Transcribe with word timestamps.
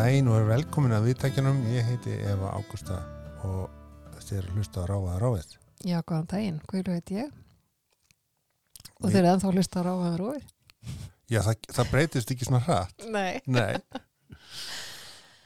Daginn 0.00 0.28
og 0.32 0.38
er 0.40 0.46
velkomin 0.48 0.94
að 0.96 1.10
viðtækjanum. 1.10 1.58
Ég 1.74 1.84
heiti 1.84 2.14
Eva 2.24 2.54
Ágústa 2.56 2.94
og 3.44 3.66
þetta 4.14 4.38
er 4.38 4.46
hlusta 4.54 4.80
að 4.80 4.86
ráða 4.94 5.10
að 5.12 5.18
ráðið. 5.24 5.50
Já, 5.84 5.96
góðan 6.04 6.28
daginn, 6.30 6.60
Guðlu 6.68 6.94
heit 6.96 7.10
ég 7.12 7.28
og 9.00 9.06
þeir 9.08 9.18
eru 9.22 9.30
ennþá 9.30 9.48
að 9.48 9.56
hlusta 9.56 9.80
á 9.80 9.82
ráðan 9.86 10.16
rói 10.20 10.40
Já, 11.30 11.38
það, 11.46 11.68
það 11.76 11.90
breytist 11.92 12.32
ekki 12.34 12.48
svona 12.48 12.60
hratt. 12.66 13.06
Nei 13.12 13.40
Nei. 13.48 13.78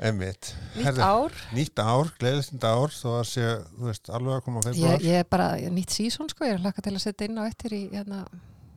Emmitt. 0.05 0.51
Nýtt 0.75 0.99
ár 1.03 1.37
Nýtt 1.55 1.83
ár, 1.83 2.11
gleðilegt 2.19 2.55
nýtt 2.57 2.67
ár, 2.67 2.95
þó 2.95 3.09
að 3.21 3.29
sé, 3.31 3.47
þú 3.77 3.89
veist, 3.91 4.11
alveg 4.11 4.39
að 4.39 4.45
koma 4.49 4.63
að 4.63 4.69
ég, 4.71 4.75
februar. 4.81 5.07
ég 5.07 5.23
er 5.23 5.31
bara, 5.35 5.49
ég, 5.63 5.75
nýtt 5.75 5.95
sísón 5.95 6.31
sko, 6.31 6.47
ég 6.49 6.57
er 6.57 6.65
hlakka 6.65 6.83
til 6.87 6.95
að 6.97 7.05
setja 7.07 7.31
inn 7.31 7.39
á 7.39 7.45
eftir 7.47 7.77
í 7.79 7.83
hérna, 7.95 8.25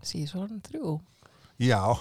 sísón 0.06 0.62
þrjú 0.70 0.98
Já, 1.58 1.82
ha. 1.82 1.98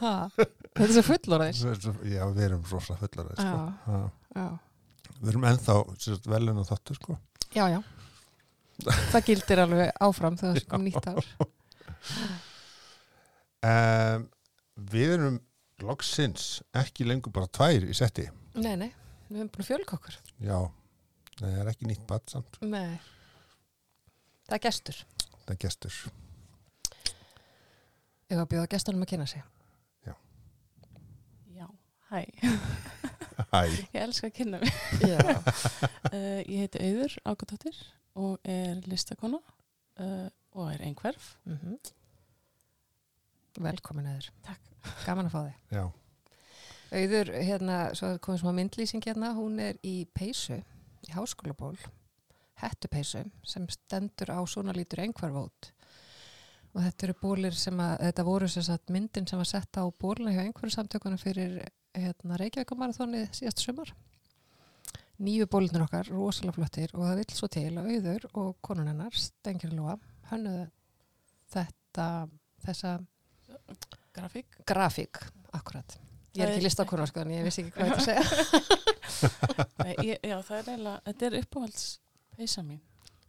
Þetta 0.00 0.84
er 0.86 0.92
svo 0.96 1.04
fullorðis 1.06 1.60
já, 1.64 2.22
við 2.34 2.42
erum 2.48 2.64
rosa 2.70 2.96
fullar, 3.00 3.30
sko. 3.38 4.00
Við 5.20 5.30
erum 5.32 5.46
ennþá 5.50 5.76
velun 6.30 6.62
og 6.62 6.68
þáttu, 6.70 6.96
sko. 6.98 7.18
já, 7.54 7.66
já. 7.70 7.80
Það 9.12 9.28
gildir 9.28 9.62
alveg 9.62 9.92
áfram 10.02 10.36
þegar 10.40 10.58
það 10.58 10.70
kom 10.72 10.88
nýtt 10.88 11.10
ár. 11.12 11.30
Um, 13.64 14.26
við 14.92 15.14
erum 15.14 15.36
loksins 15.80 16.58
ekki 16.76 17.06
lengur 17.08 17.32
bara 17.32 17.48
tvær 17.48 17.86
í 17.88 17.94
setti. 17.96 18.26
Nei, 18.60 18.74
nei, 18.76 18.90
við 19.30 19.38
erum 19.38 19.48
búin 19.54 19.64
að 19.64 19.68
fjölga 19.70 19.96
okkur. 19.96 20.18
Já, 20.44 20.58
það 21.38 21.56
er 21.62 21.70
ekki 21.72 21.88
nýtt 21.88 22.04
bad 22.10 22.28
samt. 22.28 22.58
Nei. 22.60 22.98
Það 24.44 24.58
er 24.58 24.62
gestur. 24.66 25.00
Það 25.46 25.54
er 25.54 25.60
gestur. 25.64 25.96
Ég 28.28 28.36
var 28.36 28.44
að 28.44 28.52
bjóða 28.52 28.70
gestunum 28.76 29.06
að 29.06 29.14
kynna 29.14 29.30
sig 29.32 29.44
hæ, 32.14 32.22
Hæ. 33.50 33.60
ég 33.66 33.98
elska 34.04 34.28
að 34.30 34.36
kynna 34.38 34.60
mig. 34.62 34.72
Já, 35.02 35.18
Uh, 36.14 36.40
ég 36.52 36.60
heiti 36.62 36.78
Auður 36.84 37.14
Ágúttóttir 37.26 37.76
og 38.14 38.36
er 38.46 38.78
listakona 38.86 39.40
uh, 39.98 40.28
og 40.54 40.68
er 40.72 40.84
einhverf. 40.86 41.32
mm 41.44 41.76
Velkomin 43.64 44.06
eður 44.10 44.28
Takk. 44.46 44.62
Gaman 45.06 45.28
að 45.28 45.34
fá 45.34 45.40
þig 45.46 45.76
Já. 45.78 45.84
Auður, 46.94 47.30
hérna, 47.42 47.76
svo 47.96 48.12
er 48.14 48.18
komið 48.22 48.40
smá 48.44 48.52
myndlýsing 48.54 49.02
hérna, 49.06 49.32
hún 49.34 49.58
er 49.62 49.78
í 49.82 50.04
peysu, 50.14 50.60
í 51.08 51.10
háskólaból, 51.14 51.74
hettupeysu, 52.62 53.24
sem 53.42 53.64
stendur 53.72 54.30
á 54.30 54.38
svona 54.46 54.74
lítur 54.76 55.02
einhverfót. 55.02 55.72
Og 56.74 56.82
þetta 56.84 57.08
eru 57.08 57.16
bólir 57.22 57.56
sem 57.58 57.80
að, 57.82 57.96
þetta 58.04 58.26
voru 58.28 58.50
sem 58.50 58.62
sagt 58.66 58.92
myndin 58.94 59.26
sem 59.26 59.38
var 59.40 59.50
sett 59.50 59.74
á 59.80 59.82
bólina 59.90 60.34
hjá 60.36 60.44
einhverju 60.44 60.74
samtökunum 60.76 61.18
fyrir 61.18 61.64
hérna, 61.94 62.38
Reykjavíkamarathónið 62.40 63.28
síðast 63.38 63.62
sumar. 63.64 63.92
Nýju 65.24 65.46
bólinir 65.46 65.84
okkar, 65.84 66.08
rosalega 66.10 66.56
flottir 66.56 66.90
og 66.96 67.04
það 67.06 67.20
vill 67.20 67.34
svo 67.38 67.48
til 67.54 67.68
að 67.78 67.90
auður 67.94 68.24
og 68.34 68.56
konun 68.66 68.88
hennar, 68.90 69.14
Stengir 69.14 69.70
Lóa, 69.76 69.94
hönnuðu 70.32 70.64
þetta, 71.54 72.06
þessa 72.66 72.94
Grafík. 74.14 74.58
grafík, 74.66 75.20
akkurat. 75.54 75.96
Ég 76.34 76.42
er 76.42 76.50
ekki 76.50 76.58
er- 76.64 76.66
listakona 76.66 77.06
sko, 77.06 77.20
en 77.22 77.30
ég 77.30 77.44
vissi 77.46 77.62
ekki 77.62 77.76
hvað 77.78 77.92
þetta 77.92 78.00
að 78.00 78.08
segja. 78.08 78.84
Nei, 79.84 79.94
ég, 80.10 80.18
já, 80.26 80.36
það 80.42 80.56
er 80.58 80.68
eiginlega, 80.72 81.00
þetta 81.06 81.26
er 81.30 81.36
uppáhalds 81.44 81.84
peysa 82.36 82.62
mín. 82.66 82.80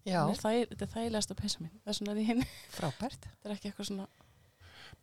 Er 0.06 0.36
Það, 0.38 0.56
er 0.62 0.90
þægilegasta 0.90 1.36
peysa 1.38 1.62
mín. 1.62 1.72
Það 1.84 1.92
er 1.94 1.98
svona 2.00 2.14
því 2.18 2.26
henni. 2.32 2.48
frábært. 2.74 3.24
Þetta 3.30 3.50
er 3.50 3.54
ekki 3.56 3.70
eitthvað 3.72 3.88
svona, 3.90 4.08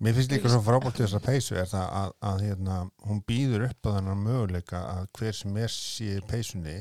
Mér 0.02 0.16
finnst 0.16 0.32
líka 0.34 0.50
svo 0.50 0.58
frábært 0.66 0.98
í 0.98 1.04
þessar 1.04 1.22
peysu 1.22 1.56
er 1.60 1.68
það 1.70 1.88
að, 1.94 2.12
að 2.26 2.40
hérna, 2.42 2.76
hún 3.06 3.20
býður 3.28 3.68
upp 3.68 3.86
á 3.86 3.94
þennan 3.96 4.24
möguleika 4.24 4.80
að 4.90 5.04
hver 5.18 5.36
sem 5.38 5.58
er 5.62 5.76
í 6.02 6.08
peysunni 6.26 6.78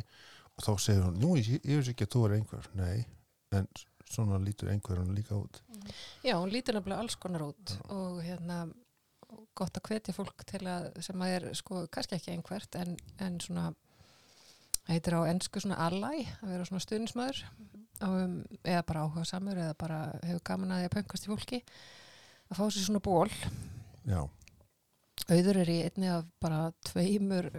og 0.57 0.63
þá 0.65 0.71
segir 0.81 1.03
hún, 1.05 1.19
nú, 1.21 1.35
ég, 1.37 1.59
ég 1.61 1.77
veist 1.77 1.93
ekki 1.93 2.07
að 2.07 2.15
þú 2.15 2.23
er 2.25 2.35
einhver. 2.39 2.69
Nei, 2.79 3.03
en 3.59 3.69
svona 4.09 4.39
lítur 4.41 4.71
einhver 4.73 5.03
hún 5.03 5.13
líka 5.13 5.37
út. 5.37 5.61
Já, 6.25 6.33
hún 6.39 6.49
lítur 6.49 6.79
nefnilega 6.79 7.05
alls 7.05 7.19
konar 7.21 7.45
út 7.51 7.75
og 7.93 8.23
hérna 8.25 8.63
gott 9.55 9.77
að 9.77 9.87
hvetja 9.91 10.17
fólk 10.17 10.43
til 10.49 10.63
að 10.65 10.89
sem 11.05 11.21
að 11.23 11.35
er 11.37 11.47
sko 11.61 11.85
kannski 11.93 12.17
ekki 12.17 12.33
einhvert 12.33 12.81
en, 12.81 12.97
en 13.21 13.39
svona 13.43 13.69
heitir 14.89 15.15
á 15.15 15.29
ennsku 15.29 15.61
svona 15.61 15.79
ally 15.85 16.25
að 16.41 16.53
vera 16.55 16.67
svona 16.67 16.83
stuðnismæður 16.83 17.45
um, 18.01 18.37
eða 18.65 18.83
bara 18.89 19.05
áhuga 19.05 19.29
samur 19.29 19.61
eða 19.61 19.77
bara 19.79 20.03
hefur 20.25 20.45
gaman 20.49 20.73
að 20.75 20.81
því 20.81 20.89
að 20.89 20.95
pöngast 20.97 21.27
í 21.27 21.31
fólki 21.31 21.61
að 22.51 22.59
fá 22.59 22.65
sér 22.69 22.85
svona 22.87 23.01
ból 23.05 23.29
Já, 24.05 24.21
auður 25.31 25.59
er 25.61 25.69
í 25.71 25.79
einni 25.87 26.09
af 26.11 26.25
bara 26.41 26.71
tveimur 26.89 27.49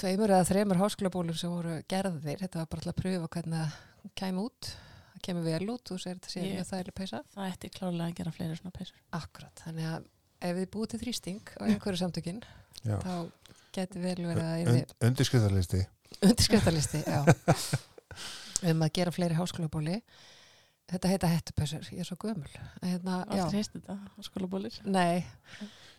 tveimur 0.00 0.32
eða 0.32 0.46
þreimur 0.48 0.78
háskólabólum 0.80 1.36
sem 1.36 1.50
voru 1.52 1.74
gerðir. 1.90 2.38
Þetta 2.40 2.62
var 2.62 2.68
bara 2.72 2.84
til 2.86 2.92
að 2.92 3.00
pröfa 3.02 3.28
hvernig 3.34 3.58
það 3.60 4.14
kæmi 4.16 4.44
út. 4.46 4.70
Það 5.10 5.20
kemur 5.26 5.44
vel 5.44 5.66
út 5.74 5.92
og 5.92 6.00
sér 6.00 6.16
þetta 6.16 6.32
sé 6.32 6.40
Ég- 6.40 6.54
mjög 6.56 6.68
þægileg 6.70 6.96
peysa. 6.96 7.20
Það 7.34 7.50
ætti 7.52 7.70
klárlega 7.74 8.08
að 8.08 8.14
gera 8.20 8.32
fleiri 8.32 8.56
svona 8.56 8.72
peysur. 8.78 8.96
Akkurat, 9.20 9.62
þannig 9.66 9.90
að 9.90 10.06
ef 10.40 10.56
þið 10.56 10.70
búið 10.72 10.88
til 10.94 11.00
þrýsting 11.02 11.52
á 11.60 11.62
einhverju 11.68 12.00
samtökin 12.00 12.40
já. 12.88 12.96
þá 13.04 13.14
geti 13.76 14.00
vel 14.00 14.16
verið 14.24 14.46
að 14.48 14.70
Und, 14.72 14.94
undirskriftarlisti. 15.10 15.82
undirskriftalisti 16.24 17.02
já, 17.04 17.20
um 18.72 18.80
að 18.86 18.92
gera 18.96 19.12
fleiri 19.12 19.36
háskólabóli 19.36 20.00
þetta 20.90 21.08
heita 21.12 21.30
hettupössur, 21.30 21.84
ég 21.94 22.00
er 22.02 22.08
svo 22.08 22.16
gömul 22.20 22.48
hérna, 22.82 23.20
já, 23.30 23.44
Aldrei 23.44 23.60
heist 23.60 23.72
þetta 23.76 23.96
á 24.00 24.18
skólabólir. 24.26 24.80
nei 24.84 25.24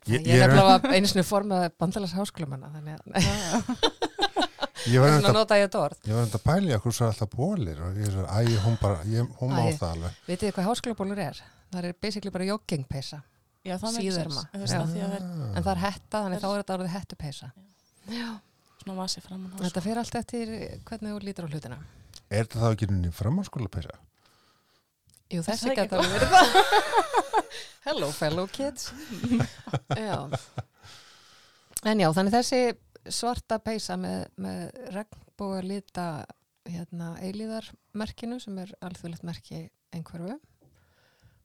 Ég, 0.09 0.23
ég, 0.25 0.41
er 0.41 0.49
nefnilega 0.49 0.95
einu 0.97 1.07
sinni 1.11 1.23
formað 1.27 1.67
bandalags 1.77 2.15
háskólamanna 2.17 2.71
þannig 2.73 2.95
að 2.97 4.01
ég 4.89 4.97
var 5.03 5.11
enda 5.13 5.31
nota 5.35 5.57
ég 5.59 5.67
þetta 5.67 5.81
orð 5.85 6.07
Ég 6.09 6.15
var 6.17 6.23
enda 6.25 6.39
að 6.39 6.45
pæli 6.47 6.73
að 6.73 6.81
hversu 6.87 7.05
alltaf 7.05 7.29
bólir 7.35 7.81
og 7.85 7.99
ég 8.01 8.07
er 8.09 8.15
svo, 8.15 8.23
æ, 8.25 8.39
hún 8.65 8.77
bara, 8.81 9.03
ég, 9.05 9.27
hún 9.41 9.53
má 9.53 9.61
það 9.77 9.91
alveg. 9.91 10.15
vitið 10.25 10.47
þið 10.47 10.55
hvað 10.57 10.69
háskólabólur 10.71 11.21
er? 11.27 11.41
það 11.71 11.85
er 11.91 11.95
basically 12.01 12.33
bara 12.33 12.47
Já, 13.61 13.75
Já. 14.73 14.81
að 14.81 14.95
það 15.05 15.05
er 15.05 15.21
Ah. 15.21 15.51
en 15.53 15.63
það 15.63 15.71
er 15.75 15.81
hetta, 15.85 16.17
þannig 16.25 16.41
þá 16.41 16.47
er 16.49 16.63
þetta 16.63 16.75
orðið 16.79 16.93
hettupeysa 16.97 17.51
svona 18.81 18.95
vasi 18.97 19.21
framan 19.21 19.51
á. 19.53 19.57
þetta 19.67 19.81
fer 19.85 19.97
allt 20.01 20.15
eftir 20.17 20.53
hvernig 20.89 21.11
þú 21.13 21.19
lítur 21.29 21.45
á 21.45 21.49
hlutina 21.53 21.77
Er 22.31 22.45
þetta 22.47 22.57
þá 22.63 22.67
ekki 22.73 22.87
nýjum 22.89 23.13
framhanskóla 23.13 23.69
peysa? 23.69 23.93
Jú, 25.31 25.41
þessi 25.45 25.73
gæti 25.75 25.95
alveg 25.95 26.13
verið 26.15 26.33
það. 26.35 26.45
Hello, 27.87 28.11
fellow 28.13 28.49
kids. 28.51 28.91
já. 30.05 30.17
En 31.87 32.03
já, 32.03 32.09
þannig 32.13 32.35
þessi 32.35 32.61
svarta 33.09 33.57
peysa 33.63 33.97
með, 33.97 34.25
með 34.41 34.63
regnbóa 34.93 35.61
lita 35.65 36.07
hérna, 36.69 37.15
eilíðarmerkinu 37.25 38.37
sem 38.43 38.59
er 38.61 38.73
alþjóðlegt 38.85 39.25
merki 39.25 39.63
einhverfu 39.95 40.35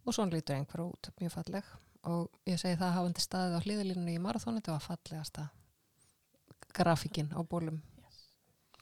og 0.06 0.14
svona 0.14 0.37
lítur 0.37 0.58
einhverfu 0.58 0.90
út, 0.93 1.08
mjög 1.22 1.32
falleg 1.38 1.70
og 2.06 2.28
ég 2.46 2.61
segi 2.61 2.76
það 2.78 2.93
hafandi 2.99 3.25
staðið 3.25 3.56
á 3.56 3.64
hliðalínunni 3.64 4.16
í 4.19 4.22
marathónu, 4.22 4.61
þetta 4.61 4.76
var 4.76 4.84
fallegasta 4.84 5.46
grafíkin 6.76 7.32
á 7.32 7.40
bólum 7.40 7.81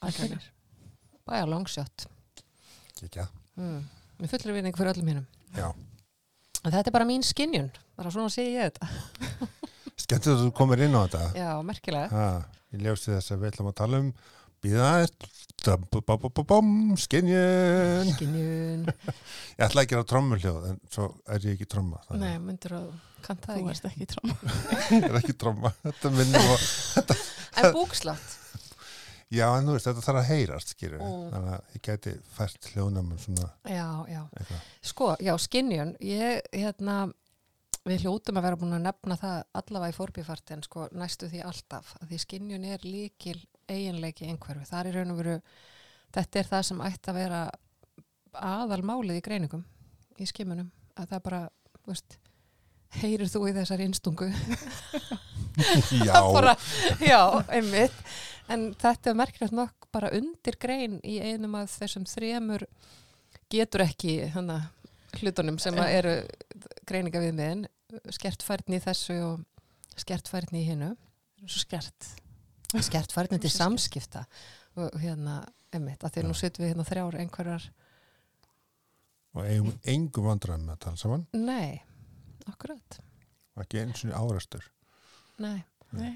algjörnir. 0.03 0.51
Bæja 1.27 1.47
longshot. 1.49 2.09
Kikja. 2.99 3.29
Mm. 3.57 3.85
Mér 4.21 4.31
fullir 4.33 4.55
vinning 4.59 4.77
fyrir 4.79 4.93
öllum 4.95 5.11
hinnum. 5.13 5.27
Já. 5.57 5.69
En 6.65 6.73
þetta 6.73 6.89
er 6.89 6.95
bara 6.97 7.09
mín 7.09 7.25
skinjun, 7.27 7.71
bara 7.99 8.13
svona 8.15 8.31
sé 8.33 8.47
ég 8.49 8.71
þetta. 8.71 8.89
Skemmt 10.05 10.27
að 10.31 10.45
þú 10.47 10.53
komir 10.57 10.83
inn 10.87 10.97
á 10.97 11.05
þetta. 11.05 11.25
Já, 11.39 11.51
merkilega. 11.67 12.09
Ha, 12.15 12.29
ég 12.75 12.83
ljósi 12.87 13.13
þess 13.13 13.35
að 13.35 13.43
við 13.45 13.53
ætlum 13.53 13.71
að 13.71 13.79
tala 13.83 14.01
um 14.05 14.09
býða 14.65 14.87
aðeins 14.95 15.45
skinjun 17.05 18.11
Skinjun. 18.15 18.85
ég 18.89 19.65
ætla 19.67 19.83
ekki 19.85 19.95
að 19.95 19.99
gera 19.99 20.07
trommuljóð 20.09 20.67
en 20.71 20.79
svo 20.93 21.07
er 21.29 21.45
ég 21.47 21.55
ekki 21.57 21.69
tromma 21.71 22.01
Nei, 22.21 22.35
myndir 22.43 22.75
að 22.77 22.87
kanta 23.25 23.53
það 23.53 23.61
Þú 23.61 23.61
ekki. 23.61 23.75
ert 23.75 23.85
ekki 23.91 24.07
tráma. 24.13 24.35
ég 24.95 25.07
er 25.09 25.19
ekki 25.21 25.37
tromma 25.41 25.73
þetta 25.85 26.13
minnum 26.17 26.49
á 26.49 26.57
En 27.65 27.71
búkslátt. 27.77 28.35
Já 29.35 29.47
en 29.59 29.67
þú 29.69 29.75
veist 29.77 29.89
þetta 29.89 30.05
þarf 30.07 30.21
að 30.23 30.29
heyrast 30.31 30.73
skýru 30.75 30.99
Mm. 31.01 31.27
þannig 31.33 31.53
að 31.57 31.75
ég 31.77 31.83
gæti 31.89 32.15
fært 32.37 32.69
hljóðnum 32.73 33.13
svona 33.19 33.51
Já, 33.69 33.89
já. 34.09 34.23
eitthvað 34.39 34.61
Sko, 34.83 35.09
já, 35.21 35.35
skinjun. 35.39 35.93
Ég, 36.01 36.41
hérna, 36.53 36.97
við 37.85 38.05
hljótum 38.05 38.39
að 38.41 38.47
vera 38.49 38.57
búin 38.61 38.77
að 38.79 38.85
nefna 38.87 39.17
það 39.21 39.43
allavega 39.61 39.93
í 39.93 39.97
forbífart 39.99 40.51
en 40.55 40.63
sko 40.65 40.89
næstu 40.93 41.29
því 41.33 41.43
alltaf. 41.45 41.95
Því 42.09 42.19
skinjun 42.23 42.65
er 42.65 42.79
líkil 42.85 43.39
eiginleiki 43.69 44.29
einhverfi. 44.29 44.67
Það 44.71 44.87
er 44.91 44.99
raun 45.01 45.11
og 45.15 45.21
veru, 45.23 45.37
þetta 46.15 46.39
er 46.43 46.51
það 46.53 46.63
sem 46.71 46.81
ætti 46.85 47.11
að 47.13 47.19
vera 47.23 47.43
aðalmálið 48.35 49.21
í 49.21 49.25
greiningum, 49.25 49.65
í 50.21 50.27
skimunum. 50.29 50.71
Að 50.97 51.09
það 51.15 51.23
bara, 51.29 51.43
veist, 51.89 52.19
heyrir 53.01 53.27
þú 53.31 53.41
í 53.51 53.55
þessar 53.57 53.81
innstungu 53.83 54.29
já, 56.07 56.15
bara, 56.37 56.53
já, 57.03 57.21
einmitt 57.51 57.97
en 58.53 58.67
þetta 58.81 59.11
er 59.11 59.19
merkilegt 59.19 59.57
nokk 59.57 59.89
bara 59.95 60.11
undir 60.17 60.59
grein 60.61 60.99
í 61.07 61.19
einum 61.23 61.57
af 61.61 61.73
þessum 61.79 62.07
þremur 62.09 62.67
getur 63.53 63.85
ekki 63.85 64.19
hana, 64.35 64.61
hlutunum 65.21 65.61
sem 65.63 65.77
eru 65.85 66.17
greininga 66.89 67.23
við 67.23 67.35
miðin 67.39 67.65
skertfærni 68.13 68.81
í 68.81 68.85
þessu 68.85 69.19
og 69.23 70.01
skertfærni 70.01 70.65
í 70.65 70.69
hinnu 70.73 70.95
svo 71.45 71.63
skert. 71.63 72.13
Skert 72.83 73.13
færni 73.15 73.39
til 73.39 73.53
samskipta 73.53 74.25
og 74.81 74.97
hérna, 74.99 75.45
emmitt, 75.75 76.03
að 76.03 76.17
því 76.17 76.23
að 76.23 76.27
nú 76.27 76.35
Já. 76.35 76.41
setjum 76.41 76.65
við 76.65 76.73
hérna 76.73 76.87
þrjár 76.89 77.19
einhverjar, 77.21 77.67
og 79.35 79.47
eigum 79.51 79.77
engum 79.91 80.27
vandræðum 80.31 80.65
með 80.67 80.75
að 80.75 80.81
tala 80.87 81.01
saman? 81.03 81.27
Nei 81.37 81.83
akkurat, 82.51 82.99
og 83.55 83.65
ekki 83.65 83.81
eins 83.85 84.03
og 84.09 84.17
árestur 84.19 84.67
nei. 85.43 85.63
Nei. 85.95 86.13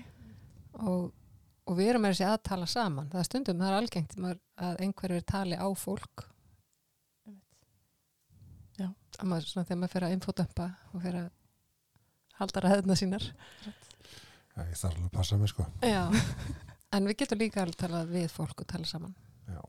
og, 0.83 1.13
og 1.69 1.77
við 1.79 1.91
erum 1.93 2.05
með 2.07 2.15
þessi 2.17 2.27
að 2.29 2.39
tala 2.49 2.67
saman. 2.71 3.09
Það 3.13 3.21
er 3.23 3.27
stundum, 3.29 3.59
það 3.63 3.71
er 3.73 3.79
algengt 3.83 4.15
að 4.69 4.83
einhverjur 4.87 5.25
tali 5.29 5.59
á 5.61 5.69
fólk. 5.77 6.25
Já. 8.79 8.89
að 9.19 9.27
maður, 9.27 9.49
svona 9.51 9.67
þegar 9.67 9.81
maður 9.83 9.93
fer 9.97 10.07
að 10.07 10.15
infodömpa 10.17 10.67
og 10.95 11.03
fer 11.03 11.17
að 11.19 11.29
halda 12.39 12.63
ræðina 12.65 12.97
sínar. 12.99 13.25
Já, 13.67 14.63
ég 14.63 14.79
þarf 14.79 14.93
alveg 14.93 15.09
að 15.09 15.17
passa 15.19 15.39
mig 15.41 15.51
sko. 15.53 15.67
Já, 15.83 16.05
en 16.95 17.09
við 17.11 17.19
getum 17.25 17.43
líka 17.43 17.63
alveg 17.65 17.79
talað 17.81 18.13
við 18.15 18.29
fólk 18.35 18.63
og 18.63 18.69
tala 18.71 18.87
saman. 18.89 19.15
Já, 19.49 19.61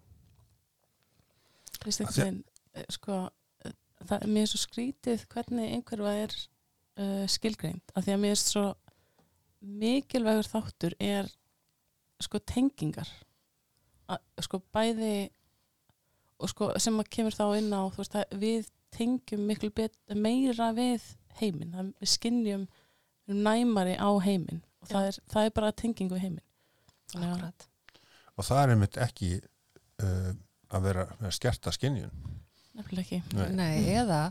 Af 1.79 1.87
einhvern 1.87 2.39
að- 2.43 2.43
eh, 2.75 2.85
sko, 2.93 3.17
eh, 3.65 3.71
það 4.05 4.21
er 4.21 4.31
mér 4.35 4.47
svo 4.51 4.59
skrítið 4.61 5.25
hvernig 5.31 5.73
einhverfa 5.73 6.13
er 6.25 6.33
uh, 6.99 7.25
skilgreind, 7.31 7.81
af 7.95 8.03
því 8.05 8.13
að 8.13 8.19
mér 8.25 8.35
er 8.35 8.41
svo 8.41 8.63
mikilvægur 9.63 10.49
þáttur 10.51 10.93
er 10.99 11.29
sko 12.23 12.41
tengingar. 12.43 13.09
Að, 14.09 14.23
sko 14.45 14.61
bæði 14.73 15.29
og 16.39 16.51
sko 16.51 16.71
sem 16.81 16.97
að 16.99 17.11
kemur 17.13 17.35
þá 17.35 17.45
inn 17.59 17.71
á 17.75 17.81
þú 17.93 18.01
veist 18.01 18.19
við 18.41 18.69
tengjum 18.95 19.45
miklu 19.45 19.69
bet, 19.75 19.95
meira 20.15 20.71
við 20.73 21.05
heiminn, 21.39 21.93
við 21.99 22.13
skinnjum 22.15 22.67
næmari 23.29 23.95
á 23.99 24.09
heiminn. 24.23 24.63
Og 24.81 24.89
það 24.89 25.09
er, 25.11 25.19
það 25.29 25.47
er 25.49 25.55
bara 25.59 25.75
tenging 25.75 26.11
við 26.11 26.23
heiminn. 26.25 26.45
Akkurat. 27.17 27.65
og 28.37 28.45
það 28.45 28.59
er 28.61 28.71
einmitt 28.73 28.97
ekki 29.01 29.29
uh, 29.39 30.33
að 30.69 30.83
vera 30.85 31.05
að 31.17 31.31
skerta 31.33 31.71
skinjun 31.73 32.11
nefnilega 32.79 33.05
ekki. 33.05 33.19
Nei. 33.35 33.49
Nei, 33.57 33.95
eða 33.97 34.21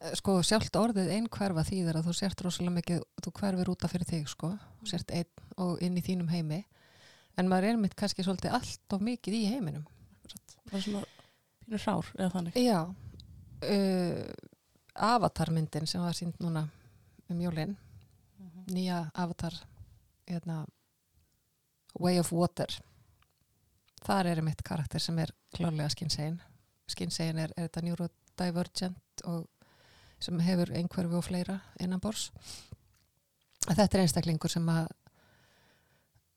eh, 0.00 0.14
sko 0.18 0.38
sjálft 0.46 0.76
orðið 0.78 1.12
einhverfa 1.16 1.64
þýðir 1.68 2.00
að 2.00 2.08
þú 2.08 2.16
sért 2.16 2.44
rosalega 2.44 2.76
mikið, 2.78 3.04
þú 3.24 3.34
hverfir 3.40 3.72
útaf 3.74 3.94
fyrir 3.94 4.10
þig 4.10 4.32
sko, 4.32 4.52
sért 4.88 5.14
einn 5.14 5.46
og 5.58 5.82
inn 5.84 5.98
í 5.98 6.04
þínum 6.04 6.30
heimi 6.32 6.62
en 7.38 7.48
maður 7.50 7.72
er 7.72 7.80
mitt 7.80 7.94
kannski 7.98 8.24
svolítið 8.26 8.56
allt 8.58 8.96
of 8.96 9.04
mikið 9.04 9.38
í 9.38 9.46
heiminum 9.52 9.86
bara 10.68 10.82
svona 10.82 11.04
pínur 11.62 11.82
hrár 11.84 12.10
eða 12.16 12.30
þannig. 12.34 12.58
Já. 12.60 12.80
Uh, 13.64 14.24
Avatarmyndin 15.08 15.86
sem 15.88 16.02
var 16.02 16.16
sínd 16.16 16.38
núna 16.42 16.66
um 17.30 17.40
jólin. 17.40 17.76
Nýja 18.68 19.06
Avatar 19.14 19.54
hérna, 20.28 20.64
Way 21.98 22.20
of 22.20 22.32
Water. 22.32 22.72
Þar 24.04 24.32
er 24.32 24.42
mitt 24.44 24.62
karakter 24.62 25.02
sem 25.02 25.18
er 25.18 25.32
klálega 25.56 25.88
skynsegin. 25.92 26.38
Skynsegin 26.88 27.40
er, 27.42 27.54
er 27.56 27.68
þetta 27.68 27.84
neurodivergent 27.86 29.24
og 29.28 29.46
sem 30.22 30.38
hefur 30.42 30.72
einhverfi 30.74 31.14
og 31.14 31.24
fleira 31.24 31.60
innan 31.80 32.00
bors 32.02 32.28
þetta 33.66 33.98
er 33.98 34.02
einstaklingur 34.04 34.52
sem 34.52 34.68
að 34.72 34.88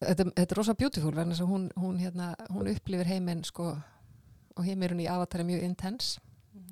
þetta, 0.01 0.27
þetta 0.35 0.47
er 0.47 0.59
rosa 0.59 0.75
beautiful 0.77 1.13
vegna 1.15 1.35
þess 1.35 1.45
að 1.45 1.53
hún, 1.53 1.69
hún, 1.79 2.01
hérna, 2.01 2.33
hún 2.49 2.69
upplifir 2.71 3.09
heiminn 3.09 3.45
sko 3.47 3.71
og 3.71 4.67
heimurinn 4.67 5.03
í 5.03 5.09
Avatar 5.09 5.43
er 5.43 5.47
mjög 5.47 5.65
intens 5.65 6.15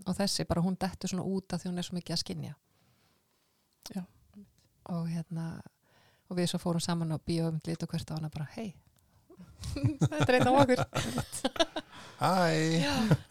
og 0.06 0.16
þessi 0.18 0.46
bara 0.50 0.64
hún 0.64 0.78
dettur 0.80 1.12
svona 1.12 1.28
út 1.28 1.54
af 1.54 1.62
því 1.62 1.72
hún 1.72 1.82
er 1.82 1.88
svo 1.88 1.98
mikið 1.98 2.16
að 2.16 2.24
skinja 2.24 2.54
Já. 3.96 4.04
og 4.94 5.08
hérna 5.10 5.48
og 6.30 6.38
við 6.38 6.52
svo 6.52 6.60
fórum 6.62 6.84
saman 6.84 7.16
á 7.16 7.18
bíóum 7.18 7.62
lit 7.66 7.84
og 7.84 7.90
hvert 7.90 8.12
á 8.12 8.18
hana 8.18 8.32
bara 8.34 8.50
hei 8.58 8.74
þetta 10.10 10.28
er 10.28 10.38
einn 10.40 10.50
á 10.50 10.54
okkur. 10.60 10.82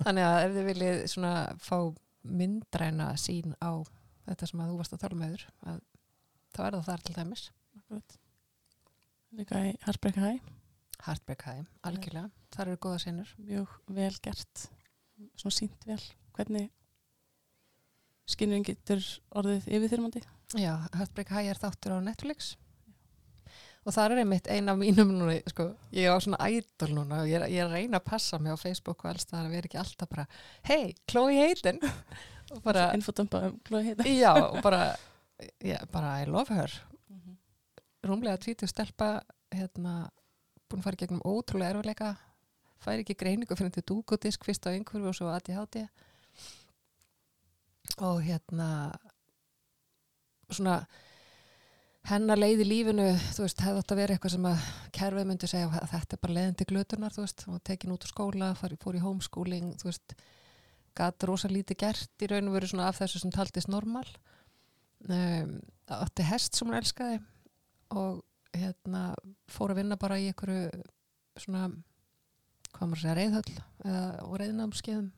Þannig 0.05 0.25
að 0.25 0.39
ef 0.45 0.55
þið 0.55 0.69
viljið 0.71 1.03
svona 1.13 1.33
fá 1.61 1.77
myndræna 2.29 3.11
sín 3.21 3.53
á 3.61 3.85
þetta 4.29 4.49
sem 4.49 4.63
að 4.63 4.73
þú 4.73 4.79
varst 4.81 4.97
að 4.97 5.03
tala 5.05 5.19
með 5.19 5.35
þér 5.35 5.45
að 5.73 5.83
þá 6.55 6.61
er 6.65 6.77
það 6.77 6.89
þar 6.89 7.05
til 7.05 7.17
dæmis. 7.19 7.45
Akkurat. 7.79 8.17
Líka 9.37 9.65
í 9.67 9.75
Hersberg 9.85 10.21
Hæ 10.23 10.39
Heartbreak 11.07 11.45
High, 11.47 11.67
algjörlega, 11.87 12.29
þar 12.55 12.73
eru 12.73 12.81
góða 12.83 13.03
sinnur 13.05 13.29
mjög 13.39 13.75
vel 13.95 14.15
gert. 14.23 14.65
Svona 15.39 15.55
sínt 15.55 15.85
vel. 15.87 16.01
Hvernig 16.35 16.71
skinnurinn 18.29 18.67
getur 18.67 19.05
orðið 19.39 19.69
yfirþyrmandi. 19.79 20.25
Já, 20.59 20.73
Heartbreak 20.97 21.31
High 21.33 21.53
er 21.53 21.61
þáttur 21.61 21.97
á 21.97 21.99
Netflix. 22.03 22.57
Og 23.87 23.95
það 23.95 24.17
er 24.17 24.23
einmitt 24.25 24.51
ein 24.53 24.69
af 24.69 24.77
mínum 24.77 25.15
núna, 25.15 25.39
sko, 25.49 25.71
ég 25.95 26.11
á 26.11 26.19
svona 26.21 26.43
ædol 26.45 26.91
núna 26.99 27.23
og 27.23 27.31
ég 27.31 27.39
er, 27.39 27.47
ég 27.49 27.63
er 27.63 27.71
að 27.71 27.79
reyna 27.79 28.03
að 28.03 28.09
passa 28.11 28.41
mig 28.43 28.53
á 28.53 28.59
Facebook 28.61 29.05
og 29.05 29.13
alls 29.13 29.29
það 29.31 29.47
að 29.47 29.55
vera 29.55 29.71
ekki 29.71 29.81
alltaf 29.81 30.11
bara 30.11 30.27
hei, 30.69 30.97
Chloe 31.09 31.39
Hayden. 31.39 31.81
Infodömpa 32.99 33.47
um 33.49 33.57
glóði 33.65 33.93
heita 33.93 34.11
já, 34.11 34.35
og 34.35 34.61
bara 34.65 34.83
já, 35.71 35.79
bara 35.93 36.19
I 36.21 36.29
love 36.29 36.53
her 36.53 36.75
rúmlega 38.07 38.41
tvítu 38.43 38.69
stelpa 38.69 39.19
hérna, 39.55 40.09
búin 40.69 40.83
að 40.83 40.87
fara 40.87 41.01
gegnum 41.01 41.25
ótrúlega 41.25 41.75
erfiðleika 41.75 42.15
fær 42.85 43.03
ekki 43.03 43.17
greiningu 43.19 43.57
fyrir 43.59 43.75
til 43.75 43.87
dúkodisk 43.91 44.47
fyrst 44.47 44.69
á 44.69 44.75
einhverju 44.75 45.11
og 45.11 45.17
svo 45.17 45.31
ADHD 45.33 45.83
og 48.05 48.21
hérna 48.23 48.69
svona 50.49 50.81
hennar 52.09 52.41
leið 52.41 52.63
í 52.65 52.67
lífinu, 52.69 53.07
þú 53.35 53.45
veist, 53.45 53.63
hefði 53.65 53.83
átt 53.83 53.93
að 53.93 54.01
vera 54.01 54.15
eitthvað 54.15 54.35
sem 54.35 54.47
að 54.49 54.69
kerfið 54.97 55.27
myndi 55.29 55.51
segja 55.51 55.83
þetta 55.91 56.17
er 56.17 56.23
bara 56.23 56.37
leiðin 56.39 56.57
til 56.57 56.67
glötunar, 56.71 57.15
þú 57.15 57.25
veist, 57.25 57.45
og 57.51 57.59
tekin 57.67 57.93
út 57.93 58.07
úr 58.07 58.13
skóla, 58.13 58.53
fór, 58.57 58.77
fór 58.81 58.97
í 58.97 59.03
homeschooling, 59.03 59.75
þú 59.83 59.91
veist, 59.91 60.15
gat 60.97 61.27
rosa 61.29 61.51
lítið 61.53 61.81
gert 61.83 62.25
í 62.25 62.31
raun 62.31 62.49
og 62.49 62.57
veru 62.57 62.71
svona 62.71 62.89
af 62.89 63.03
þessu 63.03 63.21
sem 63.23 63.35
taldist 63.35 63.69
normal. 63.71 64.07
Um, 65.09 65.59
átti 65.95 66.25
hest 66.27 66.57
sem 66.57 66.67
hún 66.67 66.79
elskaði 66.79 67.21
og 67.95 68.23
hérna 68.57 69.03
fór 69.51 69.73
að 69.73 69.83
vinna 69.83 69.99
bara 70.01 70.19
í 70.21 70.29
einhverju 70.31 70.83
svona, 71.39 71.69
hvað 72.73 72.89
maður 72.89 72.99
að 72.99 73.05
segja, 73.05 73.19
reyðhöll 73.19 73.55
eða, 73.85 74.03
og 74.25 74.35
reyðnámskeiðum 74.43 75.13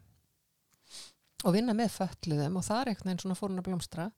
og 1.41 1.57
vinna 1.57 1.75
með 1.77 1.95
fötluðum 1.95 2.59
og 2.61 2.67
það 2.67 2.81
er 2.83 2.93
einhvern 2.93 3.11
veginn 3.11 3.23
svona 3.25 3.39
fór 3.39 3.53
hún 3.53 3.63
að 3.63 3.69
blómstra 3.71 4.11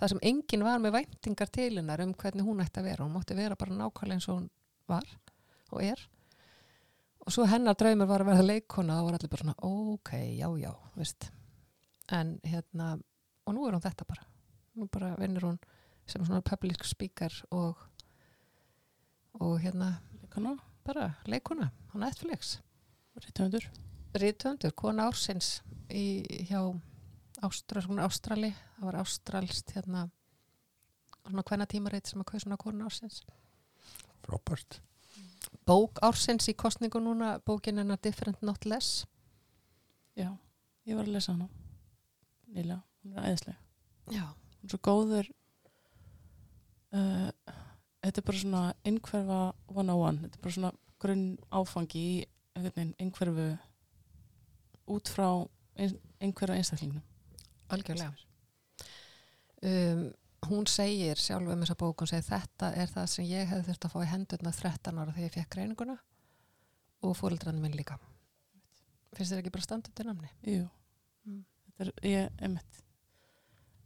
það 0.00 0.12
sem 0.12 0.22
enginn 0.30 0.64
var 0.64 0.80
með 0.80 0.96
væntingar 0.96 1.50
til 1.52 1.72
hennar 1.76 2.02
um 2.04 2.14
hvernig 2.16 2.46
hún 2.46 2.62
ætti 2.64 2.80
að 2.80 2.88
vera. 2.88 3.04
Hún 3.04 3.16
mátti 3.16 3.36
vera 3.36 3.58
bara 3.60 3.76
nákvæmlega 3.76 4.16
eins 4.16 4.28
og 4.30 4.38
hún 4.38 4.48
var 4.88 5.06
og 5.70 5.82
er. 5.84 6.06
Og 7.20 7.34
svo 7.34 7.44
hennar 7.48 7.76
draumur 7.78 8.08
var 8.08 8.24
að 8.24 8.32
verða 8.32 8.46
leikona 8.46 8.96
og 8.96 9.00
það 9.00 9.08
var 9.08 9.18
allir 9.18 9.32
bara 9.34 9.44
svona 9.44 9.56
ok, 9.68 10.12
já, 10.38 10.48
já, 10.62 10.72
veist 10.96 11.30
en 12.10 12.32
hérna 12.42 12.94
og 13.46 13.54
nú 13.54 13.66
er 13.68 13.76
hún 13.76 13.84
þetta 13.84 14.08
bara. 14.08 14.24
Nú 14.74 14.88
bara 14.92 15.12
vinnur 15.20 15.50
hún 15.50 15.60
sem 16.10 16.24
svona 16.26 16.44
public 16.44 16.84
speaker 16.88 17.34
og 17.50 17.86
og 19.40 19.60
hérna 19.62 19.94
leikana 20.20 20.56
bara 20.84 21.12
leikona 21.26 21.70
á 21.70 21.94
Netflix. 21.98 22.58
Og 23.14 23.22
reytöfundur 23.24 23.70
Ríðtöndur, 24.10 24.72
kona 24.74 25.04
ársins 25.06 25.60
í, 25.86 26.24
hjá 26.48 26.64
Ástrali, 27.40 28.50
það 28.74 28.88
var 28.88 28.96
ástralst 28.98 29.70
hérna 29.76 30.08
svona 31.22 31.44
hvenna 31.46 31.66
tímarit 31.70 32.10
sem 32.10 32.20
að 32.20 32.26
kauð 32.32 32.42
svona 32.42 32.58
kona 32.58 32.88
ársins. 32.88 33.20
Frábært. 34.26 34.80
Bók 35.66 36.02
ársins 36.02 36.50
í 36.50 36.56
kostningu 36.58 37.00
núna 37.00 37.36
bókin 37.46 37.78
hennar 37.78 38.02
Different 38.02 38.42
Not 38.42 38.66
Less. 38.66 39.06
Já, 40.18 40.34
ég 40.90 40.98
var 40.98 41.06
að 41.06 41.14
lesa 41.14 41.36
hana 41.36 41.46
nýlega, 42.50 42.82
hún 43.04 43.14
er 43.14 43.30
æðisleg. 43.30 43.62
Já, 44.10 44.26
hún 44.26 44.66
er 44.66 44.74
svo 44.74 44.82
góður 44.90 45.30
uh, 46.96 47.30
þetta 48.04 48.20
er 48.22 48.26
bara 48.26 48.42
svona 48.42 48.62
einhverfa 48.86 49.40
101 49.74 50.22
þetta 50.24 50.38
er 50.38 50.44
bara 50.46 50.56
svona 50.56 50.72
grunn 51.00 51.26
áfangi 51.50 52.04
í 52.04 52.26
einhverfu 53.00 53.46
út 54.90 55.08
frá 55.14 55.28
ein, 55.80 55.94
einhverju 56.20 56.56
einstaklingnum. 56.58 57.02
Algjörlega. 57.70 58.12
Um, 59.62 60.02
hún 60.48 60.66
segir 60.68 61.20
sjálf 61.20 61.48
um 61.52 61.62
þessa 61.62 61.76
bók, 61.78 62.00
hún 62.02 62.10
segir 62.10 62.26
þetta 62.26 62.72
er 62.80 62.88
það 62.90 63.08
sem 63.12 63.28
ég 63.28 63.48
hefði 63.50 63.66
þurft 63.68 63.86
að 63.86 63.92
fá 63.94 63.98
í 64.02 64.10
hendurna 64.10 64.52
13 64.56 64.98
ára 65.00 65.14
þegar 65.14 65.26
ég 65.28 65.34
fekk 65.36 65.50
greininguna 65.54 65.96
og 67.04 67.16
fóreldrarnir 67.16 67.62
minn 67.64 67.76
líka. 67.76 67.98
Finnst 69.16 69.32
þér 69.34 69.42
ekki 69.42 69.52
bara 69.54 69.66
standið 69.68 69.96
til 69.96 70.08
namni? 70.10 70.30
Jú, 70.48 70.66
Mm. 71.28 71.44
þetta 71.66 71.84
er 71.84 72.08
ég, 72.08 72.28
einmitt. 72.40 72.78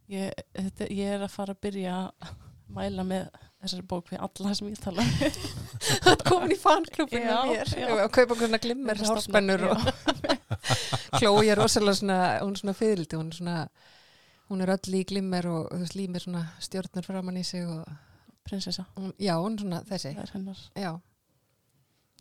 Ég, 0.07 0.31
þetta, 0.55 0.87
ég 0.95 1.15
er 1.17 1.23
að 1.25 1.33
fara 1.33 1.53
að 1.53 1.59
byrja 1.65 1.95
að 2.23 2.44
mæla 2.73 3.03
með 3.05 3.27
þessari 3.61 3.85
bók 3.89 4.09
við 4.11 4.19
alla 4.25 4.53
sem 4.57 4.67
ég 4.69 4.79
tala. 4.81 5.03
Það 6.03 6.11
er 6.11 6.23
komin 6.27 6.53
í 6.55 6.57
fanklubinu 6.59 7.35
mér 7.49 7.73
og 8.05 8.11
kaupa 8.15 8.35
svona 8.39 8.59
glimmer 8.63 8.97
hárspennur 9.01 9.63
og 9.71 9.83
Chloe 11.19 11.47
er 11.51 11.57
rosalega 11.59 11.97
svona 11.99 12.17
hún 12.41 12.55
er 12.55 12.61
svona 12.61 12.73
fyrildi, 12.77 13.17
hún 13.19 13.29
er 13.31 13.37
svona 13.39 13.57
hún 14.49 14.61
er 14.65 14.71
öll 14.75 14.97
í 14.99 15.03
glimmer 15.09 15.47
og 15.49 15.67
þú 15.71 15.81
veist 15.83 15.97
límir 15.97 16.23
svona 16.25 16.43
stjórnur 16.61 17.05
framann 17.05 17.37
í 17.41 17.43
sig 17.47 17.65
og 17.65 17.85
prinsessa, 18.45 18.85
Hún- 18.97 19.13
Já, 19.19 19.35
hún 19.41 19.57
svona 19.57 19.81
þessi. 19.89 20.13
það 20.15 20.23
er 20.27 20.33
hennar 20.35 20.59
Já. 20.77 20.91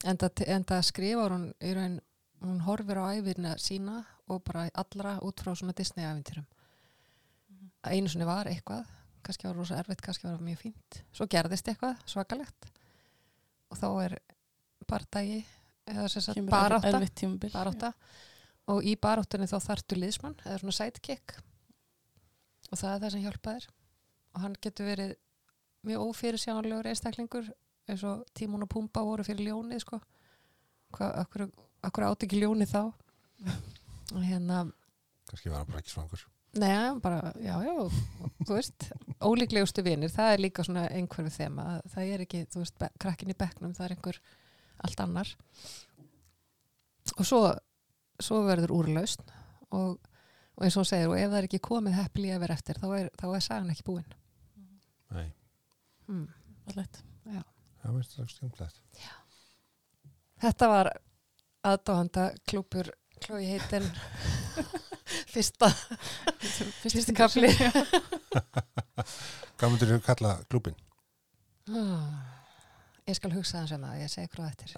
Enda, 0.04 0.28
enda 0.46 0.80
skrifar 0.84 1.32
hún 1.32 1.50
í 1.64 1.74
raun, 1.76 1.98
hún 2.44 2.60
horfir 2.64 3.00
á 3.00 3.12
æfirna 3.16 3.54
sína 3.60 4.02
og 4.28 4.42
bara 4.44 4.66
allra 4.74 5.18
út 5.24 5.40
frá 5.44 5.52
svona 5.56 5.72
Disney-æfintyrum. 5.76 6.44
Mhm. 7.50 7.70
Einu 7.84 8.08
sinni 8.08 8.24
var 8.28 8.46
eitthvað, 8.48 8.84
kannski 9.26 9.49
var 9.49 9.57
rosa 9.59 9.78
erfitt, 9.81 10.02
kannski 10.04 10.28
var 10.28 10.43
mjög 10.45 10.61
fínt. 10.62 11.00
Svo 11.14 11.26
gerðist 11.31 11.69
eitthvað 11.71 12.00
svakalegt. 12.11 12.69
Og 13.73 13.81
þá 13.81 13.88
er 14.04 14.16
bardagi 14.90 15.40
eða 15.90 16.07
sem 16.12 16.25
sagt 16.25 16.40
tímabil 17.19 17.52
barátta. 17.52 17.93
Og 18.73 18.85
í 18.87 18.95
baráttunni 18.97 19.49
þá 19.50 19.59
þartu 19.61 19.99
liðsmann 19.99 20.37
eða 20.45 20.61
svona 20.62 20.76
sidekick. 20.78 21.37
Og 22.71 22.81
það 22.81 22.95
er 22.95 23.02
það 23.02 23.14
sem 23.14 23.25
hjálpaðir 23.26 23.69
og 24.35 24.43
hann 24.43 24.57
getur 24.64 24.88
verið 24.88 25.14
mjög 25.85 26.07
ófyrirsjánlegur 26.09 26.88
einstaklingur 26.90 27.50
eins 27.90 28.04
og 28.09 28.25
Tímon 28.35 28.64
og 28.64 28.71
Pumba 28.73 29.04
voru 29.04 29.26
fyrir 29.26 29.50
ljónið 29.50 29.85
sko. 29.85 30.00
Hvað, 30.95 31.12
akkur, 31.21 31.45
akkur 31.85 32.07
átt 32.09 32.25
ekki 32.26 32.40
ljónið 32.40 32.73
þá? 32.73 32.83
Og 34.14 34.21
hérna 34.21 34.66
kannski 35.28 35.50
var 35.50 35.62
hann 35.62 35.71
bara 35.71 35.81
ekki 35.81 35.93
svangur 35.93 36.25
Nei, 36.61 37.00
bara, 37.02 37.32
já, 37.42 37.54
já, 37.66 37.73
þú 38.46 38.54
veist, 38.54 38.84
ólíklegustu 39.26 39.82
vinir, 39.82 40.12
það 40.14 40.32
er 40.37 40.42
líka 40.44 40.64
svona 40.66 40.84
einhverfið 40.94 41.34
þema, 41.40 41.64
það 41.90 42.11
er 42.14 42.23
ekki, 42.26 42.42
þú 42.52 42.61
veist, 42.62 42.84
krakkin 43.02 43.32
í 43.32 43.37
bekknum, 43.40 43.73
það 43.75 43.87
er 43.88 43.94
einhver 43.96 44.18
allt 44.87 45.02
annar. 45.02 45.32
Og 47.18 47.26
svo, 47.26 47.40
svo 48.23 48.40
verður 48.46 48.75
úrlausn 48.76 49.25
og, 49.75 49.99
og 50.54 50.62
eins 50.66 50.76
og 50.78 50.84
hún 50.84 50.90
segir, 50.92 51.11
og 51.11 51.18
ef 51.18 51.26
það 51.32 51.38
er 51.40 51.49
ekki 51.49 51.62
komið 51.66 51.99
heppli 51.99 52.30
að 52.34 52.44
vera 52.44 52.56
eftir, 52.58 52.78
þá 52.82 52.87
er, 53.00 53.11
þá 53.18 53.26
er 53.34 53.44
sagan 53.49 53.75
ekki 53.75 53.88
búin. 53.90 54.06
nei, 55.14 55.28
Mm. 56.04 56.26
Fallegt. 56.68 56.99
það 57.80 57.94
veist 57.96 58.14
það 58.18 58.26
skemmtilegt 58.28 58.80
Þetta 60.44 60.66
var 60.68 60.90
aðdáhanda 61.64 62.25
klúpur 62.44 62.90
Klói 63.25 63.46
heitin 63.49 63.87
fyrsta, 65.33 65.68
fyrsta 66.83 67.14
kapli. 67.16 67.50
hvað 69.59 69.68
myndir 69.71 69.92
þú 69.94 69.99
kalla 70.06 70.33
klúbin? 70.50 70.76
Ah, 71.71 72.30
Ég 73.04 73.18
skal 73.18 73.35
hugsa 73.37 73.61
þess 73.64 73.75
um 73.76 73.83
það, 73.85 73.99
ég 74.00 74.09
segi 74.12 74.28
hvað 74.33 74.49
eftir. 74.52 74.68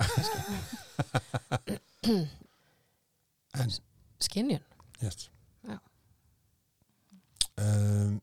En, 3.56 3.70
Skinjun. 4.20 4.60
yes 5.00 5.30
Já. 5.64 5.76
um, 7.62 8.18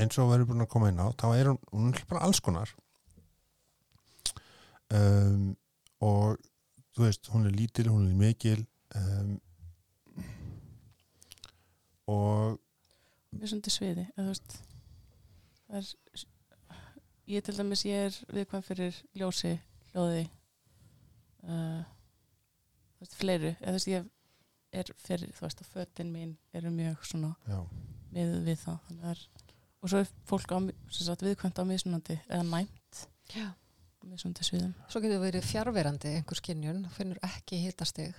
eins 0.00 0.18
og 0.18 0.30
verður 0.32 0.48
búin 0.50 0.64
að 0.64 0.70
koma 0.72 0.88
inn 0.90 0.98
á 0.98 1.06
þá 1.14 1.26
er 1.36 1.50
hún, 1.52 1.60
hún 1.70 1.92
er 1.94 2.02
bara 2.10 2.24
alls 2.26 2.40
konar 2.42 2.72
um, 4.90 5.52
og 6.02 6.40
þú 6.96 7.04
veist, 7.06 7.30
hún 7.30 7.46
er 7.46 7.54
lítil, 7.54 7.86
hún 7.92 8.08
er 8.10 8.16
mikil 8.18 8.64
um, 8.98 9.36
og 12.10 12.58
mjög 13.36 13.52
svona 13.52 13.66
til 13.66 13.74
sviði 13.74 14.06
veist, 14.16 14.56
er, 15.70 15.90
ég 17.30 17.46
til 17.46 17.56
dæmis 17.58 17.84
ég 17.88 18.08
er 18.08 18.18
viðkvæm 18.34 18.64
fyrir 18.66 19.02
ljósi 19.18 19.54
hljóði 19.92 20.24
uh, 21.46 21.82
veist, 23.00 23.14
fleiru. 23.18 23.54
Eða 23.58 23.74
þú 23.74 23.78
veist 23.78 23.92
ég 23.92 24.10
er 24.80 24.92
fyrir 25.02 25.36
þú 25.36 25.46
veist 25.46 25.62
að 25.64 25.72
fötin 25.74 26.12
mín 26.14 26.34
eru 26.56 26.72
mjög 26.74 27.06
svona 27.12 27.34
já, 27.46 27.60
við 28.14 28.36
við 28.48 28.60
það. 28.64 28.82
Þannig 28.88 29.00
að 29.00 29.06
það 29.06 29.14
er, 29.14 29.56
og 29.80 29.92
svo 29.92 30.02
er 30.02 30.12
fólk 30.28 30.54
á, 30.54 30.58
sem 30.90 31.06
sagt, 31.06 31.24
viðkvæmt 31.26 31.62
á 31.62 31.64
mismunandi 31.66 32.18
eða 32.26 32.44
næmt 32.46 33.06
Já. 33.34 33.52
Svo 34.88 35.02
getur 35.04 35.20
verið 35.22 35.44
fjárverandi 35.44 36.14
einhver 36.18 36.38
skinjun, 36.38 36.86
finnur 36.94 37.20
ekki 37.26 37.60
hitastig 37.60 38.16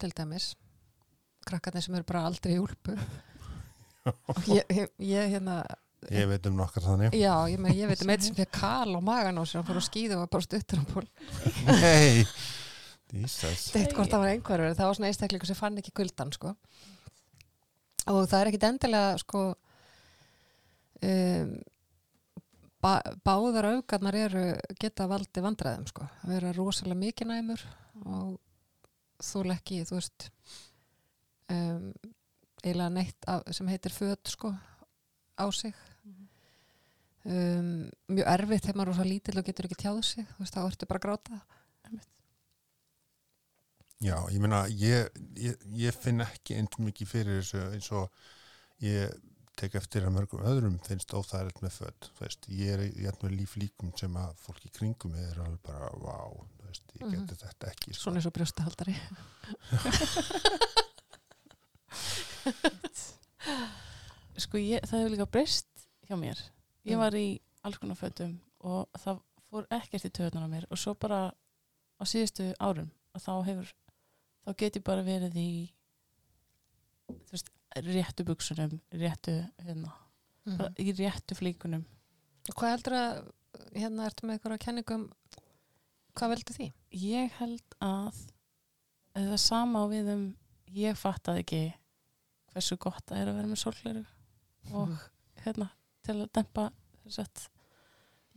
til 0.00 0.14
dæmis. 0.16 0.54
Krakkarnir 1.50 1.84
sem 1.84 1.98
eru 1.98 2.06
bara 2.08 2.24
aldrei 2.28 2.56
í 2.56 2.62
úlpu. 2.62 2.96
Og 4.08 4.46
ég, 4.48 4.64
ég, 4.72 4.92
ég 5.04 5.32
hérna, 5.34 5.60
ég 6.08 6.28
veit 6.30 6.46
um 6.48 6.56
nokkar 6.56 6.84
þannig 6.86 7.16
já, 7.18 7.34
ég, 7.52 7.60
með, 7.60 7.74
ég 7.76 7.90
veit 7.90 8.04
um 8.04 8.12
eitt 8.14 8.24
sem 8.24 8.36
fyrir 8.36 8.48
kal 8.54 8.94
á 8.96 9.00
magan 9.04 9.36
á 9.36 9.44
sér, 9.44 9.60
hann 9.60 9.68
fór 9.68 9.80
á 9.82 9.84
skíðu 9.84 10.16
og 10.16 10.22
var 10.24 10.30
bara 10.32 10.46
stuttur 10.46 10.80
á 10.80 10.84
ból. 10.88 11.04
nei, 11.68 12.24
Jesus 13.12 13.66
Þetta 13.74 13.98
hvort 13.98 14.14
það 14.14 14.24
var 14.24 14.32
einhverjur, 14.32 14.78
það 14.78 14.88
var 14.88 14.98
svona 14.98 15.10
einstaklingu 15.10 15.50
sem 15.50 15.58
fann 15.58 15.76
ekki 15.82 15.92
kuldan, 16.00 16.32
sko. 16.32 16.54
Og 18.08 18.22
það 18.24 18.38
er 18.38 18.50
ekkit 18.50 18.66
endilega, 18.70 19.12
sko, 19.20 19.44
um, 21.10 21.52
ba 22.80 22.94
báðar 23.26 23.72
augarnar 23.74 24.16
eru, 24.16 24.44
geta 24.80 25.08
valdi 25.10 25.44
vandræðum, 25.44 25.88
sko. 25.92 26.08
Það 26.22 26.36
vera 26.38 26.56
rosalega 26.56 27.02
mikið 27.04 27.32
næmur 27.34 27.66
og 28.06 28.38
þú 29.20 29.44
ekki, 29.52 29.82
þú 29.84 29.98
veist, 29.98 30.30
um, 31.50 31.86
eiginlega 32.62 32.90
neitt 32.94 33.30
af, 33.30 33.46
sem 33.54 33.70
heitir 33.70 33.94
föt, 33.94 34.34
sko, 34.34 34.52
á 35.36 35.46
sig. 35.54 35.74
Um, 37.20 37.88
mjög 38.08 38.28
erfitt 38.32 38.64
þegar 38.64 38.78
maður 38.78 38.86
er 38.86 38.94
rosa 38.94 39.08
lítill 39.08 39.40
og 39.40 39.48
getur 39.48 39.66
ekki 39.68 39.82
tjáð 39.82 40.02
sig, 40.08 40.28
þú 40.34 40.44
veist, 40.44 40.54
þá 40.56 40.62
ertu 40.64 40.88
bara 40.88 41.00
að 41.00 41.08
gráta. 41.08 41.40
Já, 44.00 44.16
ég 44.32 44.40
meina, 44.40 44.62
ég, 44.72 45.10
ég, 45.36 45.66
ég 45.76 45.96
finn 46.00 46.24
ekki 46.24 46.56
eins 46.56 46.86
mikið 46.86 47.10
fyrir 47.10 47.42
þessu 47.42 47.60
eins 47.66 47.90
og 47.92 48.22
ég 48.80 49.12
tek 49.60 49.74
eftir 49.76 50.06
að 50.08 50.14
mörgum 50.14 50.46
öðrum 50.48 50.78
finnst 50.86 51.12
óþægilegt 51.12 51.60
með 51.60 51.74
född. 51.74 52.08
Þú 52.16 52.24
veist, 52.24 52.48
ég 52.56 52.72
er 52.78 52.86
í 52.86 53.04
með 53.04 53.34
líf 53.36 53.58
líkum 53.60 53.92
sem 54.00 54.16
að 54.16 54.32
fólk 54.40 54.64
í 54.64 54.72
kringum 54.72 55.12
mig 55.12 55.26
er 55.28 55.42
alveg 55.44 55.60
bara, 55.68 55.90
vá, 56.00 56.16
þú 56.32 56.70
veist, 56.70 56.86
ég 56.96 57.12
geti 57.12 57.40
þetta 57.42 57.74
ekki. 57.74 57.92
Sko. 57.92 58.06
Svona 58.06 58.22
eins 58.22 58.30
og 58.30 58.36
brjóstahaldari. 58.38 58.96
sko 64.40 64.60
ég, 64.60 64.82
það 64.86 65.02
hefur 65.02 65.14
líka 65.14 65.26
breyst 65.30 65.86
hjá 66.08 66.16
mér 66.18 66.38
ég 66.86 66.94
Mm. 66.96 67.00
var 67.02 67.14
í 67.18 67.40
alls 67.66 67.78
konar 67.78 67.96
fötum 67.98 68.38
og 68.64 68.88
það 68.98 69.20
fór 69.50 69.66
ekkert 69.70 70.06
í 70.08 70.10
töðunar 70.16 70.46
á 70.48 70.52
mér 70.52 70.66
og 70.70 70.78
svo 70.80 70.94
bara 70.94 71.20
á 72.00 72.02
síðustu 72.08 72.50
árum 72.60 72.90
að 73.14 73.24
þá 73.26 73.32
hefur 73.48 73.72
þá 74.46 74.50
get 74.56 74.76
ég 74.78 74.84
bara 74.86 75.02
verið 75.04 75.36
í 75.36 75.50
þú 77.10 77.32
veist, 77.34 77.50
réttu 77.76 78.24
buksunum 78.24 78.80
réttu, 78.92 79.34
hérna 79.60 79.92
bara 80.46 80.70
í 80.78 80.92
réttu 80.96 81.36
flíkunum 81.36 81.84
Hvað 82.50 82.70
heldur 82.72 82.94
að, 82.96 83.18
hérna 83.76 84.06
ertu 84.08 84.26
með 84.26 84.38
eitthvað 84.38 84.58
kenningum, 84.64 85.02
hvað 86.16 86.30
veldur 86.32 86.56
því? 86.56 86.70
ég 86.96 87.30
held 87.38 87.76
að 87.84 88.16
það 89.14 89.36
sama 89.42 89.84
á 89.84 89.86
við 89.92 90.08
um 90.14 90.24
ég 90.72 90.96
fattaði 90.96 91.44
ekki 91.44 91.60
hversu 92.54 92.76
gott 92.82 93.04
það 93.08 93.20
er 93.22 93.30
að 93.32 93.38
vera 93.40 93.50
með 93.52 93.62
sólgleru 93.62 94.04
og 94.76 94.92
hérna 95.44 95.68
til 96.06 96.16
að 96.24 96.32
dempa 96.36 96.66
þess 97.04 97.22
að 97.24 97.46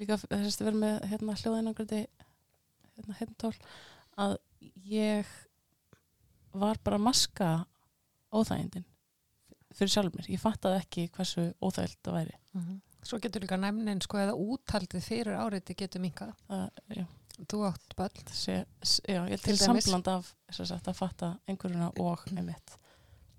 líka 0.01 0.17
þess 0.23 0.61
að 0.61 0.67
vera 0.69 0.81
með 0.83 1.07
hérna 1.11 1.35
hljóðinangrandi 1.41 2.01
hérna 2.93 3.17
heimtól 3.19 3.53
að 4.23 4.37
ég 4.93 5.29
var 6.53 6.77
bara 6.85 6.99
að 6.99 7.05
maska 7.07 7.51
óþægindin 8.33 8.85
fyrir 9.73 9.89
sjálf 9.89 10.13
mér, 10.13 10.27
ég 10.29 10.41
fattaði 10.41 10.81
ekki 10.83 11.07
hversu 11.15 11.47
óþægild 11.65 11.97
það 12.05 12.17
væri. 12.19 12.35
Svo 13.03 13.17
getur 13.19 13.41
líka 13.41 13.57
næmnin, 13.57 13.99
sko, 14.05 14.19
eða 14.21 14.35
úthaldið 14.37 15.01
fyrir 15.03 15.33
áriði 15.41 15.73
getur 15.79 15.99
minkað. 16.03 16.35
Þú 17.49 17.63
átt 17.67 17.95
s- 18.85 19.01
já, 19.09 19.23
ég 19.27 19.41
Til 19.41 19.57
sambland 19.57 20.07
af 20.13 20.29
þess 20.53 20.59
að, 20.61 20.83
fatta 21.01 21.31
einhverjuna 21.49 21.89
og 21.99 22.21
einmitt 22.37 22.77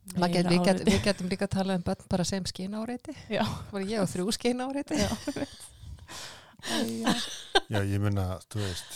Get, 0.04 0.46
við, 0.46 0.60
get, 0.66 0.82
við 0.84 1.00
getum 1.02 1.30
líka 1.32 1.46
að 1.48 1.54
tala 1.56 1.76
um 1.78 1.84
börn 1.86 2.08
bara 2.12 2.24
sem. 2.28 2.44
Já. 3.32 3.44
Var 3.72 3.86
ég 3.88 4.04
á 4.04 4.06
þrjú 4.06 4.34
skín 4.36 4.60
áriði? 4.60 5.00
Já, 5.00 5.08
já. 6.92 7.14
Já, 7.72 7.80
ég 7.80 8.00
meina, 8.02 8.26
þú 8.52 8.60
veist, 8.60 8.94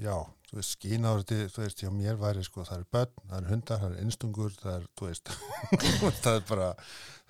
já, 0.00 0.14
þú 0.50 0.58
veist, 0.58 0.74
skínáriði, 0.76 1.38
þú 1.52 1.62
veist, 1.64 1.82
hjá 1.84 1.90
mér 1.94 2.18
væri, 2.20 2.42
sko, 2.46 2.64
það 2.66 2.80
eru 2.80 2.88
börn, 2.96 3.12
það 3.28 3.36
eru 3.38 3.50
hundar, 3.52 3.80
það 3.82 3.90
eru 3.92 4.04
einstungur, 4.04 4.56
það 4.60 4.74
er, 4.76 4.86
þú 4.98 5.08
veist, 5.10 5.32
það 6.24 6.32
er 6.32 6.44
bara, 6.50 6.68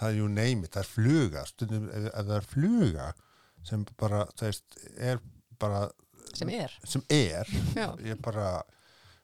það 0.01 0.07
er 0.09 0.19
you 0.21 0.31
name 0.31 0.67
it, 0.67 0.73
það 0.75 0.83
er 0.85 0.91
fluga, 0.95 1.45
stundum, 1.51 1.89
ef, 1.91 2.09
ef 2.11 2.29
það 2.31 2.37
er 2.39 2.49
fluga 2.55 3.09
sem 3.71 3.85
bara, 4.01 4.23
þú 4.39 4.49
veist, 4.49 4.81
er 5.11 5.23
bara, 5.61 5.85
Sem 6.39 6.53
er. 6.55 6.75
sem 6.87 7.03
er, 7.13 7.49
Já. 7.77 7.89
ég 8.07 8.21
bara, 8.23 8.51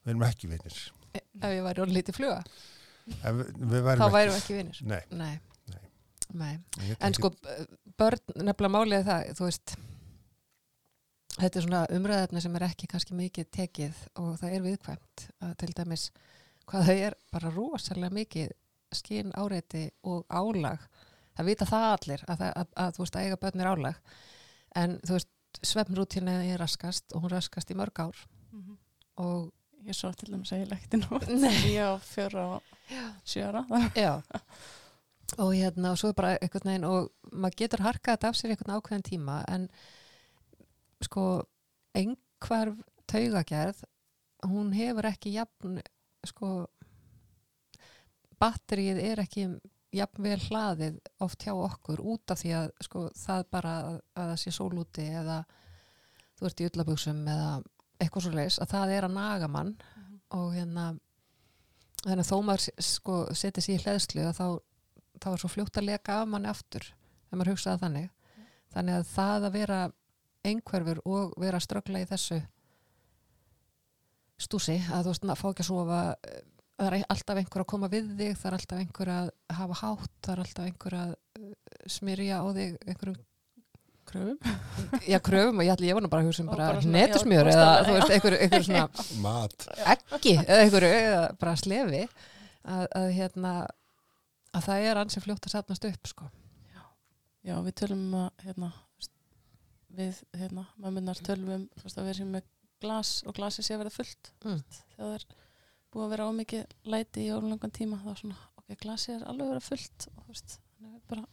við 0.04 0.14
erum 0.16 0.26
ekki 0.26 0.50
vinnir. 0.50 0.80
Ef 1.16 1.52
ég 1.54 1.62
væri 1.64 1.84
orðin 1.84 1.96
lítið 1.96 2.18
fluga, 2.18 2.40
við, 3.06 3.90
þá 3.96 4.06
værum 4.10 4.32
við 4.34 4.38
ekki 4.40 4.56
vinnir. 4.58 4.80
Nei, 4.82 5.02
Nei. 5.10 5.34
Nei. 6.34 6.54
En 7.00 7.14
sko, 7.14 7.30
börn, 7.98 8.18
nefnilega 8.34 8.72
málið 8.74 8.96
er 8.98 9.04
það, 9.06 9.28
þú 9.38 9.44
veist, 9.46 9.74
þetta 11.36 11.58
er 11.60 11.66
svona 11.66 11.82
umræðefni 11.96 12.42
sem 12.42 12.56
er 12.58 12.64
ekki 12.66 12.88
kannski 12.90 13.16
mikið 13.18 13.50
tekið 13.54 14.00
og 14.22 14.32
það 14.40 14.54
er 14.56 14.64
viðkvæmt 14.64 15.26
að 15.46 15.52
til 15.62 15.70
dæmis 15.78 16.06
hvað 16.66 16.88
þau 16.88 16.96
er 17.06 17.16
bara 17.32 17.52
rosalega 17.54 18.16
mikið 18.16 18.54
skinn 18.96 19.30
áreiti 19.38 19.84
og 20.08 20.24
álag. 20.32 20.82
Það 21.36 21.48
vita 21.50 21.68
það 21.68 21.86
allir 21.92 22.24
að, 22.26 22.38
það, 22.40 22.52
að, 22.62 22.68
að 22.86 22.92
þú 22.96 23.02
veist 23.04 23.16
að 23.20 23.26
eiga 23.26 23.38
börn 23.44 23.60
er 23.62 23.70
álag. 23.74 23.98
en 24.76 24.98
þú 25.06 25.12
veist, 25.16 25.30
svefnrútína 25.64 26.34
er 26.44 26.58
raskast 26.60 27.14
og 27.16 27.22
hún 27.24 27.32
raskast 27.32 27.70
í 27.72 27.76
mörg 27.78 27.96
ár 28.02 28.16
Mhm. 28.52 28.76
og 29.16 29.52
Ég 29.86 29.94
svo 29.94 30.10
til 30.18 30.32
dæmis 30.32 30.50
að 30.54 30.64
ég 30.64 30.70
lekti 30.72 30.98
nú 30.98 31.20
ég 31.70 31.78
á 31.86 31.94
fjóra 32.02 32.46
og 32.56 32.72
sjöra 33.26 33.62
Já. 33.94 34.22
Og 35.42 35.52
hérna 35.54 35.90
og 35.90 35.98
svo 35.98 36.12
er 36.12 36.16
bara 36.18 36.36
einhvern 36.38 36.70
veginn 36.70 36.86
og 36.86 37.08
maður 37.32 37.58
getur 37.60 37.82
harkað 37.82 38.14
þetta 38.14 38.28
af 38.30 38.36
sér 38.38 38.52
einhvern 38.54 38.76
ákveðin 38.76 39.06
tíma 39.08 39.40
en 39.50 39.64
sko 41.02 41.24
einhver 41.98 42.70
taugagerð 43.10 43.82
hún 44.46 44.70
hefur 44.76 45.08
ekki 45.10 45.34
jafn 45.34 45.80
sko 46.26 46.50
batterið 48.38 49.02
er 49.02 49.22
ekki 49.24 49.48
jafn 49.96 50.26
vel 50.26 50.38
hlaðið 50.46 50.98
oft 51.24 51.46
hjá 51.46 51.54
okkur 51.54 52.02
út 52.02 52.34
af 52.34 52.42
því 52.42 52.54
að 52.60 52.70
sko 52.86 53.06
það 53.16 53.46
bara 53.56 53.74
að, 53.80 54.00
að 54.14 54.30
það 54.32 54.40
sé 54.42 54.54
sól 54.54 54.72
úti 54.82 55.06
eða 55.22 55.40
þú 56.36 56.48
ert 56.50 56.62
í 56.62 56.68
ullabuxum 56.70 57.22
eða 57.32 57.50
eitthvað 58.00 58.26
svo 58.26 58.32
leis 58.36 58.58
að 58.62 58.72
það 58.74 58.94
er 58.96 59.06
að 59.06 59.16
naga 59.16 59.50
mann 59.50 59.74
og 60.36 60.48
hérna 60.54 60.86
þannig 62.02 62.24
að 62.24 62.30
þó 62.30 62.36
maður 62.46 62.82
sko 62.88 63.20
setja 63.34 63.64
sér 63.64 63.78
í 63.78 63.84
hleðslu 63.84 64.26
að 64.26 64.40
þá, 64.40 64.46
þá 65.22 65.28
er 65.32 65.42
svo 65.42 65.52
fljótt 65.52 65.80
að 65.80 65.88
leka 65.90 66.20
af 66.20 66.28
manni 66.30 66.50
aftur 66.50 66.86
þegar 66.86 67.40
maður 67.40 67.52
hugsaði 67.54 67.82
þannig. 67.84 68.10
Þannig 68.76 68.98
að 68.98 69.08
það 69.14 69.46
að 69.46 69.56
vera 69.56 69.78
einhverfur 70.46 71.00
og 71.08 71.32
vera 71.40 71.58
að 71.58 71.66
ströggla 71.66 72.02
í 72.02 72.08
þessu 72.10 72.40
stúsi 74.40 74.76
að 74.92 75.06
þú 75.06 75.12
veist 75.12 75.26
maður 75.26 75.40
fá 75.40 75.48
ekki 75.50 75.64
að 75.64 75.70
sofa 75.70 76.00
eh, 76.28 76.42
það 76.76 76.88
er 76.90 77.06
alltaf 77.14 77.40
einhver 77.40 77.62
að 77.62 77.70
koma 77.72 77.88
við 77.92 78.10
þig 78.18 78.34
það 78.36 78.48
er 78.50 78.56
alltaf 78.58 78.82
einhver 78.82 79.12
að 79.14 79.30
hafa 79.58 79.78
hátt 79.80 80.12
það 80.20 80.32
er 80.34 80.42
alltaf 80.42 80.66
einhver 80.68 80.96
að 81.00 81.14
eh, 81.40 81.54
smyrja 81.96 82.42
á 82.42 82.46
þig 82.58 82.76
einhverjum 82.84 83.22
kröfum 84.16 84.38
já 85.12 85.18
kröfum 85.30 85.60
og 85.62 85.68
ég 85.68 85.72
ætli 85.76 85.90
ég 85.92 86.00
nú 86.02 86.10
bara 86.12 86.24
að 86.24 86.30
hugsa 86.30 86.42
um 86.44 86.50
bara, 86.52 86.70
bara 86.74 86.92
netusmjör 86.96 87.50
já, 87.50 87.54
eða 87.54 87.72
þú 87.86 87.96
veist 87.96 88.08
já. 88.08 88.16
einhver, 88.16 88.66
svona 88.68 88.86
mat 89.26 89.68
ekki 89.94 90.36
eða 90.42 90.60
einhverju 90.64 90.92
eða 91.00 91.22
bara 91.40 91.56
slefi 91.60 92.02
að, 92.66 92.86
að 92.98 93.08
hérna 93.20 93.54
að 94.56 94.66
það 94.66 94.88
er 94.88 95.00
ansið 95.02 95.26
fljótt 95.26 95.46
að 95.46 95.52
safnast 95.52 95.86
upp 95.88 96.10
sko. 96.10 96.26
Já, 97.46 97.54
við 97.62 97.74
tölum 97.78 98.02
um 98.08 98.14
að 98.24 98.44
hérna, 98.46 98.68
þú 98.74 99.00
veist, 99.02 99.12
við 99.98 100.20
hérna, 100.40 100.64
mammunar 100.82 101.20
tölum 101.26 101.52
um 101.54 101.66
þú 101.76 101.84
veist, 101.86 101.98
að 102.00 102.08
við 102.08 102.16
séum 102.18 102.32
með 102.34 102.46
glas 102.82 103.10
og 103.26 103.36
glasi 103.36 103.62
sé 103.64 103.76
að 103.76 103.84
verða 103.84 103.94
fullt 104.00 104.32
Mm. 104.46 104.62
þegar 104.70 104.96
það 104.96 105.14
er 105.18 105.26
búið 105.92 106.04
að 106.06 106.12
vera 106.14 106.26
ómikið 106.30 106.74
læti 106.92 107.24
í 107.26 107.32
ólangan 107.36 107.72
tíma 107.72 108.00
þá 108.02 108.10
svona, 108.20 108.38
ok, 108.58 108.74
glasi 108.82 109.12
er 109.14 109.24
alveg 109.30 109.46
að 109.46 109.52
vera 109.54 109.66
fullt 109.68 110.08
og 110.10 110.24
þú 110.24 110.34
veist, 110.34 110.58
bara 111.08 111.24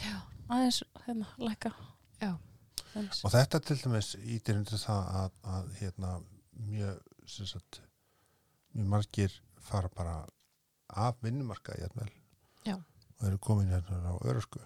Já. 0.00 0.16
aðeins, 0.48 0.82
hérna, 1.06 1.30
lækka 1.38 1.72
Já. 2.20 2.34
Og 2.94 3.32
þetta 3.32 3.58
til 3.60 3.78
dæmis 3.82 4.12
ítir 4.22 4.60
undir 4.60 4.78
það 4.78 5.08
að, 5.20 5.40
að 5.56 5.72
hérna 5.80 6.12
mjög 6.68 7.00
sagt, 7.26 7.80
mjög 8.74 8.90
margir 8.92 9.40
fara 9.64 9.90
bara 9.96 10.20
af 10.94 11.16
vinnumarka 11.24 11.74
Já. 12.64 12.76
og 12.76 13.26
eru 13.26 13.38
komin 13.38 13.72
hérna 13.72 14.14
á 14.14 14.14
örusku 14.24 14.60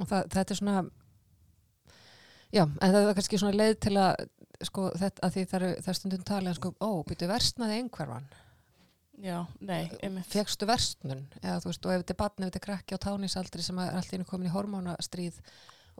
og 0.00 0.08
það, 0.08 0.28
þetta 0.32 0.54
er 0.54 0.58
svona 0.58 0.82
já, 2.50 2.62
en 2.64 2.92
það 2.92 3.00
er 3.00 3.16
kannski 3.18 3.40
svona 3.40 3.58
leið 3.58 3.74
til 3.86 3.96
að 4.00 4.22
sko 4.68 4.86
þetta 5.00 5.26
að 5.26 5.34
því 5.34 5.44
það 5.50 5.66
er, 5.66 5.74
það 5.80 5.92
er 5.92 5.98
stundum 5.98 6.24
talið 6.28 6.56
sko, 6.58 6.72
ó, 6.80 6.90
býtu 7.08 7.28
versnaði 7.30 7.78
einhverfan 7.80 8.28
Já, 9.20 9.40
nei, 9.60 9.90
einmitt. 10.02 10.26
fegstu 10.32 10.64
versnun 10.68 11.26
eða 11.42 11.58
þú 11.60 11.68
veist, 11.70 11.86
og 11.86 11.92
ef 11.92 12.02
þetta 12.04 12.14
er 12.14 12.20
batn, 12.22 12.42
ef 12.46 12.48
þetta 12.50 12.60
er 12.60 12.66
krakki 12.66 12.96
á 12.96 13.04
tánisaldri 13.04 13.62
sem 13.66 13.78
er 13.82 13.96
allt 13.98 14.12
í 14.12 14.16
einu 14.16 14.24
komin 14.28 14.48
í 14.48 14.52
hormónastríð 14.54 15.40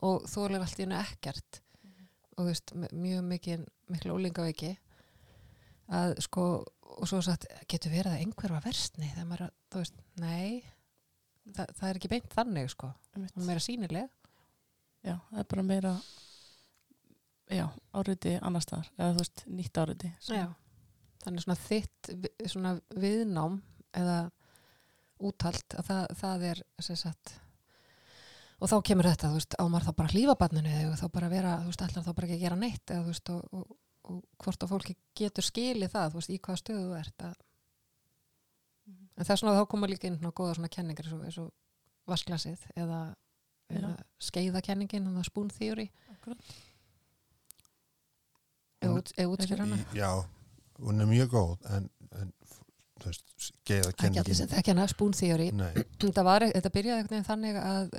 og 0.06 0.24
þólir 0.30 0.62
allt 0.64 0.80
í 0.80 0.86
einu 0.86 0.96
ekkert 0.96 1.60
og 2.36 2.44
þú 2.44 2.46
veist, 2.48 2.72
mjög 2.96 3.26
mikið 3.28 3.66
miklu 3.92 4.14
ólingaveiki 4.16 4.70
að 5.90 6.14
sko, 6.24 6.44
og 6.96 7.08
svo 7.10 7.20
sagt 7.26 7.44
getur 7.68 7.92
verið 7.92 8.14
að 8.14 8.22
einhverfa 8.24 8.62
versni 8.64 9.10
þegar 9.10 9.26
maður, 9.28 9.42
er 9.42 9.50
að- 9.50 9.74
þú 9.74 9.82
veist, 9.82 10.00
nei 10.22 10.64
það, 11.50 11.66
það 11.76 11.88
er 11.90 11.98
ekki 12.00 12.10
beint 12.14 12.34
þannig 12.36 12.70
sko. 12.72 12.92
Hún 13.16 13.26
er 13.26 13.46
meira 13.50 13.60
sínileg 13.60 14.08
Já, 15.04 15.16
það 15.30 15.38
er 15.42 15.46
bara 15.50 15.62
meira 15.64 15.92
já, 17.50 17.66
áriti 17.96 18.34
annar 18.40 18.62
staðar 18.64 18.88
eða 18.98 19.12
þú 19.14 19.22
veist, 19.24 19.44
nýtt 19.48 19.78
áriti 19.84 20.10
Já. 20.28 20.46
Þannig 21.20 21.44
svona 21.44 21.58
þitt 21.60 22.10
svona 22.48 22.74
viðnám 22.96 23.58
eða 24.00 24.18
úthald 25.20 25.76
að 25.76 25.88
það, 25.90 26.04
það 26.22 26.44
er 26.50 26.62
sem 26.80 26.96
sagt 26.96 27.34
og 28.60 28.68
þá 28.68 28.76
kemur 28.84 29.08
þetta, 29.08 29.30
veist, 29.34 29.54
á 29.56 29.64
maður 29.68 29.86
þá 29.88 29.94
bara 29.98 30.08
að 30.10 30.14
hlífa 30.16 30.34
barninu 30.40 30.72
eða 30.72 30.96
þá 31.00 31.06
bara 31.12 31.28
vera, 31.32 31.52
þú 31.62 31.70
veist, 31.70 31.84
ætlar 31.86 32.04
þá 32.06 32.10
bara 32.16 32.26
ekki 32.28 32.36
að 32.38 32.42
gera 32.44 32.58
neitt 32.60 32.92
eða 32.92 33.04
þú 33.04 33.12
veist, 33.12 33.30
og, 33.32 33.54
og, 33.56 33.76
og 34.10 34.18
hvort 34.44 34.64
að 34.66 34.72
fólki 34.74 34.96
getur 35.20 35.46
skilið 35.46 35.92
það, 35.94 36.10
þú 36.12 36.20
veist, 36.20 36.32
í 36.32 36.40
hvaða 36.44 36.60
stöðu 36.60 36.82
þú 36.88 36.98
ert 37.00 37.24
að, 37.28 37.38
en 38.90 39.24
það 39.24 39.34
er 39.36 39.40
svona 39.42 39.54
þá 39.60 39.62
koma 39.72 39.90
líka 39.92 40.08
inn 40.10 40.18
svona 40.20 40.34
góða 40.40 40.56
svona 40.58 40.72
kenningar 40.76 41.08
eins 41.08 41.16
og, 41.16 41.24
eins 41.28 41.38
og 41.40 42.10
vasklasið 42.10 42.66
eða, 42.80 43.00
eða 43.76 43.92
skeiðakenningin, 44.28 45.08
að 45.20 45.52
theory 45.56 45.88
Akkurat. 46.12 46.52
eða 48.80 48.96
út- 48.98 49.14
eða 49.16 49.32
útskýra 49.36 49.64
hana. 49.64 49.80
Já, 49.96 50.10
hún 50.84 51.00
er 51.04 51.08
mjög 51.10 51.32
góð 51.34 51.66
en, 51.76 51.88
en 52.20 52.32
þú 53.00 53.08
veist, 53.10 53.26
skeiða 53.40 53.90
ekki 53.94 54.10
allir 54.22 54.38
sem 54.38 54.50
þekki 54.50 54.72
hana, 54.74 54.86
spoon 54.92 55.14
theory 55.16 55.50
Nei, 55.56 55.72
þetta, 56.02 56.24
byrjaði 56.76 57.04
veginn 57.14 57.28
þannig 57.30 57.60
að 57.60 57.98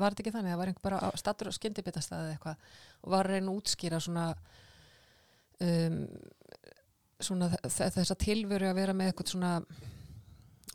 var 0.00 0.14
þetta 0.14 0.22
ekki 0.24 0.32
þannig, 0.32 0.52
það 0.54 0.60
var 0.62 0.70
einhver 0.72 0.84
bara 0.88 1.10
stattur 1.20 1.50
á 1.52 1.58
skyndibitastæði 1.58 2.34
eitthvað 2.34 2.68
og 3.04 3.12
var 3.12 3.28
að 3.28 3.34
að 3.36 3.58
útskýra 3.60 3.98
svona 4.00 4.26
um, 5.60 5.98
svona 7.20 7.48
þ- 7.66 7.90
þessa 7.98 8.16
tilveru 8.22 8.68
að 8.70 8.78
vera 8.80 8.94
með 8.96 9.10
eitthvað 9.12 9.32
svona 9.34 9.52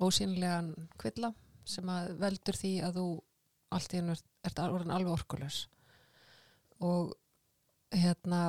ósýnlegan 0.04 0.72
kvilla 1.02 1.32
sem 1.70 1.90
að 1.94 2.14
veldur 2.22 2.58
því 2.60 2.72
að 2.86 2.98
þú 3.00 3.06
allt 3.74 3.94
í 3.96 4.00
hennu 4.02 4.16
ert, 4.18 4.60
alveg 4.94 5.14
orkulös 5.14 5.60
og 6.84 7.14
hérna 7.94 8.40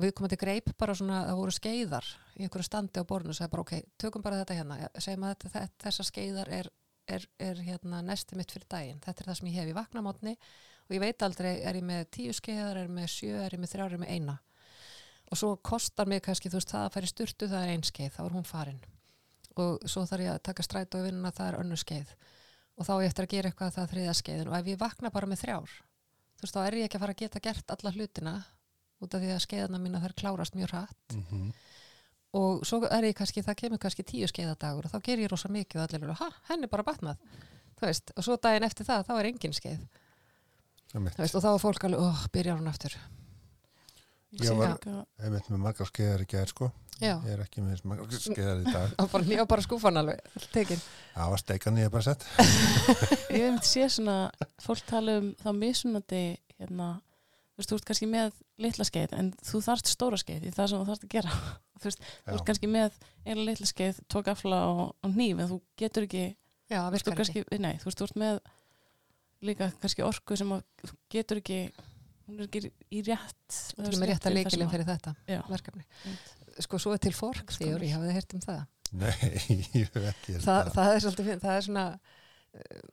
viðkomandi 0.00 0.38
greip 0.40 0.70
bara 0.78 0.94
svona 0.96 1.22
að 1.22 1.28
það 1.30 1.40
voru 1.40 1.54
skeiðar 1.54 2.08
í 2.34 2.44
einhverju 2.44 2.66
standi 2.66 3.02
á 3.02 3.08
borðinu 3.08 3.34
og 3.34 3.38
sagði 3.38 3.52
bara 3.52 3.64
ok, 3.64 3.74
tökum 4.00 4.24
bara 4.24 4.40
þetta 4.40 4.56
hérna. 4.58 4.78
Segjum 4.98 5.26
að 5.28 5.36
þetta, 5.44 5.62
þessar 5.84 6.08
skeiðar 6.08 6.50
er, 6.58 6.70
er, 7.16 7.26
er 7.38 7.62
hérna 7.66 8.00
nesti 8.06 8.38
mitt 8.38 8.54
fyrir 8.54 8.66
daginn. 8.70 9.02
Þetta 9.04 9.22
er 9.22 9.30
það 9.30 9.38
sem 9.40 9.50
ég 9.50 9.60
hef 9.60 9.70
í 9.70 9.76
vaknamotni 9.78 10.34
og 10.34 10.96
ég 10.96 11.04
veit 11.04 11.26
aldrei, 11.26 11.52
er 11.62 11.78
ég 11.78 11.86
með 11.86 12.02
tíu 12.18 12.34
skeiðar 12.36 12.82
er 12.82 12.90
ég 12.90 12.98
með 12.98 13.08
sjö, 13.14 13.38
er 13.44 13.56
ég 13.56 13.62
með 13.62 13.74
þrjár, 13.74 13.86
er 13.88 13.96
ég 13.96 14.04
með 14.04 14.12
eina? 14.18 14.36
Og 15.32 15.40
svo 15.40 15.54
kostar 15.64 16.10
mig 16.10 16.20
kannski 16.26 16.50
þú 16.52 16.60
veist 16.60 16.74
það 16.74 16.84
að 16.84 16.92
færi 16.98 17.10
sturtu, 17.10 17.48
það 17.48 17.64
er 17.64 17.72
ein 17.72 17.86
skeið, 17.88 18.12
þá 18.18 18.20
er 18.26 18.36
hún 18.36 18.46
farin. 18.48 18.84
Og 19.54 19.88
svo 19.88 20.04
þarf 20.10 20.26
ég 20.26 20.34
að 20.34 20.44
taka 20.50 20.66
stræt 20.66 20.98
og 20.98 21.06
vinnuna, 21.06 21.32
það 21.32 21.50
er 21.52 21.58
önnur 21.62 21.80
skeið. 21.80 22.12
Og 22.74 22.84
þá 22.84 22.94
ég 22.98 23.08
eftir 23.08 23.24
að 23.24 23.34
gera 23.36 23.50
eitthvað 23.50 23.74
það 23.78 23.84
er 23.86 23.92
þriða 23.94 24.14
skeiðin 24.20 24.50
og 24.50 24.56
ef 24.58 24.70
ég 24.74 24.80
vakna 24.80 25.14
bara 25.14 25.30
með 25.30 25.44
þrjár 25.46 25.74
þú 26.34 26.44
veist, 26.44 26.56
þá 26.56 26.66
er 26.66 26.76
ég 26.78 26.88
ekki 26.88 26.98
að 26.98 27.04
fara 27.04 27.14
að 27.14 27.22
geta 27.22 27.42
gert 27.44 27.74
alla 27.74 27.92
hlutina 27.94 28.34
út 29.04 29.14
af 29.16 29.22
því 29.22 29.30
að 29.36 29.42
skeiðana 29.46 29.80
mína 29.82 30.00
þær 30.02 30.16
klárast 30.22 30.56
mjög 30.58 30.74
hratt. 30.74 31.16
Mm 31.20 31.52
og 32.34 32.64
svo 32.66 32.80
er 32.90 33.04
ég 33.06 33.14
kannski, 33.14 33.44
það 33.46 33.54
kemur 33.60 33.78
kannski 33.78 34.02
tíu 34.02 34.26
skeiðadagur 34.26 34.88
og 34.88 34.90
þá 34.90 34.96
ger 35.06 35.20
ég 35.22 35.28
rosa 35.30 35.46
mikið 35.54 35.78
og 35.78 35.84
allir 35.84 36.02
eru, 36.08 36.14
ha, 36.18 36.26
henni 36.48 36.66
bara 36.66 36.82
batnað. 36.82 37.20
Þú 37.78 37.86
veist, 37.86 38.10
og 38.18 38.24
svo 38.26 38.34
daginn 38.42 38.66
eftir 38.66 38.88
það, 38.88 39.04
þá 39.06 39.12
er 39.20 39.28
engin 39.28 39.54
skeið. 39.54 39.84
Veist, 41.14 41.36
og 41.38 41.44
þá 41.44 41.46
er 41.52 41.60
fólk 41.62 41.86
alveg, 41.86 42.02
oh, 42.02 42.24
byrjar 42.34 42.58
hún 42.58 42.70
aftur. 42.72 42.96
Ég 44.42 44.56
var- 44.58 44.82
Ég 45.22 45.30
veit 45.30 45.48
með 45.52 45.62
margar 45.62 45.86
skeiðar 45.86 46.24
í 46.24 46.26
gær 46.26 46.50
sko. 46.50 46.72
Já, 46.98 47.14
Ég 47.22 47.30
er 47.36 47.40
ekki 47.46 47.62
með 47.62 47.70
þess 47.76 47.84
margar 47.90 48.18
skeiðar 48.26 48.60
í 48.64 48.72
dag. 48.72 48.92
Og 49.02 49.10
bara 49.14 49.24
nýja 49.30 49.46
bara 49.50 49.62
skúfan 49.62 49.96
alveg 50.02 50.20
tekin, 50.54 50.82
Það 51.14 51.30
var 51.30 51.38
steikan 51.42 51.78
ég 51.78 51.86
hef 51.86 51.92
bara 51.94 52.02
sett. 52.02 52.26
Ég 53.30 53.46
hef 53.46 53.50
myndi 53.52 53.66
sé 53.70 53.86
svona 53.90 54.18
fólk 54.62 54.82
tala 54.90 55.20
um 55.22 55.30
þá 55.38 55.48
misunandi 55.54 56.22
hérna, 56.58 56.96
þú 57.54 57.62
veist, 57.62 57.70
þú 57.70 57.78
ert 57.78 57.86
kannski 57.90 58.08
með 58.10 58.38
litla 58.64 58.86
skeið 58.88 59.14
en 59.18 59.30
þú 59.46 59.60
þarft 59.68 59.90
stóra 59.92 60.18
skeið 60.18 60.48
í 60.48 60.52
það 60.54 60.70
sem 60.70 60.80
þú 60.82 60.88
þarft 60.90 61.06
að 61.06 61.14
gera. 61.14 61.38
Þú 61.84 61.88
veist, 61.90 62.04
þú 62.24 62.30
Já. 62.30 62.34
ert 62.38 62.44
kannski 62.48 62.68
með 62.70 62.98
eina 63.26 63.44
litla 63.44 63.66
skeið, 63.68 63.96
tvo 64.08 64.20
gafla 64.24 64.58
og, 64.70 64.82
og 65.04 65.16
nýf 65.18 65.40
en 65.42 65.48
þú 65.50 65.56
getur 65.82 66.06
ekki, 66.06 66.22
já, 66.70 66.78
þú 66.78 66.92
veist, 66.94 67.08
þú 67.08 67.16
kannski 67.18 67.42
nei, 67.60 67.72
þú 67.82 67.88
veist, 67.88 67.98
þú 67.98 68.06
ert 68.06 68.20
með 68.22 68.38
líka 69.44 69.68
kannski 69.82 70.04
orku 70.06 70.38
sem 70.38 70.54
að, 70.54 70.62
þú 70.84 70.94
getur 71.12 71.40
ekki 71.42 71.58
hún 72.24 72.38
er 72.40 72.46
ekki 72.46 72.62
í 72.94 73.02
rétt 73.04 73.58
þú 73.74 73.84
erum 73.84 74.00
með 74.00 74.10
rétt 74.12 74.28
að 74.30 74.36
leikilinn 74.38 74.70
fyrir 74.72 74.88
þetta 74.88 75.14
Já. 75.28 75.40
verkefni, 75.50 75.84
sko 76.64 76.80
svo 76.80 76.94
er 76.96 77.02
til 77.04 77.12
fork 77.16 77.52
þegar 77.52 77.84
ég 77.84 77.96
hafið 77.98 78.16
heyrt 78.16 78.36
um 78.38 78.44
það. 78.46 78.62
Nei, 78.94 79.12
ég 79.82 79.90
hef 79.90 80.06
ekki 80.14 80.36
Þa, 80.46 80.54
það 80.78 80.92
er 80.94 81.02
svolítið 81.04 81.28
fínt, 81.32 81.44
það 81.44 81.58
er 81.58 81.66
svona 81.66 81.84
uh, 81.90 82.84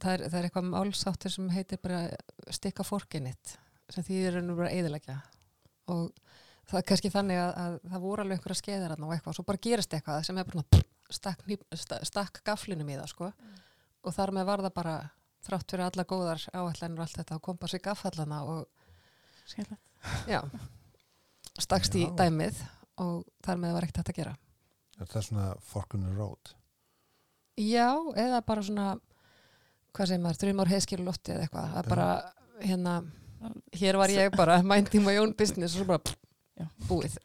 það 0.00 0.12
er, 0.14 0.24
það 0.30 0.38
er 0.40 0.48
eitthvað 0.48 0.70
málsáttur 0.70 1.34
sem 1.34 1.50
heitir 1.52 1.82
bara 1.82 2.04
stikka 2.54 2.86
forkinnit 2.86 3.56
sem 3.94 4.04
þýðir 4.06 4.36
raun 4.38 4.52
og 4.54 4.60
bara 4.62 4.72
eðilegja 4.76 5.16
og 5.90 6.10
það 6.70 6.78
er 6.80 6.86
kannski 6.90 7.10
þannig 7.10 7.40
að, 7.42 7.52
að 7.64 7.76
það 7.90 8.04
voru 8.06 8.22
alveg 8.24 8.38
einhverja 8.38 8.60
skeiðar 8.60 8.92
þarna 8.94 9.06
og 9.08 9.14
eitthvað 9.16 9.32
og 9.32 9.38
svo 9.40 9.46
bara 9.48 9.62
gerist 9.66 9.94
eitthvað 9.96 10.20
sem 10.28 10.38
er 10.38 10.46
bara 10.50 10.60
svona 10.62 10.84
stakk, 11.10 11.40
hníp- 11.48 11.64
sta- 11.74 12.02
stakk 12.06 12.42
gaflinum 12.46 12.90
í 12.92 12.98
það 13.00 13.08
sko. 13.10 13.30
Og 14.06 14.14
þar 14.14 14.30
með 14.36 14.44
var 14.46 14.62
það 14.62 14.74
bara 14.76 14.92
þrátt 15.42 15.72
fyrir 15.74 15.82
alla 15.88 16.04
góðar 16.06 16.44
áallanir 16.54 17.00
og 17.00 17.06
allt 17.08 17.18
þetta 17.18 17.38
og 17.40 17.42
kom 17.48 17.58
bara 17.58 17.72
sig 17.74 17.82
gaffallana 17.82 18.38
og 18.46 18.68
stakst 21.60 21.96
í 21.98 22.04
dæmið 22.16 22.60
og 23.02 23.24
þar 23.44 23.58
með 23.60 23.74
var 23.74 23.86
ekkert 23.88 24.00
hægt 24.04 24.12
að 24.14 24.18
gera. 24.20 24.34
Er 25.00 25.08
það 25.10 25.26
svona 25.26 25.48
forkunni 25.64 26.12
rót? 26.16 26.54
Já, 27.60 27.88
eða 28.20 28.40
bara 28.46 28.62
svona, 28.64 28.86
hvað 29.96 30.10
segir 30.12 30.22
maður, 30.22 30.38
þrjum 30.44 30.62
ár 30.62 30.70
heiðskilu 30.74 31.06
lofti 31.08 31.34
eða 31.34 31.46
eitthvað, 31.48 31.74
að 31.80 31.88
bara, 31.90 32.06
hérna, 32.62 32.94
hér 33.80 33.98
var 34.00 34.12
ég 34.14 34.34
bara, 34.36 34.60
minding 34.62 35.04
my 35.06 35.16
own 35.22 35.34
business 35.36 35.76
og 35.76 35.82
svo 35.82 35.88
bara, 35.92 36.16
Já. 36.60 36.66
búið. 36.88 37.16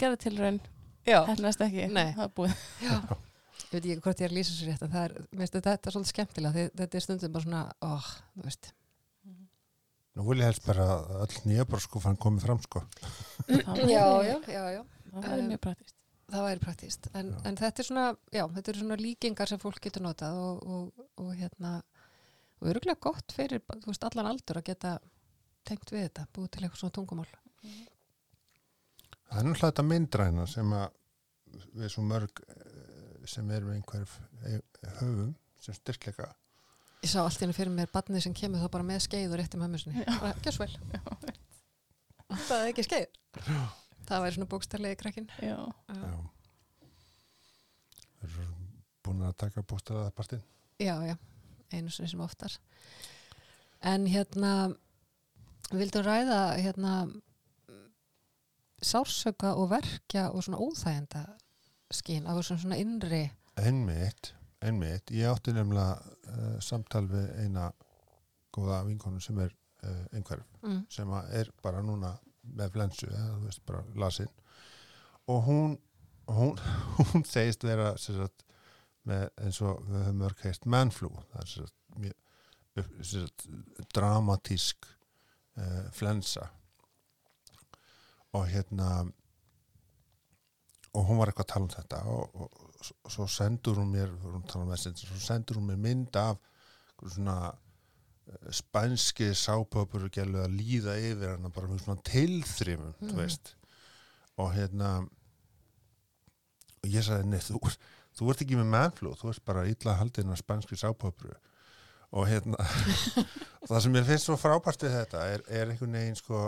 Gerði 0.00 0.20
tilraun, 0.26 0.60
Já, 1.06 1.18
hefnast 1.28 1.62
ekki. 1.64 1.88
Nei. 1.92 2.12
Það 2.16 2.26
er 2.28 2.36
búið. 2.36 2.60
Ég 2.82 3.78
veit 3.78 3.86
ekki 3.86 4.04
hvort 4.04 4.20
ég 4.20 4.28
er 4.28 4.36
lýsa 4.36 4.52
sér 4.52 4.68
rétt, 4.68 4.82
er, 5.00 5.16
finnst 5.32 5.54
þetta 5.56 5.72
er 5.74 5.94
svolítið 5.94 6.12
skemmtilega, 6.12 6.64
þetta 6.76 6.98
er 6.98 7.04
stundum 7.06 7.32
bara 7.32 7.46
svona, 7.46 7.62
óh, 7.88 8.08
þú 8.36 8.44
veist. 8.44 8.72
Nú 10.12 10.26
vil 10.28 10.42
ég 10.42 10.50
helst 10.50 10.66
bara 10.66 10.84
að 10.92 11.12
öll 11.24 11.38
nýjaborskúfan 11.48 12.18
komið 12.20 12.44
fram 12.44 12.60
sko. 12.60 12.82
Já, 13.48 14.02
já, 14.28 14.36
já, 14.44 14.64
já. 14.76 14.82
Það 15.12 15.28
væri 15.30 15.46
mjög 15.48 15.62
praktist. 15.64 15.96
það 16.32 16.44
væri 16.46 16.62
praktíst 16.62 17.08
en, 17.18 17.32
en 17.48 17.56
þetta 17.60 17.82
er 17.82 17.86
svona, 17.88 18.04
já, 18.32 18.42
þetta 18.54 18.70
eru 18.72 18.82
svona 18.82 18.96
líkingar 19.00 19.50
sem 19.50 19.60
fólk 19.60 19.80
getur 19.84 20.04
notað 20.06 20.38
og, 20.40 20.62
og, 20.64 21.08
og 21.20 21.32
hérna 21.36 21.72
og 22.62 22.70
öruglega 22.70 23.00
gott 23.02 23.34
fyrir, 23.36 23.60
þú 23.68 23.90
veist, 23.90 24.06
allan 24.08 24.30
aldur 24.30 24.60
að 24.60 24.68
geta 24.70 24.94
tengt 25.68 25.92
við 25.92 26.06
þetta, 26.06 26.26
búið 26.34 26.50
til 26.54 26.64
eitthvað 26.64 26.82
svona 26.82 26.96
tungumál. 26.98 27.28
Það 27.62 29.38
er 29.38 29.46
náttúrulega 29.46 29.70
þetta 29.70 29.86
myndræna 29.88 30.46
sem 30.50 30.74
að 30.76 30.98
við 31.78 31.92
svo 31.94 32.04
mörg 32.06 32.42
eh, 32.48 33.26
sem 33.28 33.50
erum 33.54 33.72
einhver 33.74 34.06
höfum 34.98 35.34
sem 35.62 35.76
styrkleika. 35.76 36.32
ég 37.02 37.10
sá 37.10 37.20
allt 37.22 37.38
í 37.40 37.44
henni 37.44 37.56
fyrir 37.56 37.72
mér 37.74 37.90
barnið 37.92 38.26
sem 38.26 38.34
kemur 38.34 38.62
þá 38.62 38.70
bara 38.74 38.86
með 38.86 39.04
skeið 39.06 39.32
og 39.32 39.40
rétti 39.40 39.58
með 39.58 39.64
mömmu 39.66 39.80
sinni 39.82 40.04
bara, 40.06 40.34
gjör 40.44 40.56
svo 40.56 40.66
vel. 40.66 40.76
Það 42.32 42.58
er 42.58 42.68
ekki 42.70 42.84
skeið. 42.86 43.18
Það 44.08 44.22
væri 44.24 44.36
svona 44.36 44.50
bókstarlegi 44.50 44.98
krakkin 45.00 45.28
Já. 45.42 45.58
Já. 45.88 46.12
Þeir 48.22 48.30
eru 48.30 48.46
búin 49.02 49.24
að 49.26 49.36
taka 49.42 49.64
bústæðaða 49.66 50.14
partinn. 50.14 50.42
já, 50.78 50.94
já, 51.06 51.16
einu 51.72 51.90
sem 51.90 52.20
oftar. 52.20 52.54
En 53.82 54.06
hérna 54.06 54.74
við 55.72 55.84
vildum 55.86 56.06
ræða 56.06 56.40
hérna 56.60 56.94
sársöka 58.82 59.54
og 59.56 59.70
verkja 59.70 60.28
og 60.30 60.44
svona 60.44 60.60
óþægenda 60.60 61.24
skín 61.92 62.26
af 62.26 62.40
þessum 62.40 62.60
svona 62.64 62.80
innri 62.80 63.24
Einmitt, 63.60 64.32
einmitt. 64.64 65.10
Ég 65.12 65.28
átti 65.28 65.52
nefnilega 65.52 65.98
uh, 66.00 66.60
samtal 66.64 67.04
við 67.10 67.26
eina 67.42 67.66
góða 68.52 68.82
vinkonu 68.86 69.20
sem 69.20 69.38
er 69.44 69.52
uh, 69.84 70.04
einhverf 70.16 70.46
mm. 70.62 70.86
sem 70.92 71.12
er 71.36 71.50
bara 71.62 71.82
núna 71.84 72.14
með 72.42 72.72
flensu 72.76 73.08
eða 73.10 73.34
þú 73.34 73.42
veist 73.46 73.64
bara 73.68 73.84
lasin 74.00 74.32
og 75.30 75.44
hún 75.46 75.76
hún, 76.32 76.56
hún 77.12 77.26
segist 77.28 77.64
vera 77.66 77.92
sagt, 78.00 78.44
með 79.08 79.28
eins 79.42 79.60
og 79.62 79.84
við 79.88 80.00
höfum 80.06 80.18
mörg 80.24 80.44
heist 80.46 80.66
mannflú 80.66 81.12
það 81.32 81.42
er 81.44 81.52
sagt, 83.04 83.46
dramatísk 83.94 84.88
uh, 85.58 85.90
flensa. 85.92 86.48
Og 88.32 88.46
hérna 88.48 88.90
og 90.92 91.06
hún 91.08 91.18
var 91.20 91.30
eitthvað 91.32 91.46
að 91.46 91.52
tala 91.54 91.64
um 91.66 91.72
þetta 91.72 91.98
og, 92.12 92.34
og, 92.36 92.62
og 93.06 93.12
svo 93.14 93.26
sendur 93.30 93.78
hún 93.80 93.92
mér 93.94 94.10
tala 94.48 94.66
um 94.66 94.72
messenger, 94.72 95.08
svo 95.08 95.20
sendur 95.24 95.56
hún 95.60 95.70
mér 95.70 95.78
mynd 95.80 96.16
af 96.20 96.36
svona 97.14 97.36
eh, 98.28 98.50
spænski 98.54 99.30
sápöpur 99.36 100.04
og 100.06 100.12
að 100.44 100.56
líða 100.58 100.98
yfir 101.00 101.32
hana 101.36 101.48
bara 101.54 101.70
með 101.70 101.84
svona 101.86 102.04
Mhm. 103.00 103.16
veist. 103.16 103.54
Og 104.36 104.52
hérna 104.56 104.90
og 106.82 106.90
ég 106.90 107.04
sagði, 107.06 107.28
nei, 107.30 107.38
þú, 107.38 107.60
þú 108.18 108.30
ert 108.32 108.42
ekki 108.44 108.56
með 108.58 108.70
mannflú, 108.74 109.14
þú 109.16 109.30
ert 109.32 109.44
bara 109.44 109.66
illa 109.70 109.96
haldin 110.00 110.32
af 110.34 110.38
spænski 110.42 110.76
sápöpuru 110.76 111.34
og 112.12 112.28
hérna 112.28 112.58
og 112.60 113.68
það 113.70 113.82
sem 113.84 113.96
ég 113.96 114.08
finnst 114.08 114.28
svo 114.28 114.36
frábært 114.40 114.84
við 114.84 114.96
þetta 114.98 115.24
er, 115.32 115.44
er 115.48 115.72
einhvern 115.72 115.96
veginn 115.96 116.18
sko 116.18 116.40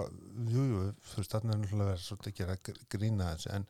jú, 0.51 0.65
jú, 0.71 0.83
þú 1.11 1.21
veist, 1.21 1.33
þarna 1.33 1.55
er 1.55 1.63
náttúrulega 1.63 1.91
verið 1.93 2.05
svolítið 2.09 2.33
að 2.33 2.39
gera 2.41 2.57
gr- 2.69 2.83
grína 2.95 3.31
þessu, 3.33 3.53
en 3.57 3.69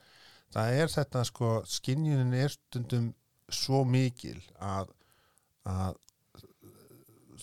það 0.55 0.79
er 0.81 0.95
þetta 0.95 1.25
sko, 1.31 1.53
skinjunin 1.77 2.35
er 2.41 2.55
stundum 2.55 3.13
svo 3.53 3.85
mikil 3.87 4.41
að, 4.59 4.91
að 5.71 6.01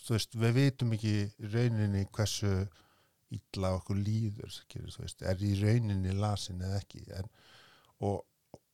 þú 0.02 0.16
veist, 0.18 0.38
við 0.44 0.56
vitum 0.58 0.96
ekki 0.98 1.16
rauninni 1.54 2.06
hversu 2.12 2.54
illa 3.32 3.76
okkur 3.78 4.00
líður 4.02 4.52
veist, 4.76 5.22
er 5.24 5.44
í 5.46 5.54
rauninni 5.62 6.16
lasin 6.18 6.60
eða 6.66 6.82
ekki 6.82 7.06
en, 7.16 7.30
og, 8.04 8.26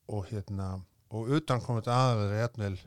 og 0.09 0.29
hérna 0.31 0.77
og 1.13 1.29
utan 1.37 1.61
komið 1.63 1.91
aðverða 1.93 2.39
jafnvel 2.41 2.77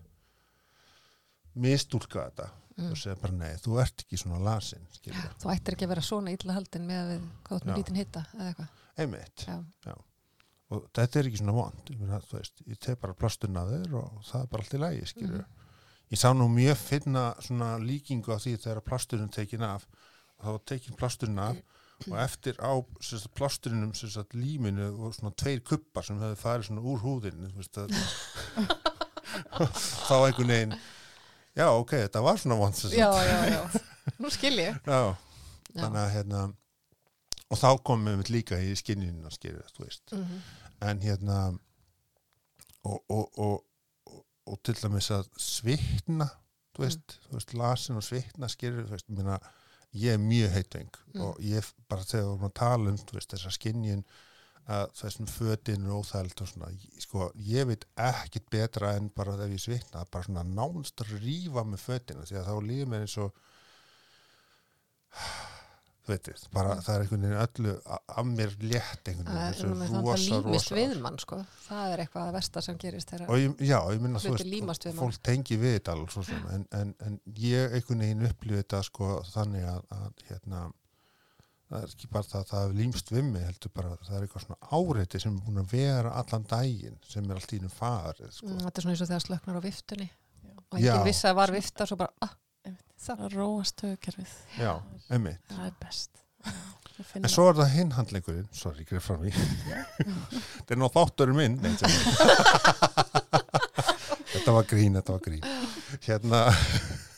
mistúlka 1.60 2.26
þetta 2.26 2.48
Mm. 2.80 2.90
og 2.94 2.96
segja 3.00 3.16
bara 3.20 3.32
nei, 3.36 3.50
þú 3.60 3.78
ert 3.82 4.04
ekki 4.04 4.16
svona 4.20 4.38
lasin 4.44 4.86
skilur, 4.94 5.32
þú 5.42 5.50
ættir 5.52 5.74
ekki 5.76 5.84
að 5.88 5.92
vera 5.94 6.04
svona 6.06 6.32
illa 6.32 6.54
haldin 6.56 6.86
með 6.88 7.00
að 7.00 7.10
við 7.10 7.24
Já. 7.70 7.76
lítinn 7.76 7.98
hitta 8.00 8.22
einmitt 8.96 9.46
og 10.70 10.84
þetta 10.94 11.18
er 11.20 11.28
ekki 11.30 11.40
svona 11.42 11.52
vond 11.56 11.90
ég, 11.90 12.50
ég 12.70 12.78
teg 12.80 12.98
bara 13.02 13.14
plasturna 13.18 13.64
af 13.66 13.72
þér 13.74 13.96
og 14.00 14.20
það 14.30 14.44
er 14.44 14.46
bara 14.54 14.62
allt 14.64 14.76
í 14.78 14.80
lægi 14.84 15.06
Mhm. 15.20 15.44
ég 16.10 16.18
sá 16.18 16.28
nú 16.34 16.46
mjög 16.50 16.76
finna 16.76 17.24
svona 17.40 17.76
líkingu 17.78 18.32
á 18.34 18.38
því 18.38 18.56
þegar 18.58 18.80
plasturinn 18.86 19.30
tekin 19.30 19.62
af 19.62 19.86
þá 20.42 20.58
tekin 20.64 20.96
plasturinn 20.96 21.38
af 21.38 21.56
og 22.08 22.16
eftir 22.16 22.54
á 22.64 22.72
sagt, 23.04 23.28
plasturinum 23.36 23.92
sem 23.94 24.08
sagt, 24.08 24.32
líminu 24.32 24.86
og 25.04 25.12
svona 25.14 25.34
tveir 25.36 25.60
kuppar 25.60 26.02
sem 26.02 26.16
hefði 26.18 26.38
farið 26.40 26.64
svona 26.70 26.80
úr 26.80 26.98
húðinu 27.04 27.50
þú 27.52 27.60
veist, 27.60 27.76
að, 27.76 27.90
þá 30.08 30.14
einhvern 30.24 30.48
veginn 30.54 30.74
já 31.60 31.66
ok, 31.76 31.92
þetta 32.06 32.22
var 32.24 32.40
svona 32.40 32.56
sagt. 32.72 32.96
já, 32.96 33.10
já, 33.28 33.38
já. 33.54 33.62
nú 34.18 34.30
skil 34.32 34.56
ég 34.62 34.80
já, 34.86 35.00
þannig 35.76 36.00
að 36.04 36.12
hérna 36.16 36.42
og 37.50 37.58
þá 37.58 37.68
komum 37.84 38.20
við 38.22 38.30
líka 38.36 38.58
í 38.62 38.74
skinninu 38.78 39.26
að 39.28 39.36
skilja, 39.38 39.66
þú 39.76 39.84
veist 39.86 40.14
Mhm. 40.16 40.42
en 40.90 41.00
hérna 41.04 41.38
og, 42.84 43.00
og, 43.12 43.26
og, 43.38 43.56
og, 44.08 44.20
og 44.46 44.60
til 44.64 44.74
dæmis 44.80 45.10
að 45.12 45.26
svitna 45.36 46.30
þú 46.76 46.84
veist, 46.86 47.16
þú 47.28 47.36
veist, 47.36 47.54
lasin 47.58 47.98
og 48.00 48.04
svitna 48.06 48.48
skilur, 48.48 48.86
þú 48.86 48.94
veist, 48.96 49.08
minna 49.10 49.40
ég 49.92 50.14
er 50.14 50.22
mjög 50.22 50.52
heitveng 50.54 50.90
Mm. 51.14 51.22
og 51.26 51.40
ég 51.42 51.66
bara 51.90 52.04
þegar 52.06 52.22
við 52.22 52.28
vorum 52.30 52.46
að 52.46 52.52
tala 52.54 52.90
um, 52.92 52.98
þú 53.02 53.16
veist, 53.18 53.32
þessa 53.34 53.50
skinjun 53.56 54.04
að 54.70 54.90
þessum 55.00 55.26
fötin 55.30 55.86
er 55.86 55.94
óþæld 55.98 56.42
og 56.44 56.48
svona, 56.50 56.68
sko, 57.02 57.30
ég 57.50 57.66
veit 57.70 57.86
ekkit 57.98 58.46
betra 58.52 58.92
en 58.98 59.08
bara 59.16 59.34
þegar 59.38 59.54
ég 59.56 59.62
svitna 59.64 60.04
bara 60.12 60.26
svona 60.28 60.44
nánst 60.46 61.02
að 61.04 61.14
rífa 61.24 61.64
með 61.66 61.84
fötina 61.88 62.26
því 62.28 62.38
að 62.40 62.50
þá 62.50 62.54
líður 62.68 62.90
mér 62.92 63.06
eins 63.06 63.16
og 63.24 63.30
þú 66.00 66.12
veitir, 66.14 66.42
bara 66.54 66.76
það 66.80 66.94
er 66.94 67.02
einhvern 67.04 67.24
veginn 67.26 67.40
öllu 67.44 67.72
a- 67.96 68.00
af 68.20 68.28
mér 68.30 68.54
létt 68.62 69.10
einhvern 69.10 69.28
það 69.28 69.40
er 69.42 69.56
veginn, 69.58 69.82
þessu 69.82 69.94
það 69.94 70.06
rosa, 70.06 70.24
límist 70.40 70.70
rosa 70.70 70.78
við 70.78 70.94
mann 71.04 71.18
sko. 71.24 71.38
það 71.66 71.94
er 71.94 72.02
eitthvað 72.04 72.26
að 72.30 72.36
versta 72.38 72.62
sem 72.66 72.78
gerist 72.84 73.12
þegar 73.14 73.34
já, 73.70 73.78
ég 73.94 74.04
minna 74.04 74.22
þú 74.22 74.34
veist, 74.36 74.88
fólk 75.00 75.20
tengi 75.30 75.58
við 75.60 75.76
þetta 75.78 75.96
sem, 76.16 76.44
en, 76.56 76.66
en, 76.80 76.94
en 77.06 77.18
ég 77.36 77.76
einhvern 77.78 78.04
veginn 78.06 78.28
upplifið 78.30 78.62
þetta 78.64 78.82
sko 78.86 79.10
þannig 79.34 79.66
að, 79.74 79.82
að 79.98 80.24
hérna 80.30 80.62
það 81.70 81.78
er 81.84 81.88
ekki 81.94 82.08
bara 82.10 82.26
það 82.26 82.40
að 82.40 82.48
það 82.50 82.60
hefur 82.64 82.76
límst 82.80 83.12
við 83.14 83.24
mig 83.30 83.44
heldur 83.46 83.72
bara 83.78 83.88
að 83.94 84.00
það 84.08 84.16
er 84.18 84.22
eitthvað 84.26 84.44
svona 84.46 84.60
áreiti 84.80 85.20
sem 85.22 85.32
er 85.36 85.44
búin 85.46 85.62
að 85.62 85.72
vera 85.76 86.10
allan 86.20 86.46
daginn 86.50 86.98
sem 87.08 87.24
er 87.30 87.34
allt 87.40 87.52
í 87.54 87.58
hennum 87.60 87.74
farið 87.76 88.30
sko. 88.34 88.48
mm, 88.50 88.60
þetta 88.64 88.76
er 88.76 88.82
svona 88.86 88.94
eins 88.96 89.04
og 89.04 89.10
þegar 89.12 89.24
slöknar 89.26 89.58
á 89.60 89.62
viftunni 89.66 90.08
Já. 90.10 90.54
og 90.70 90.78
Já. 90.82 90.94
vissi 91.06 91.26
að 91.30 91.38
var 91.40 91.50
vifta 91.54 91.86
svo 91.86 91.96
bara, 92.00 92.12
ah, 92.26 92.34
það 92.66 92.76
Það 93.00 93.20
róast 93.38 93.80
höfukerfið. 93.86 94.32
já, 94.60 94.72
emmi 95.16 95.34
Það 95.48 95.66
er 95.70 95.76
best. 95.80 96.10
Ég 97.00 97.06
finn 97.08 97.24
en 97.24 97.32
svo 97.32 97.46
er 97.48 97.56
það 97.56 97.70
hinn 97.78 97.92
handleikurinn 97.96 98.48
sorry, 98.52 98.84
greið 98.84 99.04
fram 99.06 99.22
í 99.24 99.30
þetta 99.36 100.74
er 100.74 100.80
nú 100.82 100.88
þátturinn 100.92 101.38
minn 101.38 101.56
þetta 104.32 104.54
var 104.54 104.66
grín, 104.68 104.96
þetta 104.98 105.14
var 105.16 105.22
grín 105.24 105.44
hérna 106.06 106.40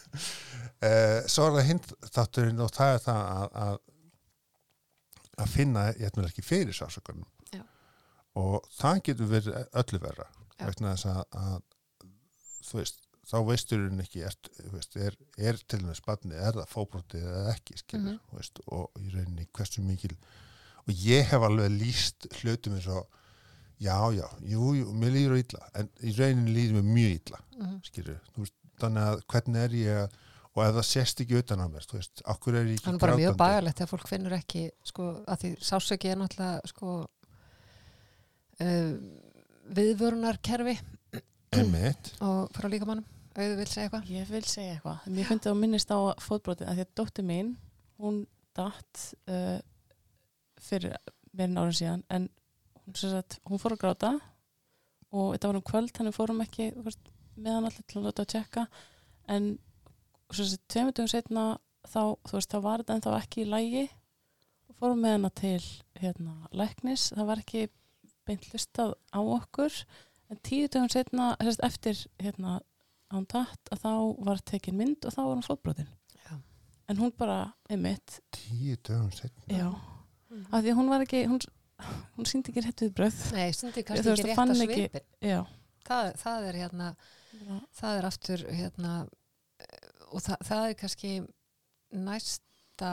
eh, 0.87 1.21
svo 1.31 1.49
er 1.49 1.57
það 1.59 1.67
hinn 1.71 1.83
þátturinn 2.13 2.63
og 2.65 2.71
það 2.75 2.95
er 2.97 3.03
það 3.07 3.23
að 3.33 3.49
að, 3.65 3.77
að 5.41 5.49
finna 5.49 5.87
ég 5.97 6.19
ekki 6.27 6.43
fyrir 6.45 6.73
sásökunum 6.77 7.25
Já. 7.53 7.63
og 8.37 8.67
það 8.79 9.03
getur 9.09 9.31
verið 9.31 9.57
öllu 9.83 10.01
verra 10.03 10.27
vegna 10.63 10.93
þess 10.95 11.07
að, 11.07 11.23
að 11.33 11.63
þú 12.69 12.79
veist, 12.79 13.01
þá 13.27 13.37
veistur 13.49 13.83
hún 13.89 14.03
ekki 14.05 14.23
er, 14.27 14.37
veist, 14.75 14.97
er, 14.97 15.17
er 15.39 15.59
til 15.71 15.81
með 15.87 15.97
spanni 16.01 16.35
er 16.37 16.53
það 16.59 16.69
fóbrotið 16.75 17.25
eða 17.27 17.55
ekki 17.57 17.79
skilur, 17.81 18.13
Mhm. 18.19 18.37
veist, 18.37 18.61
og 18.67 18.91
í 19.01 19.09
rauninni 19.15 19.47
hversu 19.53 19.83
mikil 19.83 20.17
og 20.87 20.95
ég 20.95 21.25
hef 21.31 21.43
alveg 21.47 21.71
líst 21.79 22.27
hlutum 22.43 22.75
eins 22.77 22.89
og 22.91 23.07
já, 23.83 23.97
já, 24.15 24.27
jú, 24.47 24.73
jú, 24.79 24.93
mér 24.95 25.11
líður 25.17 25.39
illa 25.43 25.69
en 25.75 25.89
í 26.03 26.13
rauninni 26.19 26.55
líður 26.55 26.81
mér 26.83 26.93
mjög 26.93 27.15
illa 27.21 27.41
Mhm. 27.59 27.81
skilur, 27.87 28.21
þú 28.35 28.45
veist, 28.45 28.55
þannig 28.83 29.03
að 29.09 29.23
hvernig 29.31 29.57
er 29.65 29.71
ég 29.71 30.03
að 30.03 30.21
og 30.53 30.63
ef 30.67 30.75
það 30.77 30.87
sést 30.89 31.23
ekki 31.25 31.39
utan 31.41 31.63
á 31.65 31.67
mér, 31.73 31.87
þú 31.89 31.99
veist, 31.99 32.23
okkur 32.35 32.59
er 32.59 32.67
ég 32.69 32.77
ekki 32.77 32.85
Það 32.85 32.95
er 32.95 33.03
bara 33.05 33.17
mjög 33.17 33.31
grátandi? 33.31 33.43
bagalegt 33.43 33.81
þegar 33.81 33.91
fólk 33.93 34.11
finnur 34.11 34.37
ekki 34.37 34.65
sko, 34.91 35.09
að 35.25 35.45
því 35.45 35.53
sásöki 35.69 36.11
er 36.13 36.21
náttúrulega 36.21 36.73
sko, 36.73 36.97
uh, 38.67 38.93
viðvörunarkerfi 39.79 40.77
Einmitt, 41.57 42.13
og 42.27 42.53
frá 42.57 42.69
líkamannum, 42.73 43.09
auðu 43.37 43.57
vil 43.63 43.69
segja 43.71 43.89
eitthvað 43.89 44.13
Ég 44.13 44.29
vil 44.33 44.45
segja 44.49 44.77
eitthvað. 44.77 45.09
Mér 45.17 45.31
finnst 45.31 45.49
það 45.49 45.55
að 45.57 45.63
minnist 45.65 45.93
á 45.93 45.99
fótbrotið 46.27 46.69
að 46.69 46.79
því 46.79 46.87
að 46.87 46.95
dóttir 47.01 47.29
mín, 47.29 47.55
hún 48.03 48.23
datt 48.57 49.03
uh, 49.33 49.59
fyrir 50.61 50.97
meirinn 51.33 51.61
árin 51.61 51.77
síðan 51.81 52.05
en 52.13 52.29
hún, 52.83 52.95
sem 52.99 53.13
sagt, 53.13 53.41
hún 53.49 53.61
fór 53.63 53.77
að 53.77 53.85
gráta 53.87 54.13
og 55.13 55.33
þetta 55.35 55.49
var 55.49 55.59
um 55.59 55.65
kvöld, 55.69 55.93
þannig 55.97 56.17
fórum 56.17 56.45
ekki 56.45 56.71
veist, 56.85 57.13
með 57.37 57.57
hann 57.57 57.69
allir 57.69 57.87
til 57.89 58.01
að 58.01 58.09
láta 58.09 58.25
að 58.25 58.33
tjekka 58.35 58.67
en 59.33 59.53
sem 60.39 60.49
sagt, 60.51 60.65
tveimur 60.73 60.95
dögum 60.97 61.11
setna 61.13 61.45
þá, 61.89 62.03
þú 62.29 62.39
veist, 62.39 62.53
þá 62.53 62.59
var 62.65 62.83
þetta 62.83 62.97
ennþá 62.97 63.15
ekki 63.19 63.45
í 63.45 63.51
lægi 63.51 63.85
og 64.71 64.77
fórum 64.79 65.03
með 65.05 65.17
hana 65.17 65.31
til 65.43 65.63
hérna, 66.01 66.35
læknis, 66.57 67.09
það 67.15 67.31
var 67.31 67.43
ekki 67.43 67.65
beint 68.29 68.49
listað 68.53 68.95
á 69.11 69.21
okkur. 69.21 69.79
En 70.33 70.41
tíu 70.47 70.69
dögum 70.73 70.93
setna, 70.93 71.33
sagt, 71.43 71.65
eftir 71.67 72.05
hérna, 72.23 72.61
hún 73.13 73.27
datt 73.29 73.73
að 73.75 73.83
þá 73.83 73.93
var 74.29 74.45
tekin 74.49 74.79
mynd 74.79 75.05
og 75.05 75.15
þá 75.15 75.23
var 75.23 75.35
hún 75.35 75.47
fótbrotin. 75.47 75.91
Já. 76.23 76.37
en 76.89 77.01
hún 77.03 77.13
bara, 77.19 77.41
einmitt. 77.69 78.21
Tíu 78.35 78.77
dögum 78.81 79.11
setna. 79.13 79.45
já, 79.49 79.69
af 80.51 80.63
því 80.63 80.77
hún 80.79 80.89
var 80.89 81.05
ekki 81.05 81.25
hún, 81.29 81.41
hún 82.17 82.29
síndi 82.29 82.53
ekki 82.53 82.65
rétt 82.65 82.85
við 82.85 82.95
bröð 82.97 83.19
Nei, 83.37 83.51
stundi 83.57 83.83
Þú 83.83 83.89
kannski 83.89 84.09
veist, 84.09 84.23
ekki 84.23 84.31
rétt 84.31 84.43
að 84.43 84.61
svipin 84.61 85.29
já, 85.33 85.41
það, 85.89 86.13
það 86.23 86.47
er 86.49 86.59
hérna 86.63 86.89
það 87.79 87.99
er 87.99 88.09
aftur 88.09 88.45
hérna 88.53 88.93
og 90.13 90.23
það, 90.25 90.45
það 90.49 90.69
er 90.69 90.79
kannski 90.83 91.13
næsta 91.93 92.93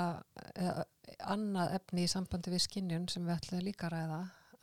eða, 0.56 0.86
annað 1.34 1.76
efni 1.80 2.06
í 2.06 2.12
sambandi 2.12 2.54
við 2.54 2.66
skinnjun 2.66 3.08
sem 3.12 3.26
við 3.28 3.36
ætlum 3.38 3.64
líka 3.66 3.88
að 3.90 3.96
ræða 3.96 4.20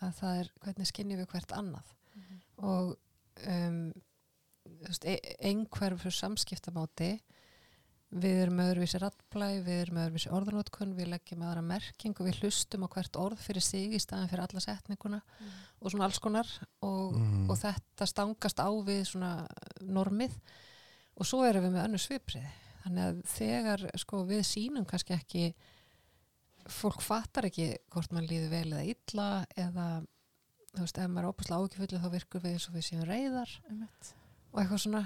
að 0.07 0.19
það 0.21 0.41
er 0.43 0.51
hvernig 0.65 0.91
skinnjum 0.91 1.23
við 1.23 1.31
hvert 1.33 1.55
annað. 1.57 1.95
Og 2.57 2.93
um, 3.49 3.81
þú 4.67 4.91
veist, 4.91 5.07
e 5.09 5.17
einhverfur 5.51 6.15
samskiptamáti 6.15 7.11
við 8.17 8.37
erum 8.45 8.61
öðruvísi 8.63 9.01
rattblæ, 9.03 9.49
við 9.67 9.81
erum 9.83 9.99
öðruvísi 10.05 10.31
orðanótkun, 10.33 10.93
við 10.97 11.11
leggjum 11.11 11.43
aðra 11.43 11.65
merking 11.67 12.15
og 12.21 12.29
við 12.29 12.39
hlustum 12.45 12.87
á 12.87 12.89
hvert 12.95 13.19
orð 13.19 13.41
fyrir 13.43 13.65
sig 13.67 13.97
í 13.97 14.01
staðan 14.01 14.31
fyrir 14.31 14.45
alla 14.47 14.63
setninguna 14.63 15.21
og 15.81 15.91
svona 15.91 16.07
alls 16.07 16.21
konar 16.23 16.47
og, 16.87 17.17
Mm. 17.17 17.51
og 17.51 17.59
þetta 17.59 18.07
stangast 18.07 18.63
á 18.63 18.71
við 18.87 19.03
svona 19.11 19.33
normið 19.83 20.33
og 21.17 21.29
svo 21.29 21.43
erum 21.47 21.67
við 21.67 21.75
með 21.75 21.87
önnu 21.89 22.01
sviprið 22.03 22.47
þannig 22.85 23.07
að 23.07 23.23
þegar 23.33 23.87
sko 23.99 24.23
við 24.29 24.45
sínum 24.47 24.87
kannski 24.89 25.17
ekki 25.17 25.47
fólk 26.71 27.03
fattar 27.05 27.49
ekki 27.49 27.73
hvort 27.95 28.13
mann 28.15 28.27
líður 28.29 28.53
vel 28.53 28.69
eða 28.73 28.87
illa 28.93 29.29
eða 29.57 29.87
þú 30.77 30.85
veist, 30.85 30.99
ef 31.01 31.11
maður 31.11 31.27
er 31.27 31.33
ópaslega 31.33 31.67
ágifullu 31.67 32.01
þá 32.03 32.09
virkur 32.13 32.43
við 32.45 32.57
eins 32.57 32.67
og 32.69 32.77
við 32.77 32.87
séum 32.87 33.07
reyðar 33.09 33.53
einmitt. 33.71 34.11
Og 34.53 34.61
eitthvað 34.61 34.83
svona. 34.83 35.03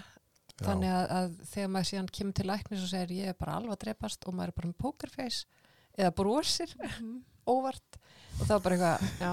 Já. 0.61 0.67
þannig 0.67 0.93
að, 0.93 1.05
að 1.17 1.37
þegar 1.49 1.71
maður 1.73 1.89
síðan 1.89 2.09
kemur 2.19 2.37
til 2.37 2.45
læknis 2.51 2.85
og 2.85 2.91
segir 2.91 3.13
ég 3.17 3.33
er 3.33 3.37
bara 3.41 3.57
alveg 3.57 3.73
að 3.73 3.83
drepast 3.87 4.27
og 4.29 4.35
maður 4.37 4.51
er 4.51 4.57
bara 4.59 4.69
með 4.69 4.81
pokerface 4.85 5.61
eða 5.97 6.11
brosir 6.19 6.75
óvart 7.49 7.97
og 8.37 8.43
þá 8.45 8.53
er 8.57 8.65
bara 8.67 8.77
eitthvað 8.77 9.23
já, 9.23 9.31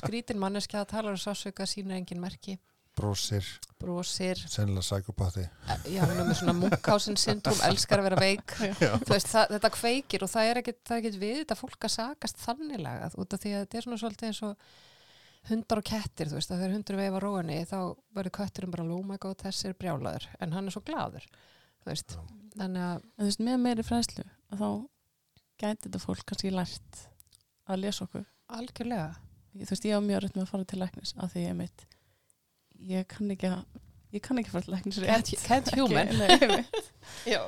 skrítin 0.00 0.40
manneskja 0.42 0.80
að 0.82 0.90
tala 0.96 1.12
um 1.14 1.20
sásauka 1.20 1.66
sínur 1.70 1.94
engin 1.94 2.22
merki, 2.22 2.56
Brósir, 2.94 3.46
brosir. 3.82 4.38
Sennilega 4.38 4.86
sækupati. 4.86 5.44
já, 5.90 6.04
hún 6.06 6.20
er 6.20 6.28
með 6.28 6.36
svona 6.38 6.54
munkhausen 6.60 7.16
syndrom 7.18 7.58
elskar 7.66 7.98
að 8.02 8.08
vera 8.08 8.20
veik. 8.22 8.54
Veist, 9.10 9.32
það, 9.32 9.56
þetta 9.56 9.70
kveikir 9.74 10.24
og 10.24 10.30
það 10.30 10.50
er 10.50 10.60
er 10.62 10.62
ekkit 10.62 11.18
við 11.18 11.40
þetta 11.40 11.58
fólk 11.58 11.88
að 11.88 11.94
sakast 11.96 12.38
þannig 12.44 12.82
lagað 12.84 13.16
út 13.18 13.34
af 13.34 13.42
því 13.42 13.54
að 13.54 13.64
þetta 13.64 13.80
er 13.80 13.86
svona 13.88 14.00
svolítið 14.04 14.30
eins 14.30 14.42
og 14.46 14.68
hundar 15.50 15.82
og 15.82 15.88
kettir, 15.90 16.30
þú 16.30 16.38
veist, 16.38 16.52
að 16.54 16.62
þegar 16.62 16.76
hundur 16.78 17.00
veifa 17.02 17.20
róinni 17.20 17.58
þá 17.68 17.78
verður 18.16 18.36
kötturinn 18.38 18.72
bara 18.72 18.86
oh 18.94 19.02
my 19.04 19.18
god, 19.20 19.42
þessi 19.42 19.68
er 19.68 19.76
brjálaður, 19.76 20.28
en 20.40 20.54
hann 20.56 20.70
er 20.70 20.72
svo 20.72 20.84
glaður 20.86 21.26
þú 21.84 21.90
veist, 21.90 22.14
Já. 22.16 22.22
þannig 22.62 22.86
að 22.86 22.94
en 23.02 23.18
þú 23.18 23.28
veist, 23.28 23.42
með 23.48 23.58
meiri 23.66 23.84
fræðslu 23.84 24.24
að 24.24 24.62
þá 24.62 24.70
gæti 25.60 25.88
þetta 25.88 26.02
fólk 26.02 26.24
kannski 26.30 26.52
lært 26.54 27.02
að 27.68 27.82
lesa 27.84 28.06
okkur. 28.06 28.24
Algjörlega. 28.54 29.10
Þú 29.54 29.68
veist, 29.70 29.86
ég 29.88 30.00
á 30.00 30.00
mjög 30.04 30.24
rönt 30.24 30.38
með 30.38 30.44
að 30.44 30.50
fara 30.50 30.68
til 30.68 30.80
læknis 30.80 31.14
af 31.20 31.34
því 31.34 31.44
ég 31.44 31.58
mitt 31.58 31.84
ég 32.80 33.06
kann 33.08 33.30
ekki 33.34 33.50
að 33.50 33.64
ég 34.14 34.22
kann 34.22 34.38
ekki 34.38 34.50
að 34.50 34.56
fara 34.56 34.64
til 34.66 34.74
læknis 34.74 34.98
rétt 35.02 35.32
Can't- 35.46 35.74
human. 35.78 36.08
Já. 37.34 37.42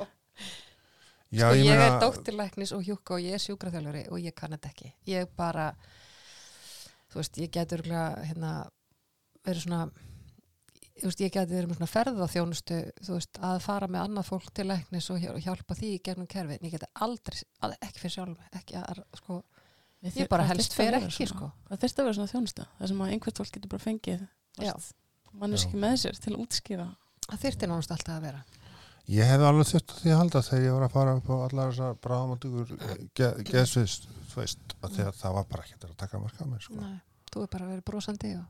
Sko, 1.27 1.51
ég, 1.59 1.67
meina- 1.67 1.85
er 1.89 1.99
dóttirlæknis 2.01 2.71
og 2.75 2.83
hjúka 2.87 3.17
og 3.17 3.23
ég 3.25 3.35
er 3.35 3.43
sjúkraþjálfari 3.43 4.05
og 4.11 4.19
ég 4.23 4.35
kann 4.35 4.53
þetta 4.55 4.69
ekki 4.71 4.93
ég 5.11 5.27
bara 5.35 5.71
þú 7.11 7.19
veist, 7.21 7.39
ég 7.41 7.51
getur 7.51 7.83
hérna, 7.87 8.51
verið 9.43 9.65
svona 9.65 9.81
þú 10.97 11.09
veist, 11.09 11.21
ég 11.21 11.33
geti 11.35 11.51
verið 11.53 11.67
með 11.71 11.77
svona 11.81 11.91
ferðaþjónustu 11.91 12.77
þú 13.05 13.17
veist, 13.17 13.39
að 13.43 13.59
fara 13.67 13.87
með 13.91 14.05
annað 14.07 14.29
fólk 14.31 14.47
til 14.55 14.67
læknis 14.71 15.09
og 15.13 15.19
hjá- 15.21 15.35
hjálpa 15.45 15.75
því 15.77 15.91
í 15.97 16.01
gegnum 16.07 16.27
kerfi 16.31 16.57
en 16.57 16.65
ég 16.69 16.73
geti 16.77 16.89
aldrei, 17.05 17.41
að, 17.63 17.75
ekki 17.85 18.03
fyrir 18.05 18.15
sjálf 18.15 18.55
ekki 18.61 18.79
að, 18.79 19.03
sko, 19.19 19.41
ég 20.07 20.31
bara 20.31 20.47
helst 20.47 20.77
vera 20.79 21.01
ekki 21.03 21.27
svona. 21.27 21.33
sko 21.35 21.51
það 21.67 21.83
þurfti 21.83 22.01
að 22.01 22.07
vera 22.07 22.17
svona 22.21 22.31
þjónusta 22.33 22.67
það 22.79 22.87
sem 22.93 23.03
að 23.03 23.13
einhvert 23.17 23.41
fólk 23.43 23.51
getur 23.57 23.73
bara 23.75 23.83
fengið 23.89 24.25
Já. 24.63 24.73
Manneski 25.41 25.79
með 25.79 25.95
sér 26.03 26.19
til 26.23 26.33
að 26.35 26.41
útskýra 26.45 26.87
það 27.27 27.41
þyrfti 27.45 27.69
nánast 27.71 27.93
alltaf 27.95 28.15
að 28.19 28.27
vera 28.29 28.43
Ég 29.07 29.23
hefði 29.23 29.45
alveg 29.47 29.67
þurft 29.69 29.91
að 29.93 29.99
því 30.03 30.11
að 30.11 30.17
halda 30.19 30.39
þegar 30.43 30.63
ég 30.65 30.73
var 30.75 30.83
að 30.83 30.95
fara 30.97 31.11
upp 31.15 31.27
á 31.31 31.35
allar 31.47 31.69
þessar 31.71 31.93
bráðamandugur 32.03 32.73
geðsvist, 33.47 34.07
þú 34.33 34.41
veist, 34.41 34.75
að 34.83 34.97
því 34.97 35.05
að 35.07 35.13
það 35.21 35.35
var 35.37 35.45
bara 35.53 35.63
ekkert 35.63 35.85
að 35.87 35.93
taka 36.01 36.19
marka 36.19 36.43
á 36.43 36.47
mér, 36.51 36.65
sko. 36.65 36.75
Nei, 36.81 36.97
þú 37.31 37.43
er 37.45 37.51
bara 37.53 37.69
verið 37.69 37.85
brosandi 37.87 38.33
og 38.35 38.45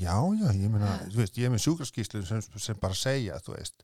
Já, 0.00 0.12
já, 0.40 0.46
ég 0.56 0.68
meina, 0.72 0.92
þú 1.08 1.18
veist, 1.20 1.40
ég 1.40 1.48
er 1.48 1.52
með 1.52 1.64
sjúkraskíslu 1.66 2.22
sem, 2.28 2.44
sem 2.64 2.78
bara 2.80 2.96
segja, 2.96 3.36
þú 3.44 3.56
veist, 3.56 3.82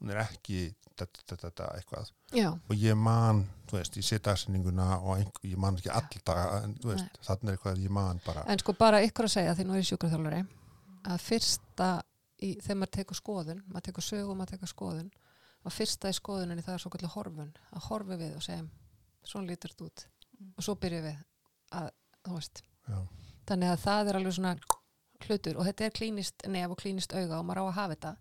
hún 0.00 0.12
er 0.14 0.22
ekki 0.22 0.62
þetta, 0.96 1.24
þetta, 1.28 1.40
þetta, 1.42 1.66
eitthvað. 1.80 2.12
já, 2.36 2.48
Og 2.68 2.76
ég 2.80 2.96
man, 2.96 3.42
þú 3.68 3.76
veist, 3.76 3.98
ég 4.00 4.06
sé 4.08 4.20
dagsinninguna 4.24 4.86
og 5.00 5.18
einhver, 5.18 5.44
ég 5.48 5.60
man 5.60 5.76
ekki 5.80 5.92
all 5.92 6.22
daga, 6.24 6.62
en 6.64 6.76
þú 6.80 6.92
veist, 6.94 7.20
þannig 7.24 7.50
er 7.52 7.56
eitthvað 7.58 7.76
að 7.76 7.84
ég 7.84 7.94
man 8.00 8.20
bara. 8.24 8.44
En 8.52 8.60
sko 8.64 8.76
bara 8.80 9.02
ykkur 9.04 9.28
að 9.28 9.34
segja 9.36 9.56
því 9.56 9.66
nú 9.68 9.76
er 9.76 9.82
ég 9.84 9.90
sjúkraþjálfari 9.92 10.40
að 11.08 11.24
fyrsta 11.24 11.88
í, 12.42 12.54
þegar 12.60 12.78
maður 12.80 12.94
tekur 12.98 13.18
skoðun, 13.18 13.62
maður 13.68 13.88
tekur 13.88 14.06
sögu 14.06 14.30
og 14.32 14.38
maður 14.38 14.56
tekur 14.56 14.72
skoðun 14.72 15.10
og 15.62 15.74
fyrsta 15.74 16.10
í 16.10 16.16
skoðuninni 16.16 16.64
það 16.66 16.76
er 16.76 16.84
svo 16.84 16.92
kallar 16.92 17.14
horfun, 17.14 17.50
að 17.70 17.88
horfi 17.88 18.18
við 18.18 18.36
og 18.38 18.44
segja 18.44 18.62
svona 19.26 19.50
lítur 19.50 19.72
þetta 19.72 19.88
út. 19.88 20.06
Og 20.58 20.64
svo 20.66 20.74
byrjum 20.82 21.04
við 21.06 21.18
að, 21.78 21.90
þú 22.26 22.38
veist. 22.38 22.62
Já. 22.82 22.98
þannig 23.46 23.70
að 23.70 23.82
það 23.84 24.08
er 24.08 24.16
alveg 24.18 24.34
svona 24.34 24.52
hlutur 25.22 25.58
og 25.60 25.66
þetta 25.68 25.84
er 25.86 25.94
klínist 25.94 26.44
nef 26.50 26.72
og 26.74 26.80
klínist 26.80 27.12
auga 27.14 27.38
og 27.38 27.44
maður 27.46 27.62
á 27.62 27.64
að 27.68 27.76
hafa 27.76 27.94
þetta. 27.94 28.12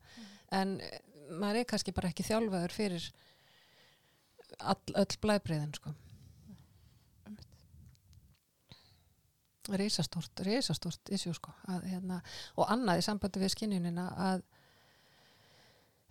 En 0.60 0.76
eh, 0.86 1.00
maður 1.34 1.62
er 1.62 1.68
kannski 1.72 1.94
bara 1.98 2.12
ekki 2.12 2.26
þjálfaður 2.28 2.76
fyrir 2.76 3.08
all, 4.60 4.78
öll 4.94 5.18
blæbreyðin 5.24 5.74
sko 5.80 5.96
Rísastort, 9.70 10.44
rísastort 10.46 11.12
issue 11.14 11.34
sko 11.34 11.54
að, 11.70 11.86
hérna, 11.92 12.22
og 12.58 12.72
annað 12.74 13.02
í 13.02 13.06
sambandi 13.06 13.40
við 13.44 13.54
skinnjunina 13.56 14.06
að 14.30 14.44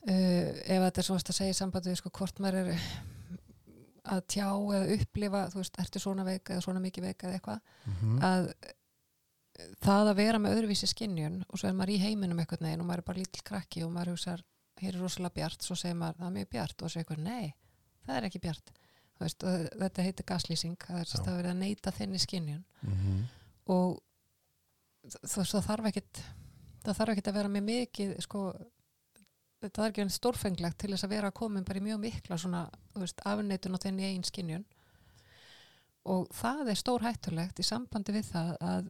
uh, 0.09 0.51
ef 0.65 0.85
þetta 0.87 1.03
er 1.03 1.09
svo 1.09 1.19
að 1.19 1.33
segja 1.35 1.55
í 1.55 1.61
sambandi 1.61 1.93
við 1.93 2.03
sko 2.03 2.13
hvort 2.21 2.43
maður 2.43 2.61
er 2.63 2.85
að 4.11 4.21
tjá 4.33 4.47
eða 4.49 4.93
upplifa, 4.97 5.47
þú 5.53 5.61
veist, 5.61 5.81
ertu 5.83 6.03
svona 6.03 6.25
veik 6.27 6.51
eða 6.51 6.65
svona 6.65 6.81
mikið 6.83 7.09
veik 7.11 7.25
eða 7.25 7.39
eitthvað 7.39 7.61
Mm 7.87 8.23
að 8.31 8.53
það 9.85 10.11
að 10.11 10.17
vera 10.17 10.39
með 10.41 10.55
öðruvísi 10.57 10.89
skinnjun 10.89 11.43
og 11.49 11.59
svo 11.59 11.69
er 11.69 11.75
maður 11.77 11.95
í 11.95 11.99
heiminum 12.01 12.39
eitthvað 12.41 12.63
neginn 12.65 12.81
og 12.81 12.87
maður 12.89 13.03
er 13.03 13.09
bara 13.11 13.21
lítill 13.21 13.43
krakki 13.45 13.83
og 13.85 13.91
maður 13.93 14.15
hugsar 14.15 14.45
hér 14.81 14.95
er 14.95 15.03
rosalega 15.03 15.37
bjart, 15.37 15.67
svo 15.67 15.77
segir 15.77 15.99
maður 16.01 16.21
það 16.21 16.27
er 16.29 16.37
mjög 16.37 16.49
bjart 16.55 16.77
og 16.77 16.87
svo 16.87 16.93
segir 16.95 17.05
eitthvað, 17.05 17.25
nei, 17.27 17.55
það 18.07 18.17
er 18.17 18.29
ekki 18.29 18.43
bjart 18.47 18.73
veist, 19.21 19.45
þetta 19.83 20.07
heitir 20.07 20.29
gaslýsing 20.31 20.87
það 20.87 21.03
er 21.03 21.13
að 21.21 21.37
vera 21.41 21.53
að 21.53 21.61
neyta 21.61 21.93
þinni 21.93 22.23
skinnjun 22.23 22.65
-hmm. 22.81 23.21
Og 23.66 24.01
það 25.27 25.66
þarf 25.66 25.90
ekkit 25.90 26.23
það 26.85 26.99
þarf 26.99 27.14
ekkit 27.14 27.31
að 27.31 27.38
vera 27.40 27.53
með 27.53 27.66
mikið 27.68 28.12
sko, 28.25 28.42
þetta 29.61 29.83
er 29.85 29.92
ekki 29.92 30.05
enn 30.05 30.12
stórfenglegt 30.14 30.79
til 30.81 30.92
þess 30.94 31.07
að 31.07 31.14
vera 31.14 31.31
að 31.31 31.38
koma 31.40 31.62
bara 31.66 31.81
í 31.81 31.85
mjög 31.85 32.03
mikla 32.05 32.38
svona, 32.40 32.62
þú 32.94 33.05
veist, 33.05 33.25
afneitun 33.29 33.77
á 33.77 33.83
þenni 33.85 34.07
eigin 34.09 34.29
skinnjun 34.29 34.66
og 36.11 36.31
það 36.33 36.73
er 36.73 36.81
stór 36.81 37.05
hættulegt 37.05 37.61
í 37.61 37.66
sambandi 37.66 38.14
við 38.16 38.31
það 38.31 38.55
að, 38.64 38.87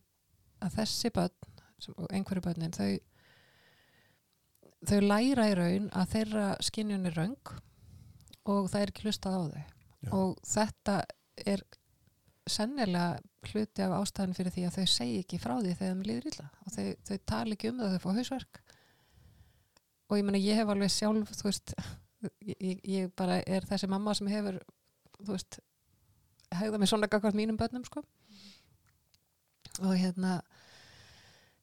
að 0.62 0.76
þessi 0.78 1.10
börn 1.16 2.06
einhverju 2.12 2.44
börnin 2.44 2.76
þau 2.76 2.92
þau 4.86 5.00
læra 5.04 5.48
í 5.50 5.56
raun 5.58 5.90
að 5.96 6.14
þeirra 6.14 6.46
skinnjun 6.64 7.08
er 7.10 7.18
röng 7.18 7.54
og 8.48 8.70
það 8.70 8.80
er 8.82 8.92
ekki 8.92 9.06
hlustað 9.08 9.36
á 9.36 9.42
þau 9.42 9.60
Já. 10.00 10.12
og 10.16 10.38
þetta 10.48 10.94
er 11.50 11.64
sennilega 12.50 13.20
hluti 13.50 13.84
af 13.86 13.94
ástæðan 14.00 14.34
fyrir 14.36 14.52
því 14.54 14.64
að 14.68 14.76
þau 14.78 14.86
segi 14.92 15.18
ekki 15.22 15.38
frá 15.40 15.54
því 15.60 15.72
þegar 15.78 15.94
þeim 15.94 16.04
líður 16.08 16.28
illa. 16.32 16.46
Og 16.66 16.74
þau, 16.74 16.84
þau 17.08 17.16
tala 17.32 17.56
ekki 17.56 17.70
um 17.72 17.80
það 17.80 17.88
að 17.88 17.96
þau 17.96 18.04
fá 18.04 18.18
hausverk. 18.18 18.60
Og 20.10 20.18
ég 20.18 20.26
meina 20.26 20.42
ég 20.42 20.58
hef 20.60 20.72
alveg 20.74 20.90
sjálf 20.92 21.34
þú 21.38 21.46
veist, 21.48 21.74
ég, 22.50 22.80
ég- 22.84 23.12
bara 23.16 23.40
er 23.46 23.66
þessi 23.70 23.88
mamma 23.88 24.14
sem 24.18 24.28
hefur 24.32 24.58
þú 25.20 25.34
veist 25.36 25.60
hegða 26.58 26.80
mig 26.82 26.90
svona 26.90 27.06
gagvart 27.10 27.36
mínum 27.38 27.56
börnum 27.60 27.84
sko. 27.86 28.02
Og 29.86 29.94
hérna 29.96 30.40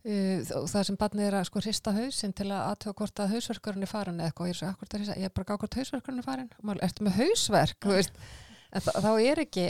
uh, 0.08 0.40
það 0.48 0.84
sem 0.88 0.98
barnið 1.00 1.28
er 1.28 1.38
að 1.42 1.48
sko 1.50 1.62
hrista 1.66 1.94
hausinn 1.98 2.34
til 2.38 2.48
að 2.50 2.64
aðtöga 2.72 2.98
hvort 3.02 3.22
að 3.24 3.34
hausverkurinn 3.36 3.84
er 3.86 3.92
farin 3.92 4.20
eða 4.22 4.32
eitthvað, 4.32 4.50
ég 4.50 4.56
er 4.56 4.60
svo 4.62 4.70
akkur 4.72 4.88
að 4.90 5.02
hrista, 5.02 5.18
ég 5.20 5.28
er 5.30 5.36
bara 5.36 5.50
gá 5.52 5.60
hvort 5.62 5.78
hausverkurinn 5.82 6.24
er 6.24 6.28
farin 6.28 6.50
og 6.56 6.64
maður, 6.70 6.84
ertu 6.88 7.06
með 7.08 7.18
hausverk? 7.20 7.80
Þú 7.84 7.98
veist, 7.98 8.22
en 8.72 8.88
þá 8.88 9.12
er 9.28 9.44
ekki 9.44 9.68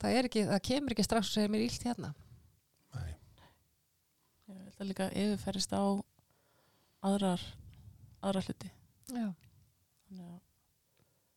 það 0.00 0.16
er 0.18 0.28
ekki, 0.28 0.44
það 0.50 0.62
kemur 0.68 0.94
ekki 0.94 1.06
strax 1.06 1.30
og 1.30 1.34
segir 1.36 1.52
mér 1.52 1.64
illt 1.66 1.86
hérna 1.88 2.10
Nei. 2.96 3.12
Ég 4.50 4.60
held 4.62 4.80
að 4.84 4.90
líka 4.90 5.08
yfirferðist 5.12 5.72
á 5.76 5.82
aðrar, 7.06 7.42
aðrar 8.24 8.46
hluti. 8.48 8.70
já, 9.12 9.26
Þannig 10.06 10.26
að, 10.26 10.38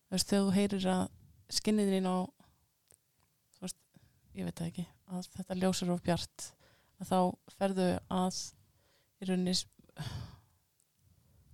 þú 0.06 0.14
veist, 0.16 0.30
þegar 0.30 0.44
þú 0.46 0.54
heyrir 0.56 0.86
að 0.94 1.02
skinnið 1.60 1.92
þín 1.94 2.08
á, 2.10 2.16
þú 3.56 3.64
veist, 3.66 3.78
ég 4.38 4.46
veit 4.48 4.58
það 4.60 4.70
ekki, 4.70 4.86
að 5.10 5.28
þetta 5.36 5.58
ljósar 5.60 5.92
of 5.94 6.02
bjart, 6.06 6.46
að 7.00 7.10
þá 7.10 7.18
ferðu 7.58 7.88
að 8.20 8.40
í 9.20 9.28
rauninni 9.30 9.54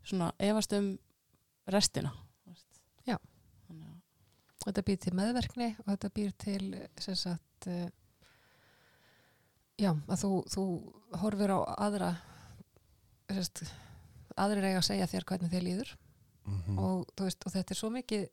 svona 0.07 0.31
efast 0.39 0.73
um 0.77 0.93
restina. 1.73 2.13
þú 2.45 2.53
veist. 2.53 2.83
Já. 3.09 3.17
Þannig 3.67 3.89
að, 3.91 3.97
þetta 4.67 4.83
býr 4.87 4.99
til 5.05 5.15
meðverkni 5.19 5.69
og 5.79 5.87
þetta 5.93 6.11
býr 6.17 6.33
til 6.43 6.63
sem 7.01 7.17
sagt 7.19 7.67
uh, 7.71 7.89
já, 9.81 9.93
að 9.93 10.23
þú, 10.23 10.31
þú 10.55 10.65
horfir 11.23 11.53
á 11.55 11.59
aðra 11.87 12.11
sem 13.31 13.43
sagt, 13.43 13.63
aðrir 14.37 14.65
eiga 14.69 14.81
að 14.83 14.89
segja 14.91 15.07
þér 15.11 15.25
hvernig 15.31 15.55
þér 15.55 15.67
líður 15.71 15.95
Mhm. 16.47 16.77
og, 16.79 17.09
þú 17.19 17.25
veist, 17.27 17.43
og 17.43 17.53
þetta 17.57 17.73
er 17.75 17.79
svo 17.81 17.89
mikið 17.91 18.27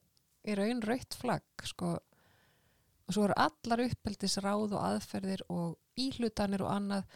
í 0.45 0.55
raun 0.59 0.81
rautt 0.85 1.15
flagg 1.17 1.63
sko. 1.65 1.87
og 1.97 3.15
svo 3.15 3.23
eru 3.25 3.33
allar 3.41 3.81
uppeldis 3.87 4.35
ráð 4.37 4.75
og 4.77 4.83
aðferðir 4.85 5.41
og 5.49 5.79
íhlutanir 5.97 6.61
og 6.61 6.69
annað 6.75 7.07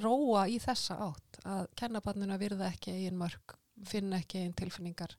róa 0.00 0.46
í 0.48 0.56
þessa 0.64 0.96
átt 1.10 1.40
að 1.44 1.66
kenna 1.76 2.00
barninu 2.00 2.32
að 2.32 2.40
virða 2.46 2.70
ekki 2.72 2.94
eigin 2.96 3.18
mörg 3.20 3.54
finna 3.84 4.16
ekki 4.22 4.40
eigin 4.40 4.56
tilfinningar 4.62 5.12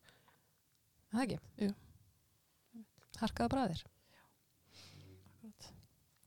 Er 1.14 1.20
það 1.20 1.24
ekki? 1.28 1.40
Jú. 1.68 1.74
Harkaða 3.24 3.54
bræðir 3.56 3.84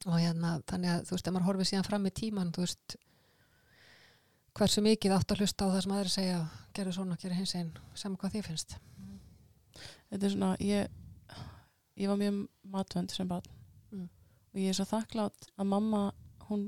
og 0.06 0.20
hérna, 0.22 0.56
þannig 0.70 0.92
að 0.92 1.08
þú 1.08 1.16
veist, 1.16 1.28
ef 1.28 1.34
maður 1.34 1.48
horfið 1.48 1.68
síðan 1.70 1.86
fram 1.86 2.06
í 2.06 2.12
tíman, 2.14 2.52
þú 2.54 2.62
veist 2.62 2.96
hversu 4.56 4.82
mikið 4.84 5.14
átt 5.16 5.32
að 5.34 5.42
hlusta 5.42 5.66
á 5.66 5.72
það 5.72 5.82
sem 5.84 5.94
aðri 5.96 6.12
segja, 6.12 6.36
gerðu 6.76 6.94
svona, 6.96 7.18
gerðu 7.20 7.38
hins 7.40 7.54
einn 7.58 7.72
sem 7.98 8.14
hvað 8.16 8.36
því 8.36 8.42
finnst. 8.46 8.76
Þetta 10.12 10.28
er 10.28 10.32
svona, 10.32 10.52
ég, 10.62 10.94
ég 11.98 12.12
var 12.12 12.20
mjög 12.20 12.38
matvönd 12.76 13.12
sem 13.12 13.28
barn. 13.28 13.50
Mm. 13.90 14.06
og 14.52 14.62
ég 14.62 14.70
er 14.70 14.78
svo 14.78 14.86
þakklátt 14.88 15.50
að 15.58 15.68
mamma, 15.70 16.00
hún, 16.48 16.64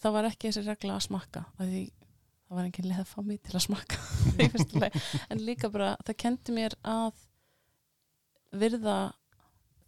það 0.00 0.14
var 0.18 0.28
ekki 0.28 0.50
þessi 0.50 0.66
regla 0.68 0.98
að 0.98 1.06
smakka, 1.08 1.44
af 1.56 1.66
því 1.66 1.82
það 1.88 2.58
var 2.58 2.68
engin 2.68 2.88
leið 2.90 3.02
að 3.02 3.10
fá 3.10 3.18
mig 3.24 3.42
til 3.42 3.56
að 3.56 3.66
smakka. 3.66 4.00
En 5.32 5.40
líka 5.40 5.72
bara, 5.72 5.94
það 6.04 6.20
kendi 6.20 6.56
mér 6.56 6.76
að 6.84 7.26
virða 8.60 8.96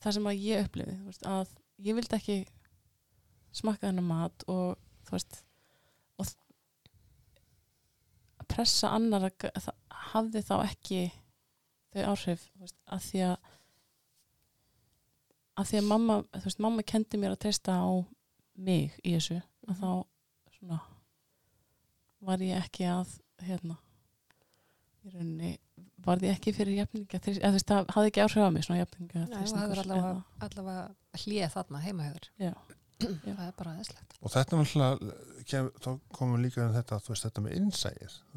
það 0.05 0.17
sem 0.19 0.29
að 0.29 0.45
ég 0.45 0.69
upplifi, 0.69 0.95
veist, 1.07 1.27
að 1.27 1.51
ég 1.85 1.97
vildi 1.97 2.19
ekki 2.19 2.38
smakka 3.55 3.88
þennan 3.88 4.09
mat 4.09 4.47
og 4.51 4.77
þú 5.07 5.17
veist 5.17 5.40
og 6.21 6.31
að 8.43 8.49
pressa 8.51 8.93
annar 8.95 9.29
að 9.31 9.49
það 9.64 10.01
hafði 10.12 10.43
þá 10.45 10.55
ekki 10.61 11.03
þau 11.95 12.03
áhrif 12.12 12.49
veist, 12.61 12.79
að 12.87 13.07
því 13.09 13.25
að 13.31 13.53
að 15.55 15.71
því 15.71 15.81
að 15.81 15.88
mamma 15.93 16.19
þú 16.35 16.45
veist, 16.49 16.62
mamma 16.67 16.87
kendi 16.93 17.21
mér 17.21 17.37
að 17.37 17.43
treysta 17.47 17.79
á 17.79 17.88
mig 18.55 18.97
í 19.03 19.14
þessu 19.14 19.40
að 19.71 19.81
þá 19.81 19.90
svona 20.59 20.81
var 22.25 22.43
ég 22.43 22.59
ekki 22.59 22.88
að 22.90 23.19
hérna 23.45 23.79
í 25.05 25.12
rauninni 25.12 25.55
var 26.07 26.25
ég 26.25 26.37
ekki 26.37 26.55
fyrir 26.57 26.79
jafninga 26.83 27.19
eða 27.19 27.51
þú 27.51 27.57
veist, 27.57 27.69
það 27.71 27.93
hafði 27.97 28.12
ekki 28.12 28.25
áhrif 28.25 28.47
á 28.47 28.51
mig 28.55 28.67
svona 28.67 28.81
jafninga 28.81 29.25
Nei, 29.31 29.43
það 29.51 29.75
er 29.75 29.83
allavega, 29.85 30.14
allavega 30.47 31.21
hlið 31.25 31.45
þarna 31.55 31.83
heimahöður 31.85 32.31
Já. 32.47 32.53
það 33.05 33.45
er 33.47 33.57
bara 33.59 33.75
aðeinslegt 33.75 34.17
og 34.21 34.35
þetta 34.35 34.61
er 34.61 35.14
kem, 35.51 35.71
þá 35.85 35.90
komum 36.17 36.43
líka 36.43 36.64
um 36.64 36.75
þetta, 36.75 37.01
þú 37.05 37.14
veist, 37.14 37.27
þetta 37.29 37.45
með 37.45 37.59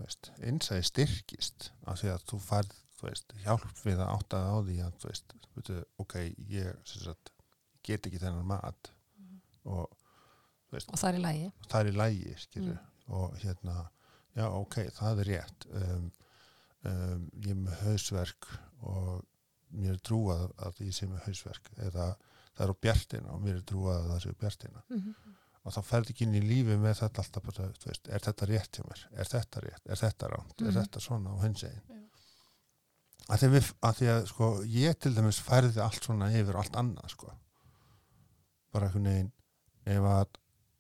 veist, 0.01 0.31
innsæðið 0.51 0.89
styrkist 0.91 1.69
af 1.87 2.01
því 2.01 2.11
að 2.13 2.25
þú 2.31 2.41
færð, 2.43 2.75
þú 2.99 3.09
veist, 3.09 3.37
hjálp 3.45 3.83
við 3.85 4.01
að 4.01 4.13
átta 4.17 4.41
á 4.43 4.55
því 4.67 4.79
að, 4.83 4.97
þú 5.01 5.11
veist, 5.11 5.37
veitu, 5.55 5.77
ok, 6.03 6.17
ég 6.51 6.81
sem 6.89 7.05
sagt, 7.05 7.31
get 7.87 8.09
ekki 8.09 8.19
þennan 8.21 8.49
mat 8.49 8.91
og 9.67 9.87
og 10.67 10.99
það 10.99 11.07
er 11.09 11.17
í 11.17 11.23
lægi 11.23 11.49
það 11.71 11.79
er 11.79 11.89
í 11.89 11.95
lægi, 11.95 12.33
skilur 12.41 12.79
og 13.07 13.35
hérna, 13.39 13.75
já, 14.35 14.45
ok, 14.51 14.81
það 14.97 15.21
er 15.23 15.29
rétt. 15.31 15.67
Um, 15.71 16.09
um, 16.87 17.25
ég 17.43 17.51
er 17.53 17.59
með 17.61 17.81
hausverk 17.85 18.47
og 18.87 19.25
mér 19.77 19.95
er 19.97 20.03
trúað 20.07 20.45
að 20.63 20.81
ég 20.85 20.93
sé 20.95 21.07
með 21.11 21.25
hausverk 21.27 21.71
eða 21.77 22.07
það 22.57 22.63
er 22.65 22.71
á 22.73 22.81
bjartina 22.85 23.33
og 23.35 23.41
mér 23.43 23.57
er 23.59 23.65
trúað 23.67 23.97
að 24.01 24.07
það 24.13 24.21
sé 24.23 24.31
á 24.33 24.41
bjartina. 24.43 24.83
Og 25.67 25.73
þá 25.75 25.81
ferði 25.83 26.13
ekki 26.13 26.23
inn 26.23 26.35
í 26.39 26.41
lífi 26.47 26.77
með 26.79 26.93
þetta 27.01 27.23
alltaf 27.23 27.43
bara, 27.43 27.65
veist, 27.83 28.07
er 28.07 28.23
þetta 28.23 28.45
rétt 28.47 28.77
hjá 28.79 28.85
mér? 28.87 29.01
Er 29.19 29.27
þetta 29.27 29.63
rétt, 29.65 29.83
er 29.91 29.99
þetta 29.99 30.29
ránt, 30.31 30.53
er 30.61 30.69
Mhm. 30.71 30.77
þetta 30.77 31.01
svona 31.03 31.33
og 31.35 31.41
hins 31.43 31.63
egin 31.67 31.81
Já. 31.89 31.97
að 33.27 33.41
því, 33.41 33.49
við, 33.57 33.73
að 33.83 33.97
því 33.99 34.07
að 34.13 34.27
sko, 34.31 34.47
ég 34.63 34.99
til 34.99 35.13
dæmis 35.17 35.41
færði 35.43 35.81
allt 35.83 36.03
svona 36.07 36.29
yfir 36.31 36.55
allt 36.55 36.71
annað 36.79 37.09
sko. 37.11 37.33
Bara 38.71 38.87
einhvern 38.87 39.09
veginn 39.11 39.31
ef 39.85 40.07
að, 40.13 40.39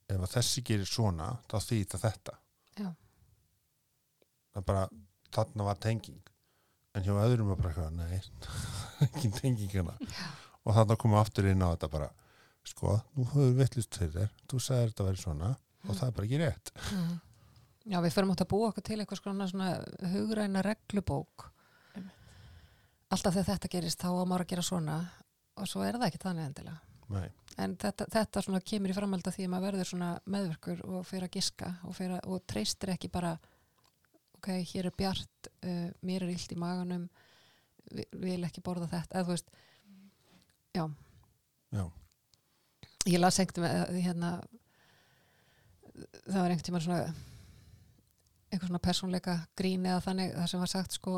ef 0.09 0.21
að 0.23 0.31
þessi 0.37 0.63
gerir 0.63 0.85
svona 0.87 1.27
þá 1.51 1.57
þýta 1.67 1.99
þetta. 1.99 2.37
Já. 2.79 2.93
það 4.55 4.65
bara 4.71 4.87
þarna 5.35 5.67
var 5.67 5.79
tenging. 5.83 6.21
En 6.95 7.05
hjá 7.05 7.13
öðrum 7.13 7.51
var 7.51 7.59
bara 7.61 7.73
eitthvað, 7.73 7.93
nei 7.97 8.21
ekki 9.07 9.31
tenging 9.37 9.71
hérna. 9.73 9.97
Og 10.65 10.75
þarna 10.75 10.97
komum 10.99 11.17
við 11.17 11.23
aftur 11.25 11.49
inn 11.51 11.63
á 11.63 11.71
þetta 11.73 11.91
bara 11.93 12.09
sko, 12.67 12.97
nú 13.15 13.27
höfum 13.31 13.53
við 13.53 13.61
vittlust 13.61 13.93
til 13.95 14.09
þér. 14.15 14.33
Þú 14.49 14.61
sagðir 14.63 14.91
þetta 14.93 15.07
væri 15.07 15.21
svona 15.23 15.53
og 15.87 15.93
það 15.93 16.07
er 16.07 16.15
bara 16.17 16.27
ekki 16.27 16.41
rétt. 16.41 16.73
Mhm. 16.91 17.15
Já, 17.87 18.01
við 18.03 18.15
förum 18.17 18.33
átt 18.33 18.41
að 18.43 18.49
búa 18.51 18.67
okkur 18.67 18.83
til 18.83 18.97
eitthvað 18.99 19.21
svona, 19.21 19.45
svona 19.47 19.67
hugræna 20.11 20.63
reglubók. 20.65 21.45
Alltaf 23.07 23.37
þegar 23.37 23.53
þetta 23.53 23.69
gerist 23.71 24.01
þá 24.03 24.09
á 24.11 24.23
maður 24.27 24.43
að 24.43 24.49
gera 24.51 24.65
svona 24.67 24.95
og 25.55 25.69
svo 25.71 25.85
er 25.87 25.95
það 25.95 26.09
ekki 26.09 26.19
þannig 26.25 26.49
endilega. 26.49 26.81
Nei, 27.07 27.29
en 27.63 27.77
þetta, 27.79 28.09
þetta 28.11 28.41
svona 28.43 28.59
kemur 28.59 28.91
í 28.91 28.95
framhald 28.97 29.29
að 29.29 29.37
því 29.37 29.45
að 29.47 29.51
maður 29.53 29.67
verður 29.69 29.89
svona 29.93 30.09
meðverkur 30.27 30.81
og 30.83 31.05
fyrir 31.07 31.29
að 31.29 31.37
giska 31.37 31.69
og, 31.87 31.93
fyrir 31.95 32.17
að, 32.17 32.27
og 32.27 32.43
treystir 32.51 32.91
ekki 32.91 33.09
bara 33.13 33.31
ok, 34.47 34.53
hér 34.71 34.87
er 34.89 34.95
bjart 35.03 35.49
uh, 35.67 35.89
mér 36.07 36.23
er 36.23 36.31
illt 36.33 36.53
í 36.55 36.59
maganum 36.59 37.07
vi- 37.91 38.07
vil 38.23 38.41
ekki 38.47 38.63
borða 38.63 38.87
þetta 38.95 39.19
eða 39.19 39.27
þú 39.27 39.35
veist 39.35 39.51
já, 40.77 40.83
já, 41.75 41.83
ég 43.11 43.19
las 43.21 43.39
einhvern 43.43 43.67
veginn 43.67 44.05
hérna 44.07 44.31
það 46.27 46.37
var 46.41 46.51
einhvern 46.53 46.67
tímann 46.67 46.85
svona 46.87 47.01
einhver 48.47 48.69
svona 48.69 48.83
persónleika 48.87 49.37
grín 49.59 49.85
eða 49.89 50.03
þannig 50.05 50.35
það 50.37 50.49
sem 50.53 50.61
var 50.63 50.71
sagt 50.71 50.95
sko 50.95 51.13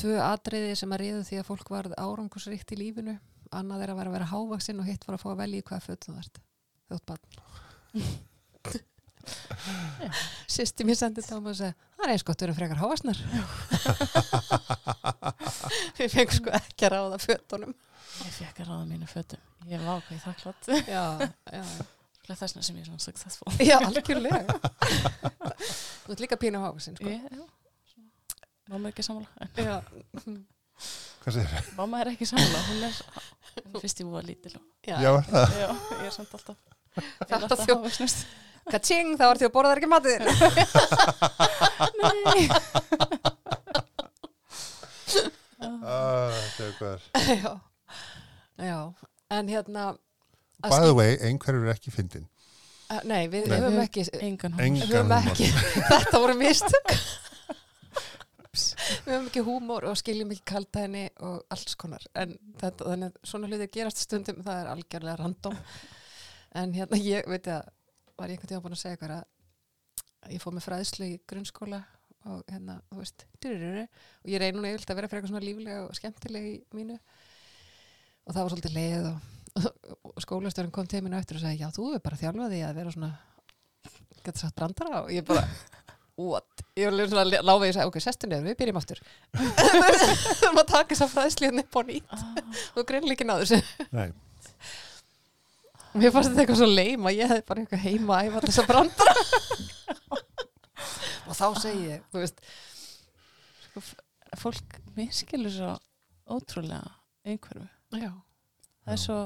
tvö 0.00 0.16
atriði 0.20 0.74
sem 0.76 0.92
að 0.92 1.00
riðu 1.04 1.22
því 1.28 1.38
að 1.40 1.46
fólk 1.48 1.68
varð 1.70 1.92
árangusríkt 2.02 2.72
í 2.74 2.78
lífinu. 2.80 3.14
Annað 3.54 3.84
er 3.84 3.92
að 3.92 3.98
vera 4.00 4.10
að 4.10 4.16
vera 4.16 4.26
hávaksinn 4.32 4.80
og 4.82 4.88
hitt 4.88 5.04
var 5.06 5.14
að 5.14 5.22
fá 5.22 5.28
að 5.30 5.38
velja 5.44 5.60
í 5.62 5.66
hvaða 5.68 5.84
fötum 5.86 6.16
þú 6.16 6.22
ert 6.24 6.40
þjótt 6.90 7.06
barn 7.12 7.24
Sýsti 10.54 10.82
mér 10.86 10.96
sendið 11.00 11.24
þá 11.28 11.34
og 11.38 11.44
segi 11.58 11.72
það 11.96 12.04
er 12.06 12.10
eins 12.14 12.26
gott 12.26 12.40
að 12.42 12.46
vera 12.46 12.58
frekar 12.58 12.82
hávaksnar 12.82 13.18
Við 15.98 16.08
fengum 16.12 16.36
sko 16.36 16.50
ekki 16.58 16.82
að 16.88 16.92
ráða 16.94 17.18
fötunum. 17.22 17.72
Ég 18.24 18.32
fekk 18.36 18.56
að 18.62 18.68
ráða 18.70 18.84
mínu 18.88 19.06
fötum. 19.10 19.42
Ég 19.70 19.78
var 19.82 19.90
ákveð 20.00 20.20
þakklátt 20.24 20.64
Já, 20.90 21.04
já. 21.50 21.64
Þessna 22.24 22.60
sem 22.64 22.76
ég 22.78 22.82
er 22.84 22.88
svona 22.88 23.04
successful. 23.04 23.48
Já, 23.60 23.76
algjörlega. 23.84 24.54
Þú 26.04 26.08
ert 26.14 26.22
líka 26.24 26.36
pínu 26.40 26.58
hávaksinn 26.62 26.96
sko. 26.96 27.08
ég, 27.10 27.20
já, 27.28 27.44
svona. 27.90 28.10
mamma 28.72 28.84
er 28.88 28.92
ekki 28.94 29.04
sammála. 29.04 29.28
Hvað 31.24 31.32
segir 31.36 31.50
þér? 31.52 31.64
mamma 31.76 31.94
er 32.00 32.06
ekki 32.14 32.26
sammála. 32.30 32.58
Hún 32.70 32.80
er 32.88 32.94
hún 33.58 33.76
er 33.76 33.80
fyrst 33.84 34.00
í 34.00 34.02
búa 34.08 34.22
lítil 34.24 34.54
og, 34.56 34.64
já. 34.88 34.96
Já, 35.04 35.10
er 35.10 35.24
það? 35.28 35.46
Já, 35.60 35.68
ég 36.00 36.06
er 36.08 36.14
samt 36.16 36.32
alltaf 36.38 36.56
er 36.94 37.02
Þetta 37.20 37.34
alltaf 37.42 37.60
Katsing, 38.70 39.16
þá 39.20 39.24
ert 39.30 39.40
því 39.42 39.48
að 39.48 39.54
borða 39.54 39.70
þær 39.74 39.80
ekki 39.80 39.92
matið 39.92 40.18
nei. 42.00 42.42
Ah, 45.84 46.30
þetta 46.32 46.64
er 46.64 46.72
hvað 46.78 46.98
Já. 47.42 47.52
Já, 48.64 48.78
en 49.34 49.48
hérna 49.50 49.84
By 50.64 50.80
the 50.80 50.94
way, 50.96 51.16
einhverjur 51.20 51.66
er 51.68 51.74
ekki 51.74 51.90
fyndin. 51.92 52.24
Uh, 52.88 53.00
nei, 53.08 53.26
við 53.32 53.48
Nei. 53.50 53.58
höfum 53.58 53.80
ekki 53.82 54.04
engan 54.22 54.54
Við 54.56 54.64
Engan 54.64 54.88
höfum 54.88 55.10
húmor. 55.10 55.28
ekki 55.32 55.48
Þetta 55.90 56.20
voru 56.22 56.36
mistök. 56.40 56.94
Við 58.54 59.10
höfum 59.10 59.28
ekki 59.28 59.42
húmór 59.44 59.86
og 59.90 59.98
skiljum 60.00 60.32
ekki 60.32 60.44
kaldæðinni 60.54 61.02
og 61.26 61.42
alls 61.52 61.76
konar. 61.80 62.04
En 62.16 62.36
þetta, 62.60 62.86
þannig 62.86 63.10
að 63.10 63.28
svona 63.32 63.50
hlutir 63.50 63.70
gerast 63.76 64.00
stundum 64.06 64.40
það 64.46 64.60
er 64.62 64.70
algjörlega 64.72 65.16
random. 65.20 65.58
En 66.62 66.72
hérna 66.78 67.00
ég 67.02 67.28
veit 67.34 67.50
að 67.58 67.68
var 68.18 68.30
ég 68.30 68.36
einhvern 68.36 68.52
tíma 68.52 68.64
búin 68.64 68.76
að 68.76 68.82
segja 68.82 68.98
ykkur 68.98 69.14
að 69.16 70.32
ég 70.32 70.42
fóð 70.42 70.56
með 70.56 70.66
fræðslu 70.68 71.10
í 71.10 71.20
grunnskóla 71.28 71.82
og 72.32 72.40
hérna, 72.48 72.78
þú 72.88 73.02
veist 73.02 73.26
dyrururu, 73.42 73.84
og 74.24 74.32
ég 74.32 74.44
núna 74.56 74.70
yfirlega 74.72 74.94
að 74.94 74.98
vera 75.00 75.10
fyrir 75.10 75.20
eitthvað 75.20 75.32
svona 75.34 75.44
líflega 75.44 75.82
og 75.84 75.98
skemmtilega 75.98 76.52
í 76.54 76.56
mínu. 76.72 76.96
Og 78.24 78.32
það 78.32 78.40
var 78.40 78.54
svolítið 78.54 78.78
leið 78.78 79.08
og, 79.10 79.68
og 80.08 80.24
skólastjórinn 80.24 80.72
kom 80.74 80.88
til 80.88 81.02
mínu 81.04 81.18
eftir 81.18 81.36
og 81.36 81.44
sagði, 81.44 81.60
já, 81.60 81.68
þú 81.76 81.90
er 81.92 82.04
bara 82.06 82.20
þjálfaði 82.22 82.62
að 82.64 82.78
vera 82.80 82.94
svona 82.94 83.12
getur 84.24 84.40
sagt 84.40 84.56
brandara 84.56 85.02
og 85.04 85.12
ég 85.12 85.26
bara 85.28 85.44
what? 86.16 86.64
Ég 86.78 86.90
var 86.90 87.10
svona 87.10 87.42
láfið 87.44 87.68
og 87.68 87.76
sagði, 87.76 87.88
ok, 87.90 87.98
sestu 88.02 88.30
niður, 88.30 88.48
við 88.48 88.58
byrjum 88.62 88.80
aftur. 88.80 89.02
Við 89.34 90.44
erum 90.48 90.60
að 90.62 90.70
taka 90.72 90.94
þess 90.94 91.04
að 91.04 91.12
fræðsliðin 91.12 91.62
upp 91.64 91.76
á 91.76 91.80
nýtt 91.90 92.14
ah, 92.16 92.24
og 92.78 92.88
greinlega 92.88 93.18
ekki 93.18 93.28
náður 93.28 93.50
þessu. 93.50 93.88
Nei, 93.94 94.08
Mér 95.94 96.10
fannst 96.10 96.32
þetta 96.32 96.42
eitthvað 96.42 96.58
svo 96.58 96.68
leim 96.70 97.06
að 97.06 97.16
ég 97.20 97.30
hefði 97.30 97.44
bara 97.48 97.62
eitthvað 97.62 97.84
heima 97.84 98.16
að 98.16 98.28
æfa 98.28 98.42
þess 98.44 98.60
að 98.62 98.70
brandara 98.70 99.14
og 101.28 101.36
þá 101.38 101.46
segi 101.62 101.84
ég, 101.86 102.02
þú 102.10 102.22
veist 102.24 102.42
sko, 103.68 103.82
fólk 104.42 104.78
miskilur 104.96 105.54
svo 105.54 105.70
ótrúlega 106.34 106.96
einhverfu. 107.24 107.68
Já, 107.94 108.10
það 108.82 108.96
er 108.96 109.02
svo 109.04 109.18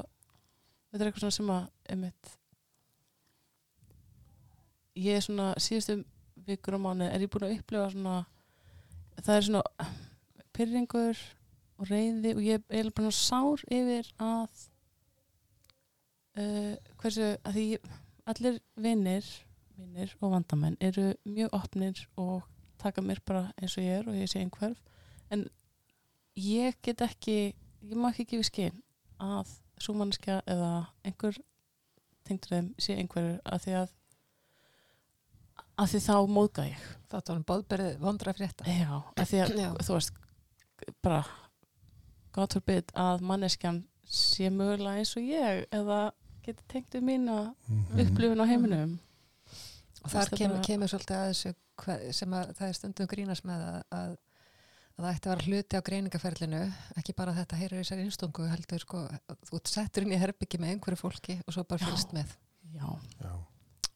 þetta 0.89 1.01
er 1.01 1.09
eitthvað 1.09 1.25
svona 1.25 1.37
sem 1.39 1.51
að 1.55 1.65
einmitt, 1.95 2.31
ég 4.99 5.17
er 5.17 5.25
svona 5.25 5.49
síðustu 5.61 5.99
vikur 6.49 6.77
og 6.77 6.85
mánu 6.85 7.09
er 7.09 7.25
ég 7.25 7.31
búin 7.33 7.47
að 7.49 7.57
upplifa 7.57 7.89
svona 7.93 8.15
það 9.19 9.35
er 9.35 9.47
svona 9.49 9.89
pyrringur 10.55 11.25
og 11.79 11.89
reyði 11.89 12.35
og 12.35 12.43
ég 12.45 12.65
er 12.69 12.91
bara 12.95 13.11
sár 13.15 13.63
yfir 13.65 14.09
að 14.21 14.68
uh, 16.37 16.75
hversu 17.01 17.35
að 17.43 17.57
því 17.57 17.65
allir 18.29 18.59
vinnir 18.75 19.29
vinnir 19.79 20.15
og 20.19 20.33
vandamenn 20.33 20.77
eru 20.83 21.13
mjög 21.25 21.53
opnir 21.55 22.01
og 22.19 22.43
taka 22.79 23.01
mér 23.01 23.21
bara 23.25 23.49
eins 23.59 23.77
og 23.77 23.83
ég 23.83 23.99
er 23.99 24.09
og 24.09 24.17
ég 24.17 24.29
sé 24.29 24.41
einhverf. 24.43 24.79
En 25.31 25.47
ég 26.35 26.77
get 26.83 27.01
ekki 27.01 27.53
ég 27.81 27.95
má 27.95 28.11
ekki 28.11 28.27
gefa 28.33 28.47
skinn 28.49 28.81
að 29.19 29.51
súmannskja 29.79 30.41
eða 30.47 30.89
einhver 31.07 31.39
tengdur 32.27 32.55
þeim 32.55 32.69
sé 32.79 32.97
einhverjur 32.99 33.39
að 33.45 33.65
því 33.65 33.75
að 33.81 33.95
að 35.79 35.91
því 35.93 35.99
þá 36.03 36.15
móðga 36.27 36.65
ég. 36.67 36.87
Það 37.09 37.29
var 37.29 37.37
um 37.37 37.45
bóðberðið 37.51 38.01
vondra 38.03 38.33
frétta. 38.35 38.65
Já, 38.67 38.89
að 39.15 39.29
því 39.29 39.39
að 39.43 39.53
Já. 39.55 39.69
þú 39.79 39.93
veist 39.95 40.19
bara 41.03 41.21
gott 42.35 42.55
for 42.55 42.65
bit 42.67 42.91
að 42.99 43.23
manneskjan 43.25 43.79
sé 44.09 44.49
mögulega 44.51 44.99
eins 44.99 45.15
og 45.17 45.23
ég 45.23 45.63
eða 45.75 45.99
geti 46.49 46.65
tengt 46.73 46.95
um 46.99 47.05
mína 47.09 47.37
Mhm. 47.67 47.99
upplifun 48.05 48.41
á 48.43 48.45
heiminum 48.49 48.97
og 50.03 50.11
þar 50.13 50.29
kemur, 50.35 50.55
bara- 50.57 50.65
kemur 50.67 50.87
svolítið 50.91 51.17
að 51.19 51.29
þessu 51.33 51.53
hva- 51.83 52.13
sem 52.13 52.33
að 52.35 52.53
það 52.57 52.67
er 52.69 52.73
stundum 52.77 53.07
grínast 53.11 53.45
með 53.47 53.63
að, 53.69 53.83
að, 53.99 54.11
að 54.99 55.05
það 55.05 55.13
ætti 55.15 55.29
að 55.29 55.33
vera 55.35 55.45
hluti 55.47 55.79
á 55.79 55.87
greiningaferlinu 55.89 56.61
ekki 56.99 57.15
bara 57.15 57.31
að 57.33 57.39
þetta 57.41 57.59
heyrir 57.61 57.83
í 57.83 57.87
sér 57.87 58.01
einstungu 58.03 58.47
heldur 58.51 58.79
sko, 58.83 59.03
þú 59.47 59.59
ert 59.59 59.67
settur 59.73 60.03
inn 60.07 60.15
í 60.15 60.19
herbyggi 60.19 60.59
með 60.59 60.73
einhverju 60.75 60.99
fólki 61.03 61.37
og 61.47 61.53
svo 61.55 61.63
bara 61.67 61.79
Já. 61.83 61.87
fylgst 61.91 62.13
með 62.15 62.35
já, 62.75 62.87
Já, 63.23 63.31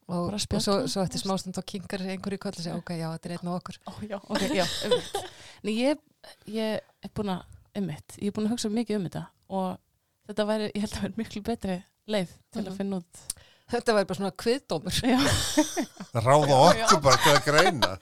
og, 0.08 0.32
og 0.34 0.40
svo, 0.40 0.78
svo 0.88 1.02
eftir 1.04 1.20
smástund 1.24 1.58
og 1.60 1.64
kingar 1.68 2.00
einhverju 2.04 2.38
koll 2.40 2.56
og 2.56 2.64
segja 2.64 2.76
ok, 2.80 2.90
já, 3.00 3.08
þetta 3.16 3.30
er 3.30 3.36
einn 3.38 3.48
og 3.52 3.60
okkur 3.60 3.78
Ó, 3.88 3.92
já, 4.08 4.18
ok, 4.20 4.48
já. 4.60 4.66
Nei, 5.64 5.74
ég, 5.80 5.98
ég 6.48 6.80
er 7.04 7.10
búin 7.16 7.32
að, 7.36 7.44
einmitt, 7.74 8.16
ég 8.20 8.28
er 8.28 8.36
búin 8.36 8.48
að 8.48 8.54
hugsa 8.56 8.68
mikið 8.72 8.96
um 9.00 9.08
þetta 9.08 9.26
og 9.48 9.78
þetta 10.28 10.46
væri, 10.50 10.70
ég 10.74 10.84
held 10.84 10.94
að 10.98 11.02
vera 11.08 11.18
miklu 11.22 11.42
betri 11.42 11.78
leið 12.08 12.28
til 12.52 12.62
Mhm. 12.62 12.70
að 12.72 12.76
finna 12.76 12.96
út. 13.00 13.24
þetta 13.74 13.94
var 13.96 14.04
bara 14.04 14.18
svona 14.18 14.30
kviðdómur. 14.42 14.96
Já, 15.02 15.18
ráða 16.14 16.56
okkur 16.68 17.00
bara 17.02 17.16
til 17.16 17.32
að 17.34 17.44
greina. 17.48 17.98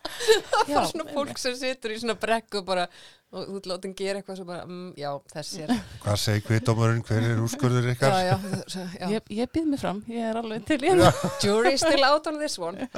Það 0.66 0.74
var 0.74 0.86
svona 0.90 1.12
fólk 1.14 1.38
sem 1.38 1.54
situr 1.56 1.94
í 1.94 1.98
svona 2.02 2.16
brekku 2.18 2.58
og 2.60 2.66
bara, 2.66 2.86
og 3.32 3.46
þú 3.48 3.60
látum 3.70 3.94
gera 3.96 4.20
eitthvað 4.20 4.36
svo 4.40 4.44
bara, 4.48 4.66
mm, 4.66 4.90
já, 4.98 5.12
þessi 5.32 5.62
er 5.64 5.72
Hvað 6.02 6.18
segir 6.24 6.42
kviðdómurinn, 6.48 7.04
hver 7.06 7.22
er 7.30 7.40
úrskurður 7.44 7.88
ykkar? 7.94 8.12
já, 8.12 8.36
já, 8.74 8.88
já. 9.00 9.08
ég, 9.14 9.22
ég 9.38 9.52
býð 9.54 9.66
mig 9.72 9.80
fram, 9.80 10.02
ég 10.08 10.30
er 10.30 10.40
alveg 10.42 10.66
til 10.66 10.78
í 10.82 10.90
þetta. 10.92 11.30
jury 11.46 11.76
still 11.78 12.04
out 12.10 12.26
on 12.26 12.38
this 12.42 12.58
one. 12.58 12.88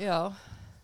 Já, 0.00 0.32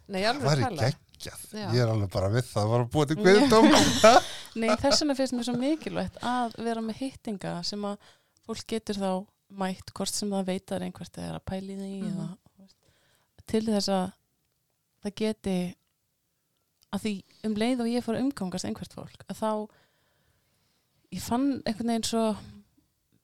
nei, 0.09 0.23
Það 0.23 0.31
alveg 0.35 0.49
væri 0.53 0.63
tala 0.69 0.93
geggjað, 1.23 1.43
Já. 1.55 1.67
ég 1.73 1.81
er 1.85 1.91
alveg 1.93 2.11
bara 2.13 2.29
við 2.35 2.47
það, 2.51 2.73
að 2.79 2.87
búa 2.95 3.07
til 3.11 3.17
kviðdóm 3.21 3.69
Nei, 4.61 4.69
þess 4.83 5.01
vegna 5.03 5.15
finnst 5.17 5.35
mér 5.39 5.47
svo 5.49 5.55
mikilvægt 5.57 6.19
að 6.29 6.57
vera 6.67 6.83
með 6.85 6.99
hittinga 7.03 7.53
sem 7.65 7.85
að 7.89 7.97
fólk 8.47 8.65
getur 8.75 8.99
þá 9.01 9.11
mætt 9.63 9.93
hvort 9.97 10.13
sem 10.17 10.31
það 10.33 10.47
veitar 10.49 10.83
einhvert 10.87 11.17
eða 11.21 11.29
er 11.31 11.39
að 11.39 11.47
pæli 11.53 11.77
því 11.79 11.93
Mhm. 12.03 12.11
eða, 12.11 12.27
þú 12.57 12.63
veist, 12.65 12.77
til 13.53 13.63
þess 13.69 13.89
að 13.93 14.13
það 15.05 15.15
geti 15.23 15.57
að 16.93 17.01
því 17.07 17.13
um 17.49 17.55
leið 17.63 17.81
og 17.81 17.89
ég 17.93 18.05
fór 18.05 18.17
að 18.19 18.25
umgangast 18.27 18.65
einhvert 18.69 18.93
fólk 18.97 19.25
að 19.29 19.39
þá 19.43 19.51
ég 21.13 21.23
fann 21.25 21.47
einhvern 21.67 21.93
veginn 21.93 22.09
svo 22.09 22.25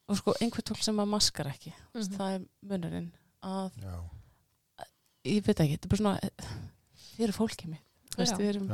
og 0.08 0.16
sko 0.20 0.34
einhvert 0.40 0.70
fólk 0.72 0.82
sem 0.84 1.00
að 1.00 1.10
maskar 1.12 1.50
ekki 1.52 1.72
mm 1.74 2.00
Mhm. 2.00 2.16
það 2.16 2.34
er 2.34 2.46
munurinn 2.72 3.10
að 3.42 3.72
Já, 3.82 3.94
ég 5.28 5.44
veit 5.44 5.60
ekki, 5.60 5.76
þetta 5.76 5.84
er 5.86 5.92
bara 5.92 6.02
svona 6.02 6.20
þið 7.18 7.24
eru 7.28 7.36
fólkið 7.36 7.68
mitt 7.74 7.87
þú 8.18 8.24
veist, 8.24 8.34
Já. 8.34 8.40
við 8.42 8.48
erum 8.50 8.66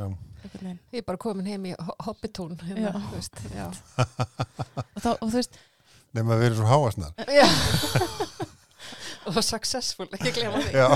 ég 0.93 0.99
er 1.01 1.05
bara 1.07 1.19
komin 1.21 1.45
heim 1.49 1.63
í 1.69 1.73
ho- 1.77 1.95
hobbitún 2.05 2.57
hérna, 2.65 2.91
þú 2.97 3.15
veist, 3.15 3.35
og, 4.95 4.99
þá, 5.01 5.09
og 5.13 5.27
þú 5.29 5.33
veist, 5.37 5.57
nema 6.17 6.37
við 6.39 6.49
erum 6.49 6.59
svo 6.61 6.67
háasnar 6.69 7.11
já. 7.29 7.47
og 9.29 9.39
successful, 9.45 10.09
ekki 10.17 10.33
glemma 10.37 10.61
því. 10.61 10.71
Já, 10.77 10.87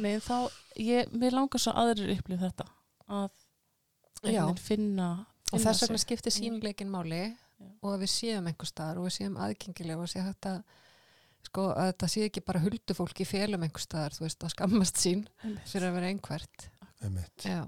Nei, 0.00 0.16
þá, 0.24 0.48
ég, 0.80 1.10
mér 1.12 1.34
langar 1.36 1.60
svo 1.60 1.72
aðrir 1.76 2.12
upplif 2.14 2.40
þetta 2.40 2.64
að 3.10 3.30
veginn 4.24 4.60
finna, 4.60 5.08
og 5.50 5.56
finna 5.58 5.64
þess 5.66 5.84
vegna 5.84 6.00
skiptir 6.00 6.32
sínleikin 6.34 6.92
máli 6.92 7.22
Já. 7.26 7.66
og 7.82 7.90
að 7.94 8.04
við 8.04 8.12
séum 8.14 8.48
einhver 8.48 8.68
staðar 8.70 9.00
og 9.00 9.08
við 9.08 9.16
séum 9.18 9.36
aðgengilega 9.40 10.00
og 10.04 10.08
sé 10.12 10.22
hægt 10.24 10.48
að 10.48 10.60
sko 11.48 11.66
að 11.72 11.92
þetta 11.92 12.08
sé 12.12 12.24
ekki 12.28 12.44
bara 12.46 12.62
huldu 12.62 12.96
fólki 12.96 13.24
í 13.24 13.28
félum 13.28 13.64
einhver 13.66 13.84
staðar, 13.84 14.16
þú 14.16 14.26
veist, 14.26 14.44
að 14.44 14.54
skammast 14.54 15.00
sín 15.00 15.26
fyrir 15.64 15.88
að 15.88 15.96
vera 15.98 16.10
einhvert. 16.12 16.66
Einmitt. 17.00 17.46
Já. 17.46 17.62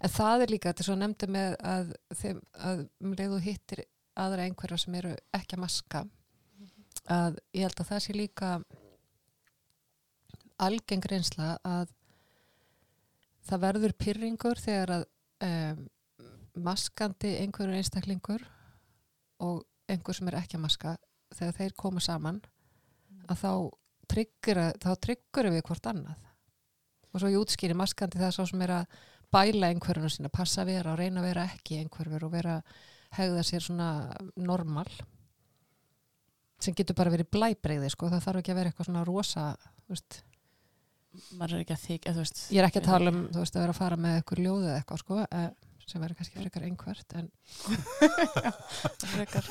En 0.00 0.12
það 0.12 0.46
er 0.46 0.52
líka, 0.54 0.70
þetta 0.70 0.82
er 0.82 0.88
svo 0.88 0.96
nefndi 0.96 1.28
með 1.28 1.56
að, 1.72 1.92
þeim, 2.16 2.38
að 2.70 2.86
um 3.04 3.16
leið 3.18 3.34
og 3.36 3.44
hittir 3.44 3.84
aðra 4.16 4.46
einhverja 4.48 4.80
sem 4.80 4.96
eru 4.96 5.12
ekki 5.36 5.58
að 5.58 5.62
maska 5.66 6.06
að 7.12 7.36
ég 7.54 7.66
held 7.66 7.82
að 7.82 7.90
það 7.90 8.02
sé 8.02 8.16
líka 8.16 8.50
algeng 10.66 11.04
reynsla 11.10 11.50
að 11.66 11.92
það 13.46 13.62
verður 13.66 13.94
pyrringur 14.00 14.60
þegar 14.60 14.94
að 14.96 15.06
um, 15.46 15.84
maskandi 16.66 17.34
einhverjur 17.42 17.76
einstaklingur 17.76 18.46
og 19.44 19.64
einhver 19.92 20.16
sem 20.16 20.30
er 20.30 20.38
ekki 20.40 20.56
að 20.56 20.64
maska 20.64 20.96
þegar 21.36 21.58
þeir 21.60 21.76
koma 21.78 22.02
saman 22.02 22.40
að 23.34 23.42
þá 23.42 24.90
tryggur, 25.02 25.50
við 25.50 25.64
hvort 25.66 25.90
annað. 25.90 26.22
Og 27.12 27.20
svo 27.20 27.30
ég 27.32 27.40
útskýri 27.40 27.76
maskandi 27.76 28.20
það 28.20 28.34
svo 28.36 28.46
sem 28.50 28.64
er 28.66 28.74
að 28.80 28.98
bæla 29.32 29.70
einhverjuna 29.72 30.10
sína, 30.12 30.30
passa 30.32 30.62
að 30.62 30.72
vera 30.74 30.92
og 30.92 31.00
reyna 31.00 31.22
að 31.22 31.28
vera 31.30 31.46
ekki 31.50 31.80
einhverfur 31.80 32.28
og 32.28 32.34
vera 32.34 32.56
hegða 33.16 33.44
sér 33.46 33.64
svona 33.64 33.90
normal 34.36 34.88
sem 36.62 36.76
getur 36.76 36.96
bara 36.96 37.12
verið 37.12 37.30
blæbreyði 37.34 37.90
sko, 37.92 38.10
það 38.12 38.24
þarf 38.24 38.42
ekki 38.42 38.52
að 38.54 38.58
vera 38.60 38.72
eitthvað 38.72 38.88
svona 38.88 39.04
rosa 39.06 39.46
veist, 39.90 40.20
maður 41.36 41.58
er 41.58 41.64
ekki 41.64 41.76
að 41.76 41.84
þykja, 41.84 42.14
ég 42.54 42.60
er 42.60 42.68
ekki 42.68 42.82
að 42.82 42.90
tala 42.90 43.12
um 43.12 43.22
veist 43.34 43.56
að 43.56 43.64
vera 43.66 43.74
að 43.74 43.80
fara 43.80 43.98
með 44.00 44.20
eitthvað 44.20 44.44
ljóð 44.46 44.68
eða 44.68 44.76
eitthvað 44.80 45.02
sko, 45.02 45.18
eh, 45.26 45.48
sem 45.86 46.02
verður 46.02 46.20
kannski 46.20 46.40
frekar 46.40 46.66
einhvert 46.66 47.16
en 47.20 47.28
frekar, 49.16 49.50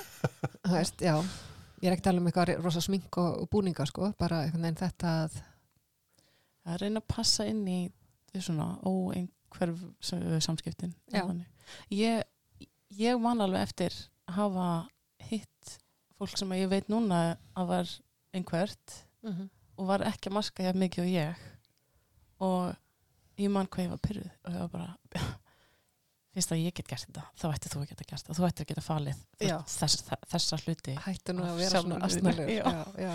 þú 0.66 0.74
veist, 0.74 1.06
já 1.06 1.16
ég 1.82 1.90
er 1.90 1.96
ekki 1.96 2.04
að 2.06 2.08
tala 2.10 2.22
um 2.22 2.28
eitthvað 2.30 2.52
rosa 2.64 2.82
smink 2.82 3.18
og, 3.22 3.42
búninga 3.52 3.86
sko, 3.90 4.12
bara 4.20 4.44
einhvern 4.46 4.64
veginn 4.68 4.80
þetta 4.84 5.14
að 5.26 5.40
að 6.66 6.80
reyna 6.82 7.02
að 7.04 7.08
passa 7.14 7.46
inn 7.46 7.64
í 7.70 7.80
svona 8.42 8.72
óeinhverf 8.88 9.84
sam- 10.02 10.24
samskiptin 10.42 10.94
ég, 11.94 12.24
ég 12.98 13.20
man 13.22 13.42
alveg 13.42 13.62
eftir 13.68 13.94
að 14.28 14.34
hafa 14.40 14.68
hitt 15.30 15.76
fólk 16.18 16.38
sem 16.38 16.52
ég 16.58 16.70
veit 16.72 16.88
núna 16.90 17.38
að 17.56 17.68
var 17.68 17.94
einhvert 18.34 18.96
og 19.78 19.88
var 19.88 20.02
ekki 20.08 20.30
að 20.30 20.34
maska 20.38 20.64
hjá 20.64 20.74
mikið 20.78 21.04
og 21.04 21.10
ég. 21.12 21.36
Og 22.40 22.76
ég 23.42 23.50
man 23.52 23.68
hvað 23.68 23.84
ég 23.86 23.90
var 23.92 24.02
pyrruð 24.06 24.30
og 24.46 24.54
ég 24.54 24.60
var 24.60 24.70
bara 24.70 25.28
finnst 26.36 26.52
að 26.54 26.62
ég 26.66 26.76
get 26.78 26.88
gert 26.92 27.06
þetta 27.08 27.24
þá 27.40 27.46
ætti 27.56 27.72
þú 27.74 27.82
að 27.82 27.90
geta 27.94 28.06
gert 28.12 28.22
þetta, 28.26 28.36
þú 28.38 28.46
ætti 28.50 28.64
að 28.66 28.70
geta 28.72 28.84
falið 28.86 29.20
þess, 29.40 29.78
þess, 29.80 30.04
þessa 30.36 30.60
hluti 30.66 30.96
hættu 31.06 31.36
nú 31.38 31.46
að 31.48 31.60
vera 31.64 31.82
svona 31.86 32.00
já. 32.60 33.14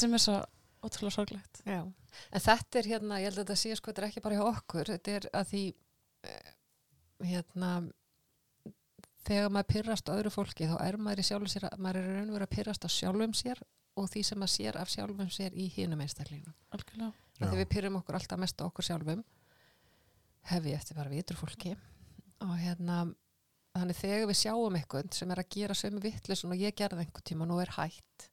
sem 0.00 0.14
er 0.18 0.22
svo 0.24 0.36
ótrúlega 0.82 1.14
sorglegt. 1.14 1.60
Já, 1.68 1.80
en 2.32 2.40
þetta 2.42 2.78
er 2.80 2.88
hérna, 2.90 3.18
ég 3.22 3.28
held 3.30 3.38
að 3.38 3.44
þetta 3.44 3.58
sé 3.60 3.76
sko, 3.78 3.92
þetta 3.92 4.02
er 4.02 4.08
ekki 4.08 4.22
bara 4.24 4.38
hjá 4.40 4.44
okkur, 4.50 4.88
þetta 4.96 5.12
er 5.20 5.28
að 5.38 5.50
því 5.52 5.60
hérna 7.22 7.68
þegar 9.22 9.52
maður 9.54 9.68
pyrrast 9.70 10.10
á 10.10 10.16
öðru 10.16 10.32
fólki 10.34 10.66
þá 10.66 10.74
er 10.82 10.98
maður 10.98 11.22
í 11.22 11.26
sjálfum 11.28 11.52
sér, 11.52 11.68
að- 11.68 11.78
maður 11.78 12.00
er 12.00 12.08
í 12.08 12.16
raun 12.16 12.30
og 12.32 12.36
verið 12.38 12.48
að 12.48 12.54
pyrrast 12.56 12.86
á 12.86 12.88
sjálfum 12.90 13.34
sér 13.38 13.62
og 14.00 14.08
því 14.10 14.22
sem 14.26 14.38
maður 14.42 14.54
sér 14.56 14.78
af 14.80 14.90
sjálfum 14.90 15.30
sér 15.30 15.54
í 15.54 15.68
hinum 15.76 16.00
einstaklinum. 16.02 16.54
Þegar 17.38 17.58
við 17.62 17.68
pyrrum 17.76 17.96
okkur 18.00 18.18
alltaf 18.18 18.38
mest 18.42 18.58
á 18.58 18.66
okkur 18.66 18.84
sjálfum 18.88 19.22
hef 20.50 20.64
ég 20.66 20.74
eftir 20.80 20.96
bara 20.98 21.10
ytru 21.14 21.36
fólki 21.38 21.76
og 22.44 22.58
hérna 22.60 23.04
þannig 23.72 23.98
þegar 23.98 24.28
við 24.28 24.38
sjáum 24.42 24.76
eitthvað 24.76 25.14
sem 25.16 25.32
er 25.32 25.40
að 25.40 25.50
gera 25.54 25.76
sömu 25.78 26.02
vittlusun 26.02 26.52
og 26.52 26.60
ég 26.60 26.76
gerði 26.76 27.06
einhvern 27.06 27.26
tíma 27.28 27.46
og 27.46 27.50
nú 27.52 27.58
er 27.62 27.72
hætt. 27.78 28.28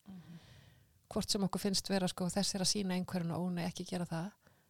Hvort 1.10 1.32
sem 1.32 1.46
okkur 1.46 1.64
finnst 1.64 1.90
vera 1.90 2.10
sko 2.12 2.28
þess 2.30 2.56
er 2.56 2.66
að 2.66 2.72
sína 2.74 2.98
einhverjum 2.98 3.34
og 3.38 3.48
ónei 3.48 3.66
ekki 3.68 3.88
gera 3.88 4.08
það. 4.10 4.30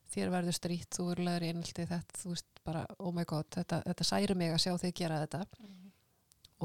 Þér 0.09 0.31
verður 0.33 0.55
strýtt, 0.57 0.89
þú 0.95 1.03
verður 1.09 1.27
leður 1.27 1.45
einhaldi 1.45 1.85
þetta, 1.89 2.15
þú 2.17 2.31
veist 2.31 2.61
bara, 2.65 2.85
oh 2.97 3.11
my 3.13 3.25
god 3.29 3.49
þetta, 3.53 3.81
þetta 3.85 4.07
særi 4.07 4.37
mig 4.37 4.53
að 4.53 4.63
sjá 4.63 4.71
þig 4.81 4.95
gera 5.01 5.19
þetta. 5.25 5.43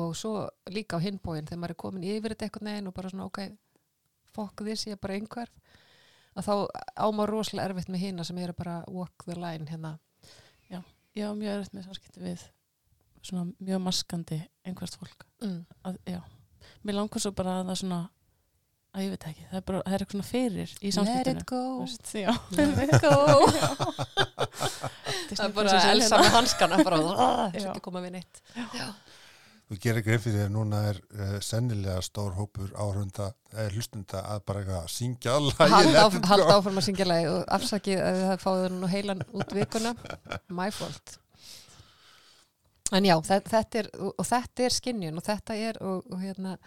Og 0.00 0.14
svo 0.16 0.32
líka 0.72 0.96
á 0.96 1.04
hinbóin 1.04 1.44
þegar 1.48 1.60
maður 1.60 1.74
er 1.74 1.80
komin 1.84 2.06
yfir 2.08 2.34
þetta 2.34 2.48
eitthvað 2.48 2.68
neginn 2.70 2.88
og 2.90 2.96
bara 2.96 3.12
svona 3.12 3.28
ok, 3.28 3.42
fokk 4.34 4.64
ég 4.66 4.94
er 4.94 5.00
bara 5.02 5.18
einhverf 5.18 5.82
að 6.34 6.48
þá 6.48 6.54
ámá 6.98 7.26
rosalega 7.30 7.68
erfitt 7.68 7.92
með 7.92 8.08
hina 8.08 8.24
sem 8.26 8.38
eru 8.42 8.56
bara 8.58 8.80
walk 8.90 9.26
the 9.28 9.36
line 9.38 9.68
hérna. 9.70 9.98
Já, 11.14 11.28
mjög 11.30 11.60
erfitt 11.60 11.76
með 11.76 11.84
samskipti 11.86 12.22
við 12.24 12.40
svona 13.24 13.46
mjög 13.58 13.84
maskandi 13.84 14.40
einhvert 14.64 14.98
fólk. 15.00 15.26
Mm. 15.44 15.62
að, 15.84 15.98
já, 16.08 16.20
mér 16.84 16.98
langar 17.00 17.24
svo 17.24 17.32
bara 17.36 17.60
að 17.60 17.70
það 17.72 17.80
svona 17.82 18.02
að 18.94 19.02
ég 19.04 19.14
veit 19.14 19.24
ekki, 19.30 19.44
það 19.50 19.58
er 19.58 19.64
bara, 19.68 19.80
það 19.82 19.96
er 19.96 20.04
eitthvað 20.04 20.16
svona 20.16 20.28
fyrir 20.28 20.74
í 20.74 20.90
let 20.90 20.96
samskiptinu 20.96 21.40
it 21.40 21.46
go. 21.50 21.62
Þú 21.64 21.82
veist, 21.82 22.12
já, 22.14 22.30
let 22.58 22.84
it 22.84 23.02
go. 23.02 23.14
Það 25.34 25.48
er 25.48 25.52
bara 25.56 25.70
prinsessan 25.72 25.90
elsa 25.96 26.14
hérna. 26.14 26.22
með 26.22 26.34
hanskana 26.36 26.78
bara, 26.86 26.98
ah, 27.24 27.44
Já. 27.50 27.64
svo 27.64 27.72
ekki 27.72 27.82
koma 27.88 28.02
við 28.04 28.12
neitt. 28.18 28.40
Þú 29.64 29.78
gerir 29.80 30.04
greið 30.04 30.20
fyrir 30.20 30.36
því 30.36 30.44
að 30.44 30.52
núna 30.54 30.80
er 30.90 30.98
uh, 31.16 31.34
sennilega 31.42 31.96
stór 32.04 32.34
hópur 32.36 32.70
áhrunda 32.76 33.30
eða 33.54 33.72
hlustunda 33.72 34.20
að 34.34 34.42
bara 34.46 34.62
eitthvað 34.62 34.80
að 34.82 34.92
syngja 34.92 35.36
Let 35.40 36.28
halda 36.28 36.44
go. 36.44 36.58
áfram 36.58 36.78
að 36.82 36.86
syngja 36.90 37.08
lagi 37.08 37.30
og 37.32 37.40
afsakið 37.56 38.02
að 38.04 38.20
það 38.28 38.42
fáið 38.44 38.66
nú 38.76 38.90
heilan 38.92 39.24
út 39.32 39.56
vikuna 39.56 39.94
my 40.52 40.68
fault 40.76 41.16
en 42.92 43.08
já, 43.08 43.14
þetta, 43.24 43.52
þetta 43.54 43.80
er 43.80 43.88
og, 43.96 44.26
þetta 44.28 44.66
er 44.66 44.76
skinnjun 44.76 45.20
og 45.20 45.26
þetta 45.26 45.56
er 45.56 45.80
og, 45.84 46.04
og 46.12 46.20
hérna 46.20 46.58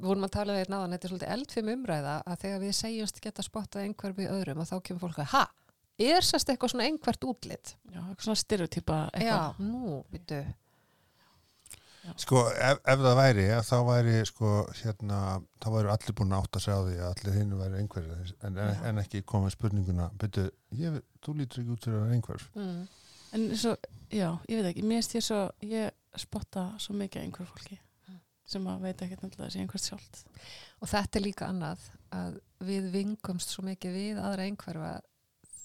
vorum 0.00 0.24
að 0.24 0.34
tala 0.38 0.56
við 0.56 0.64
einn 0.64 0.76
áðan, 0.78 0.94
þetta 0.96 1.06
er 1.06 1.12
svolítið 1.12 1.34
eldfim 1.34 1.72
umræða 1.74 2.14
að 2.24 2.40
þegar 2.44 2.62
við 2.64 2.76
segjumst 2.78 3.20
geta 3.22 3.44
spottað 3.44 3.84
einhver 3.84 4.16
við 4.16 4.32
öðrum 4.32 4.62
og 4.62 4.70
þá 4.70 4.76
kemur 4.86 5.04
fólk 5.04 5.20
að 5.20 5.32
ha, 5.34 5.44
er 6.00 6.26
sérst 6.26 6.50
eitthvað 6.50 6.72
svona 6.72 6.88
einhvert 6.88 7.28
útlit? 7.28 7.74
Já, 7.92 8.00
eitthvað 8.00 8.26
svona 8.28 8.40
stereotypa 8.40 8.98
já, 9.12 9.20
eitthvað 9.20 9.62
nú, 9.68 10.00
býtu 10.14 10.40
Sko, 12.16 12.46
ef, 12.56 12.78
ef 12.88 13.02
það 13.04 13.18
væri, 13.18 13.42
ja, 13.44 13.58
þá 13.64 13.74
væri 13.84 14.14
sko, 14.24 14.50
hérna, 14.80 15.18
þá 15.60 15.66
væri 15.74 15.90
allir 15.92 16.16
búin 16.16 16.32
að 16.32 16.46
átta 16.46 16.62
sig 16.64 16.72
á 16.72 16.80
því 16.80 16.94
að 16.96 17.10
allir 17.10 17.36
hinn 17.36 17.50
væri 17.58 17.82
einhverjir 17.82 18.30
en, 18.40 18.54
en, 18.54 18.70
Já. 18.72 18.78
en 18.88 19.00
ekki 19.02 19.20
komið 19.28 19.52
spurninguna 19.52 20.08
ég, 20.80 20.96
þú 21.20 21.34
lítur 21.36 21.60
ekki 21.60 21.74
út 21.74 21.84
fyrir 21.84 21.98
að 21.98 22.06
vera 22.06 22.16
einhver. 22.16 22.46
Mm. 22.56 22.80
En 23.36 23.46
svo, 23.56 23.76
já, 24.10 24.28
ég 24.48 24.60
veit 24.60 24.70
ekki 24.72 24.86
mér 24.86 25.06
ég 25.16 25.24
svo, 25.24 25.44
ég 25.66 26.18
spotta 26.18 26.66
svo 26.82 26.96
mikið 26.98 27.24
einhver 27.24 27.48
fólki 27.50 27.78
sem 28.50 28.66
að 28.66 28.86
veit 28.88 29.02
ekki 29.04 29.18
nefnilega 29.20 29.46
að 29.46 29.52
sé 29.54 29.60
einhvert 29.62 29.84
sjálft. 29.84 30.24
Og 30.82 30.90
þetta 30.90 31.18
er 31.18 31.22
líka 31.22 31.46
annað 31.50 31.84
að 32.16 32.40
við 32.66 32.88
vingumst 32.96 33.52
svo 33.54 33.62
mikið 33.68 33.94
við 33.94 34.18
aðra 34.18 34.46
einhverfa 34.48 34.90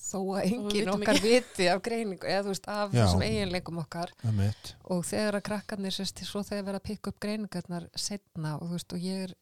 þó 0.05 0.19
að 0.37 0.51
vitum 0.69 0.91
okkar 0.93 1.19
viti 1.23 1.67
af 1.71 1.81
greiningu 1.85 2.29
eða 2.29 2.43
þú 2.45 2.51
veist 2.53 2.69
af 2.69 2.93
Já. 2.93 2.99
þessum 2.99 3.25
eiginleikum 3.25 3.81
okkar. 3.81 4.13
Með 4.21 4.37
mitt 4.43 4.71
og 4.93 5.01
þegar 5.09 5.39
að 5.39 5.45
krakkarnir 5.49 5.95
sérst, 5.95 6.21
svo 6.27 6.43
þegar 6.45 6.67
verða 6.69 6.81
að 6.83 6.87
pikka 6.91 7.11
upp 7.11 7.19
greiningarnar 7.25 7.87
setna 7.97 8.55
og 8.59 8.67
þú 8.67 8.77
veist 8.77 8.95
og 8.95 9.07
ég 9.07 9.25
er 9.25 9.35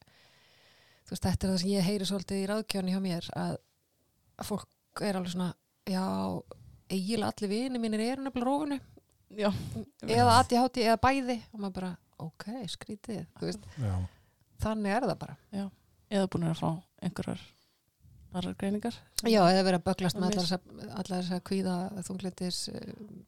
þú 1.04 1.16
veist 1.16 1.28
þetta 1.28 1.48
er 1.48 1.52
það 1.52 1.62
sem 1.64 1.74
ég 1.74 1.88
heyri 1.90 2.08
svolítið 2.08 2.44
í 2.44 2.50
ráðkjóni 2.54 2.96
hjá 2.96 3.02
mér 3.04 3.30
að, 3.44 3.58
að 4.40 4.52
fólk 4.54 5.04
er 5.04 5.20
alveg 5.20 5.36
svona 5.36 5.50
já, 5.90 6.06
eiginlega 6.92 7.32
allir 7.32 7.52
vini 7.54 7.82
mínir 7.82 8.04
eru 8.06 8.26
nefnilega 8.26 8.50
rófunu 8.50 8.80
já, 9.34 9.50
eða 10.08 10.38
aðti 10.40 10.60
hátti 10.60 10.86
eða 10.88 11.00
bæði. 11.04 11.38
Og 11.54 11.64
maður 11.64 11.76
bara, 11.80 11.92
ok, 12.26 12.46
skrítið 12.74 13.26
þú 13.40 13.50
veist, 13.50 13.68
Já, 13.82 13.96
þannig 14.66 14.96
er 14.98 15.08
það 15.10 15.20
bara. 15.26 15.38
Eða 16.14 16.30
búin 16.30 16.48
að 16.50 16.60
fá 16.62 16.70
einhverjar 17.04 17.46
aðrar 18.34 18.56
greiningar. 18.58 18.96
Já, 19.30 19.42
eða 19.46 19.66
verið 19.68 19.80
að 19.80 19.88
böglast 19.88 20.20
með 20.20 20.38
allar 20.42 20.62
allar 21.00 21.24
þessar 21.24 21.42
kvíða 21.50 21.76
þunglindis 22.08 22.60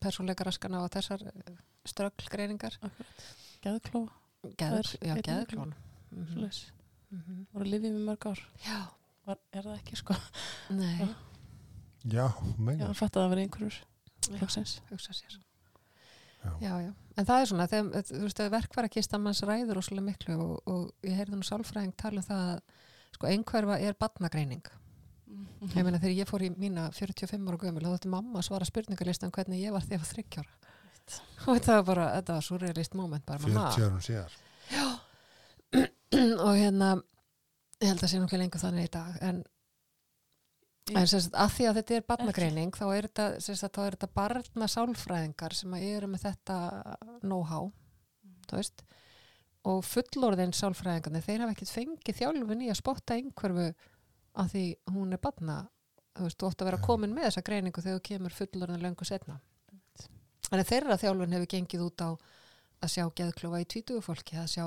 persónleika 0.02 0.48
raskana 0.48 0.82
og 0.82 0.94
þessar 0.94 1.26
strögglegreiningar 1.86 2.78
geðklófa, 3.66 4.14
Geður, 4.60 4.90
er 5.02 5.22
já, 5.26 5.66
mm 5.66 6.26
svoleiðis. 6.32 6.60
-hmm. 7.12 7.46
voru 7.54 7.66
lifið 7.70 7.94
með 7.96 8.04
mörg 8.10 8.28
ár. 8.30 8.42
Já, 8.66 8.80
Var, 9.26 9.40
er 9.58 9.64
það 9.66 9.78
ekki 9.80 9.98
sko? 9.98 10.16
Nei, 10.78 11.08
Já. 12.06 12.14
já, 12.14 12.30
já, 12.30 12.56
meina 12.58 12.86
hann 12.90 12.98
fatt 13.00 13.16
að 13.18 13.26
það 13.26 13.34
verið 13.34 13.46
einhverjur 13.48 13.78
Já. 13.82 14.40
loksins 14.42 14.76
hugsa 14.92 15.14
sér 15.18 15.36
Já. 16.46 16.52
Já, 16.62 16.74
já, 16.86 16.92
en 17.18 17.26
það 17.26 17.40
er 17.42 17.48
svona 17.50 17.66
þegar, 17.72 18.04
þú 18.06 18.20
veist, 18.22 18.42
verkvarakistan 18.54 19.22
manns 19.26 19.40
ræður 19.42 19.80
óslega 19.82 20.04
miklu 20.06 20.36
og, 20.38 20.58
og 20.70 20.82
ég 21.08 21.16
heyrði 21.18 21.40
nú 21.40 21.46
sálfræðing 21.48 21.96
tala 21.98 22.22
um 22.22 22.28
það 22.28 22.44
að 22.54 22.60
sko 23.18 23.30
einhverfa 23.32 23.80
er 23.82 23.98
badnagreining 24.00 24.66
Mhm. 25.26 25.72
ég 25.74 25.84
meina 25.84 25.98
þegar 25.98 26.14
ég 26.20 26.28
fór 26.30 26.44
í 26.46 26.50
mína 26.54 26.84
45 26.94 27.48
ára 27.50 27.58
gömul 27.58 27.82
þá 27.82 27.90
þótti 27.96 28.10
mamma 28.14 28.42
svara 28.46 28.66
spurningalistan 28.68 29.32
hvernig 29.34 29.64
ég 29.64 29.74
var 29.74 29.82
þegar 29.82 29.98
ég 29.98 30.04
var 30.04 30.12
þryggjára 30.14 30.54
og 31.50 31.58
þetta 31.58 31.74
var 31.80 31.84
bara, 31.90 32.06
þetta 32.20 32.34
var 32.38 32.46
surrealist 32.46 32.94
moment 33.00 33.26
bara, 33.26 33.40
mamma, 33.42 33.72
40 33.74 33.88
árum 33.88 34.04
síðar 34.06 34.38
og 36.46 36.54
hérna 36.60 36.90
ég 37.82 37.90
held 37.90 38.04
að 38.06 38.12
sé 38.14 38.22
nokkið 38.22 38.42
lengur 38.44 38.62
þannig 38.64 38.88
í 38.88 38.92
dag 38.94 39.18
en, 39.26 39.42
Ég- 40.86 40.98
en 41.00 41.08
sérst, 41.10 41.32
að 41.34 41.54
því 41.56 41.66
að 41.70 41.78
þetta 41.80 41.96
er 41.96 42.04
barnagreining 42.12 42.76
þá 42.78 42.86
er 42.94 43.08
þetta, 43.08 43.26
sérst, 43.42 43.70
þá 43.74 43.80
er 43.86 43.96
þetta 43.96 44.10
barna 44.14 44.68
sálfræðingar 44.70 45.56
sem 45.58 45.74
eru 45.80 46.08
með 46.12 46.28
þetta 46.28 46.58
know-how 47.24 47.72
veist. 48.52 48.84
Og 49.66 49.82
fullorðin 49.82 50.54
sálfræðingarnir 50.54 51.26
þeir 51.26 51.42
hafa 51.42 51.56
ekkert 51.56 51.74
fengið 51.74 52.20
þjálfun 52.20 52.62
í 52.62 52.70
að 52.70 52.78
spotta 52.78 53.16
einhverfu 53.18 53.72
að 54.36 54.52
því 54.54 54.66
hún 54.94 55.14
er 55.18 55.22
barna. 55.24 55.58
Þú 56.16 56.28
veist, 56.28 56.38
þú 56.38 56.48
ótt 56.52 56.62
að 56.62 56.70
vera 56.70 56.84
komin 56.86 57.16
með 57.16 57.26
þessa 57.32 57.46
greiningu 57.50 57.82
þegar 57.82 57.98
þú 57.98 58.06
kemur 58.12 58.36
fullorðin 58.38 58.86
löngu 58.86 59.06
setna 59.10 59.40
Þannig 60.46 60.68
þeirra 60.70 60.98
þjálfun 61.02 61.34
hefur 61.36 61.50
gengið 61.56 61.82
út 61.88 62.04
á 62.06 62.10
að 62.86 62.92
sjá 62.94 63.04
geðklofa 63.18 63.62
í 63.64 63.66
tvítugu 63.74 64.04
fólki 64.06 64.38
að 64.38 64.52
sjá, 64.54 64.66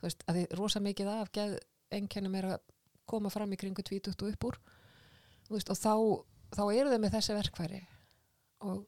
þú 0.00 0.08
veist, 0.08 0.24
að 0.26 0.38
því 0.40 0.44
rosa 0.58 0.80
mikið 0.82 1.10
af 1.12 1.30
geð 1.36 1.54
einkennum 1.94 2.34
er 2.40 2.48
að 2.56 2.64
koma 3.06 3.30
fram 3.30 3.52
í 3.54 3.58
kringu 3.60 3.84
tvítugt 3.86 4.24
og 4.26 4.32
upp 4.34 4.48
úr 4.50 4.58
veist, 5.50 5.70
og 5.70 5.76
þá, 5.78 5.92
þá 6.56 6.62
eru 6.74 6.92
þau 6.94 7.00
með 7.04 7.14
þessi 7.18 7.36
verkfæri 7.36 7.82
og 8.64 8.80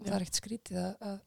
það 0.00 0.08
Já. 0.08 0.14
er 0.16 0.24
ekkert 0.24 0.40
skrítið 0.40 0.80
að, 0.80 0.94
að 1.10 1.18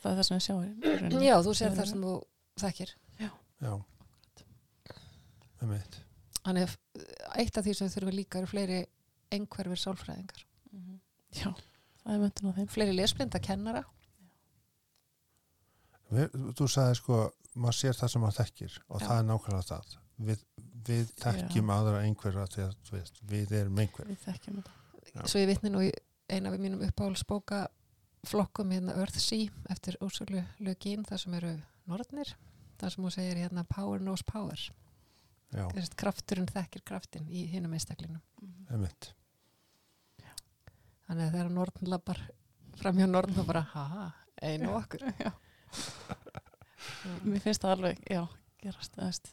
það 0.00 0.10
er 0.10 0.16
það 0.16 0.26
sem 0.28 0.36
við 0.36 0.46
sjáum 0.46 1.22
já, 1.28 1.36
þú 1.44 1.54
sér 1.54 1.70
Það 1.70 1.78
það 1.80 1.90
sem 1.92 2.06
þú 2.06 2.14
þekkir. 2.62 2.94
Já, 3.20 3.72
mitt 5.66 6.00
þannig 6.46 6.68
að 6.68 6.74
eitt 7.42 7.58
af 7.58 7.64
því 7.66 7.72
sem 7.74 7.90
þurfum 7.90 8.14
líka 8.14 8.38
eru 8.38 8.48
fleiri 8.50 8.80
einhverfir 9.34 9.80
sálfræðingar. 9.82 10.44
Mhm. 10.70 10.98
já, 11.34 11.48
það 12.04 12.12
er 12.14 12.20
möntun 12.22 12.50
á 12.54 12.56
þeim. 12.60 12.68
Fleiri 12.70 12.94
lesblinda 12.94 13.40
kennara. 13.42 13.82
Við, 16.14 16.36
þú 16.54 16.68
sagði 16.70 16.98
sko, 17.00 17.20
maður 17.58 17.78
sér 17.80 17.96
það 17.98 18.12
sem 18.12 18.22
maður 18.22 18.38
þekkir 18.38 18.76
og 18.86 19.00
Já. 19.00 19.06
það 19.08 19.16
er 19.18 19.26
nákvæmlega 19.26 19.68
það 19.72 19.96
við, 20.16 20.42
við 20.86 21.12
þekkjum 21.22 21.72
aðra 21.74 22.02
einhverja 22.06 22.46
þegar 22.54 22.76
veist, 22.92 23.20
við 23.30 23.54
erum 23.60 23.82
einhver. 23.82 24.08
Við 24.10 24.22
þekkjum 24.24 24.60
þetta. 24.60 25.26
Svo 25.26 25.42
ég 25.42 25.50
vitni 25.50 25.72
nú 25.72 25.82
í 25.86 25.90
eina 26.30 26.50
af 26.50 26.58
mínum 26.60 26.82
uppáhaldsbóka 26.86 27.66
flokkum 28.26 28.72
hérna 28.74 28.96
Earthsea 28.98 29.52
eftir 29.70 29.98
Úrsölu 30.02 30.42
Lögin 30.58 31.06
þar 31.06 31.22
sem 31.22 31.36
eru 31.38 31.52
norðnir 31.86 32.32
þar 32.80 32.92
sem 32.92 33.06
hún 33.06 33.14
segir 33.14 33.38
hérna 33.44 33.64
power 33.70 34.02
knows 34.02 34.24
power. 34.26 34.58
Já, 35.54 35.62
Þessast, 35.70 35.94
krafturinn 35.96 36.50
þekkir 36.50 36.82
kraftin 36.84 37.30
í 37.30 37.46
hinum 37.52 37.76
einstaklinum 37.78 38.20
með 38.66 38.82
mitt 38.88 39.12
þannig 41.06 41.28
að 41.28 41.34
þegar 41.36 41.52
norðn 41.54 41.90
labbar 41.90 42.20
fram 42.80 43.00
hjá 43.00 43.06
norðn 43.08 43.40
og 43.40 43.48
bara 43.48 43.62
haha, 43.72 44.06
einu 44.42 44.72
okkur. 44.76 45.06
Já. 45.22 45.32
mér 47.26 47.42
finnst 47.42 47.62
það 47.62 47.72
alveg, 47.74 48.00
já, 48.10 48.20
gerast 48.62 48.94
það 48.94 49.08
veist. 49.08 49.30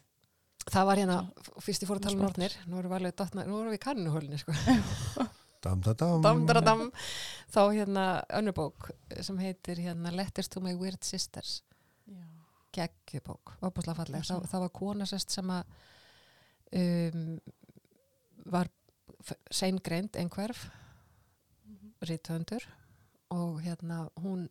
Það 0.71 0.85
var 0.89 1.01
hérna, 1.01 1.17
fyrst 1.59 1.83
ég 1.83 1.89
fór 1.89 1.99
að 1.99 2.05
tala 2.07 2.15
um 2.15 2.21
Sport. 2.23 2.37
norðnir 2.37 2.57
nú 2.71 2.79
erum 2.79 2.91
við 2.93 2.97
alveg 2.99 3.15
dottna, 3.19 3.45
nú 3.47 3.59
erum 3.59 3.71
við 3.73 3.79
í 3.79 3.83
kannuhólni 3.83 4.39
sko. 4.41 4.53
dam, 5.63 5.81
dam, 5.81 5.95
dam. 5.95 6.21
dam, 6.23 6.45
dam, 6.47 6.63
dam. 6.67 6.83
þá 7.53 7.61
hérna 7.73 8.05
önnur 8.39 8.55
bók 8.57 8.89
sem 9.23 9.37
heitir 9.43 9.79
hérna 9.83 10.11
Letters 10.15 10.49
to 10.51 10.59
my 10.63 10.73
weird 10.75 11.03
sisters 11.03 11.61
já, 12.07 12.23
geggjubók, 12.75 13.55
opaslega 13.61 13.99
falleg 14.01 14.25
það, 14.27 14.47
það 14.51 14.65
var 14.65 14.73
kona 14.79 15.07
sest 15.09 15.31
sem 15.35 15.51
að 15.55 15.63
um, 16.79 17.27
var 18.51 18.71
seingreind 19.51 20.15
einhverf 20.19 20.65
Mhm. 21.63 21.93
rithöndur 22.09 22.63
og 23.31 23.61
hérna 23.63 24.09
hún 24.19 24.49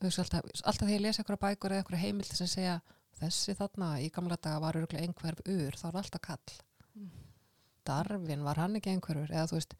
Þú 0.00 0.08
veist, 0.10 0.18
alltaf, 0.18 0.42
alltaf 0.64 0.82
þegar 0.88 0.94
ég 0.98 1.00
lesa 1.04 1.22
eitthvað 1.22 1.38
bækur 1.40 1.72
eða 1.72 1.82
eitthvað 1.82 2.00
heimildi 2.02 2.36
sem 2.36 2.48
segja 2.50 2.72
þessi 3.20 3.54
þarna 3.58 3.88
í 4.02 4.10
gamla 4.14 4.36
daga 4.36 4.60
var 4.64 4.78
örgulega 4.80 5.06
einhver 5.06 5.38
ur, 5.44 5.76
þá 5.78 5.86
er 5.90 6.00
alltaf 6.02 6.24
kall 6.30 6.56
Mm. 6.94 7.08
Darvin, 7.82 8.44
var 8.46 8.54
hann 8.62 8.76
ekki 8.78 8.92
einhverfur 8.92 9.32
eða 9.34 9.48
þú 9.50 9.56
veist 9.56 9.72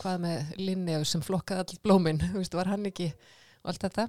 hvað 0.00 0.16
með 0.24 0.48
Linneus 0.58 1.12
sem 1.14 1.22
flokkaði 1.22 1.62
all 1.62 1.78
blómin 1.84 2.18
veist, 2.34 2.56
var 2.58 2.66
hann 2.66 2.88
ekki 2.88 3.12
og 3.62 3.70
allt 3.70 3.84
þetta 3.84 4.08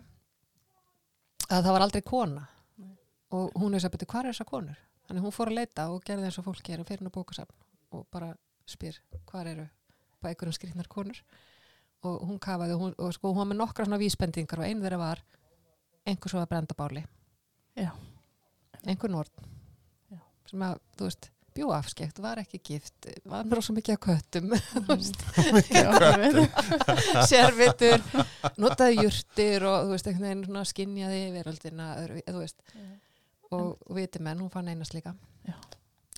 að 1.51 1.59
það 1.67 1.75
var 1.75 1.85
aldrei 1.85 2.01
kona 2.01 2.47
Nei. 2.81 2.95
og 3.37 3.53
hún 3.61 3.77
er 3.77 3.85
að 3.85 3.93
byrja, 3.93 4.09
hvað 4.09 4.23
er 4.23 4.31
þessar 4.31 4.49
konur? 4.49 4.81
Þannig 5.05 5.25
hún 5.27 5.35
fór 5.35 5.51
að 5.51 5.57
leita 5.59 5.85
og 5.93 6.01
gerði 6.07 6.25
eins 6.29 6.39
og 6.41 6.47
fólk 6.47 6.63
gerir 6.65 6.87
fyrir 6.89 7.03
hún 7.03 7.11
að 7.11 7.17
bókasafn 7.19 7.55
og 7.93 8.05
bara 8.09 8.31
spyr 8.65 8.97
hvað 9.29 9.51
eru 9.53 9.65
bækur 10.25 10.49
um 10.49 10.55
skrýtnar 10.57 10.89
konur 10.89 11.21
og 12.01 12.21
hún 12.25 12.39
kafaði 12.41 12.79
og, 12.79 12.81
hún, 12.81 12.95
og 12.97 13.13
sko 13.13 13.29
hún 13.29 13.43
var 13.43 13.51
með 13.51 13.61
nokkra 13.61 13.85
svona 13.85 14.01
vísbendingar 14.01 14.63
og 14.63 14.65
einn 14.65 14.81
þeirra 14.81 15.01
var 15.01 15.21
einhver 16.07 16.33
svo 16.33 16.41
að 16.41 16.49
brenda 16.55 16.77
báli 16.77 17.05
Já. 17.77 17.91
Einhver 18.87 19.11
nord 19.13 19.45
Já. 20.11 20.19
sem 20.49 20.65
að, 20.65 20.81
þú 20.97 21.07
veist, 21.09 21.29
bjó 21.51 21.71
afskekt 21.75 22.21
var 22.23 22.39
ekki 22.39 22.61
gift, 22.63 23.09
var 23.27 23.47
mér 23.47 23.61
svo 23.65 23.75
mikið 23.75 23.97
að 23.97 24.03
köttum 24.07 24.51
veit. 24.89 25.25
sérvitur 27.31 28.03
notaði 28.61 29.01
jurtir 29.03 29.67
og 29.67 29.87
þú 29.87 29.95
veist, 29.95 30.07
einhvern 30.11 30.27
veginn 30.29 30.45
svona 30.47 30.65
skinjaði 30.69 31.23
veröldina, 31.35 31.89
þú 32.23 32.37
veist. 32.39 32.61
Og, 33.51 33.73
og 33.75 33.97
viti 33.97 34.21
menn, 34.23 34.39
hún 34.39 34.51
fann 34.53 34.69
einast 34.71 34.95
líka. 34.95 35.11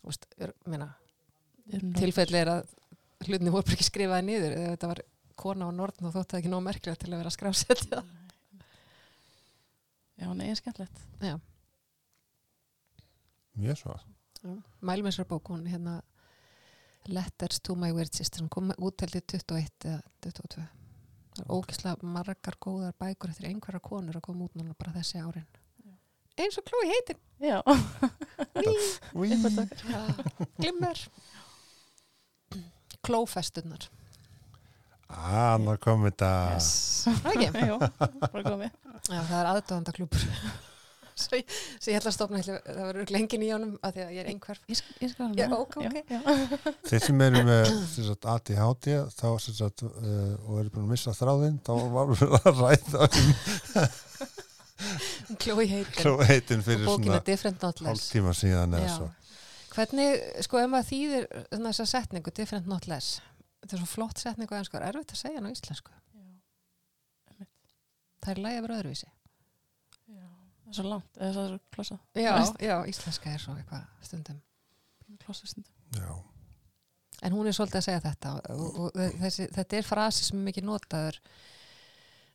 Þú 0.03 0.11
veist, 0.11 0.27
Við 1.63 1.77
erum 1.79 1.93
tilfelli 1.95 2.39
er 2.41 2.49
að 2.51 2.71
hlutinni 3.23 3.51
voru 3.53 3.71
ekki 3.71 3.85
skrifaði 3.87 4.25
niður 4.27 4.55
eða 4.57 4.71
þetta 4.73 4.89
var 4.89 5.01
kona 5.39 5.69
á 5.69 5.71
Norden 5.71 6.09
og 6.09 6.13
þótti 6.15 6.33
það 6.33 6.41
ekki 6.41 6.51
nóg 6.51 6.65
merkilega 6.65 6.99
til 6.99 7.11
að 7.13 7.21
vera 7.21 7.31
skrásetja 7.33 8.01
Já, 10.19 10.27
nei, 10.37 10.51
skemmtilegt. 10.55 10.99
Já, 11.23 11.33
mjög 13.59 13.77
svo. 13.79 13.97
Mælum 14.81 15.07
þessar 15.09 15.27
bók 15.29 15.51
hún 15.53 15.67
hérna 15.69 16.01
Letters 17.07 17.59
to 17.59 17.75
my 17.75 17.91
weird 17.91 18.13
sister 18.15 18.41
hún 18.43 18.49
kom 18.51 18.71
út 18.77 19.03
held 19.03 19.15
ég 19.19 19.25
21 19.27 19.87
eða 19.89 20.01
22 20.23 20.63
það 21.33 21.41
er 21.43 21.51
ógislega 21.57 22.11
margar 22.15 22.57
góðar 22.61 22.93
bækur 23.01 23.31
eftir 23.33 23.49
einhverja 23.49 23.81
konur 23.83 24.19
að 24.19 24.25
koma 24.27 24.45
út 24.47 24.55
núna 24.59 24.75
bara 24.77 24.93
þessi 24.99 25.19
árin. 25.19 25.47
Já. 25.83 25.95
eins 26.43 26.59
og 26.61 26.67
Chloe 26.69 26.89
heitin 26.91 27.19
glimmer. 30.61 31.01
Klófesturnar. 33.03 33.89
Anna 35.13 35.75
kom 35.77 36.05
þetta. 36.07 36.29
Yes. 36.55 36.69
Það 37.25 37.33
ekki? 37.33 37.65
Jú, 37.67 37.79
bara 38.23 38.43
komið. 38.45 38.77
Já, 39.09 39.17
það 39.17 39.39
er 39.41 39.49
aðdóðandaklúpur 39.51 40.29
svo, 41.23 41.39
ég- 41.39 41.55
svo 41.79 41.91
ég 41.93 41.99
ætla 41.99 42.11
að 42.11 42.15
stopna 42.17 42.41
ætla, 42.41 42.57
það 42.67 42.81
var 42.89 42.99
lengin 43.15 43.45
í 43.45 43.49
honum 43.53 43.73
að 43.83 43.95
því 43.97 44.03
að 44.05 44.13
ég 44.15 44.21
er 44.23 44.29
einhverf 44.33 44.61
Ég, 44.73 44.81
ég 45.03 45.13
skal 45.13 45.31
ok. 45.57 45.77
Já, 45.83 45.89
Þeir 46.89 47.05
sem 47.07 47.23
eru 47.27 47.43
með 47.47 47.71
sem 47.93 48.07
sagt, 48.09 48.29
ADHD 48.35 48.89
þá, 49.17 49.27
sem 49.45 49.57
sagt, 49.61 49.85
uh, 49.87 50.35
og 50.47 50.61
eru 50.63 50.73
búin 50.75 50.85
að 50.87 50.93
missa 50.95 51.15
þráðinn 51.17 51.59
þá 51.65 51.73
var 51.97 52.13
við 52.13 52.37
að 52.39 52.63
ræða 52.63 53.09
um 55.29 55.37
klóheitin 55.39 56.63
fyrir 56.65 56.87
bókina 56.87 57.19
svona 57.19 57.25
Different 57.27 57.61
Not 57.63 57.83
Less 57.83 57.91
hálftíma 58.09 58.33
síðan 58.37 58.79
eða 58.79 58.95
svo 58.97 59.11
Hvernig, 59.73 60.19
sko, 60.45 60.59
ef 60.61 60.67
maður 60.69 60.85
þýðir 60.91 61.23
þessa 61.49 61.85
setningu, 61.89 62.29
different 62.37 62.67
not 62.69 62.85
less 62.85 63.15
þetta 63.63 63.77
er 63.77 63.81
svo 63.81 63.89
flott 63.89 64.19
setningu 64.21 64.53
en 64.53 64.67
sko, 64.67 64.77
er 64.77 64.85
erfitt 64.91 65.15
að 65.15 65.21
segja 65.23 65.39
hann 65.39 65.47
á 65.49 65.55
íslensku. 65.55 65.93
Já. 66.13 67.47
Það 68.21 68.33
er 68.35 68.41
lægi 68.43 68.59
að 68.59 68.65
vera 68.67 68.77
öðruvísi. 68.81 69.09
Er 70.73 70.77
svo 70.79 70.89
langt, 70.89 71.17
eða 71.21 71.33
það 71.35 71.43
er 71.45 71.49
svo 71.53 71.59
klossað. 71.75 71.99
Já, 72.17 72.31
já, 72.65 72.75
íslenska 72.89 73.31
er 73.33 73.41
svo 73.43 73.53
eitthvað 73.59 73.83
stundum. 74.07 74.39
Klossað 75.23 75.51
stundum. 75.53 75.73
Já, 75.99 76.13
En 77.23 77.31
hún 77.31 77.47
er 77.47 77.53
svolítið 77.55 77.77
að 77.79 77.83
segja 77.85 77.99
þetta 78.03 78.31
og, 78.51 78.79
og 78.83 78.97
þessi, 79.21 79.45
þetta 79.53 79.77
er 79.77 79.85
frasi 79.87 80.25
sem 80.25 80.39
er 80.41 80.47
mikið 80.49 80.65
notaður 80.67 81.19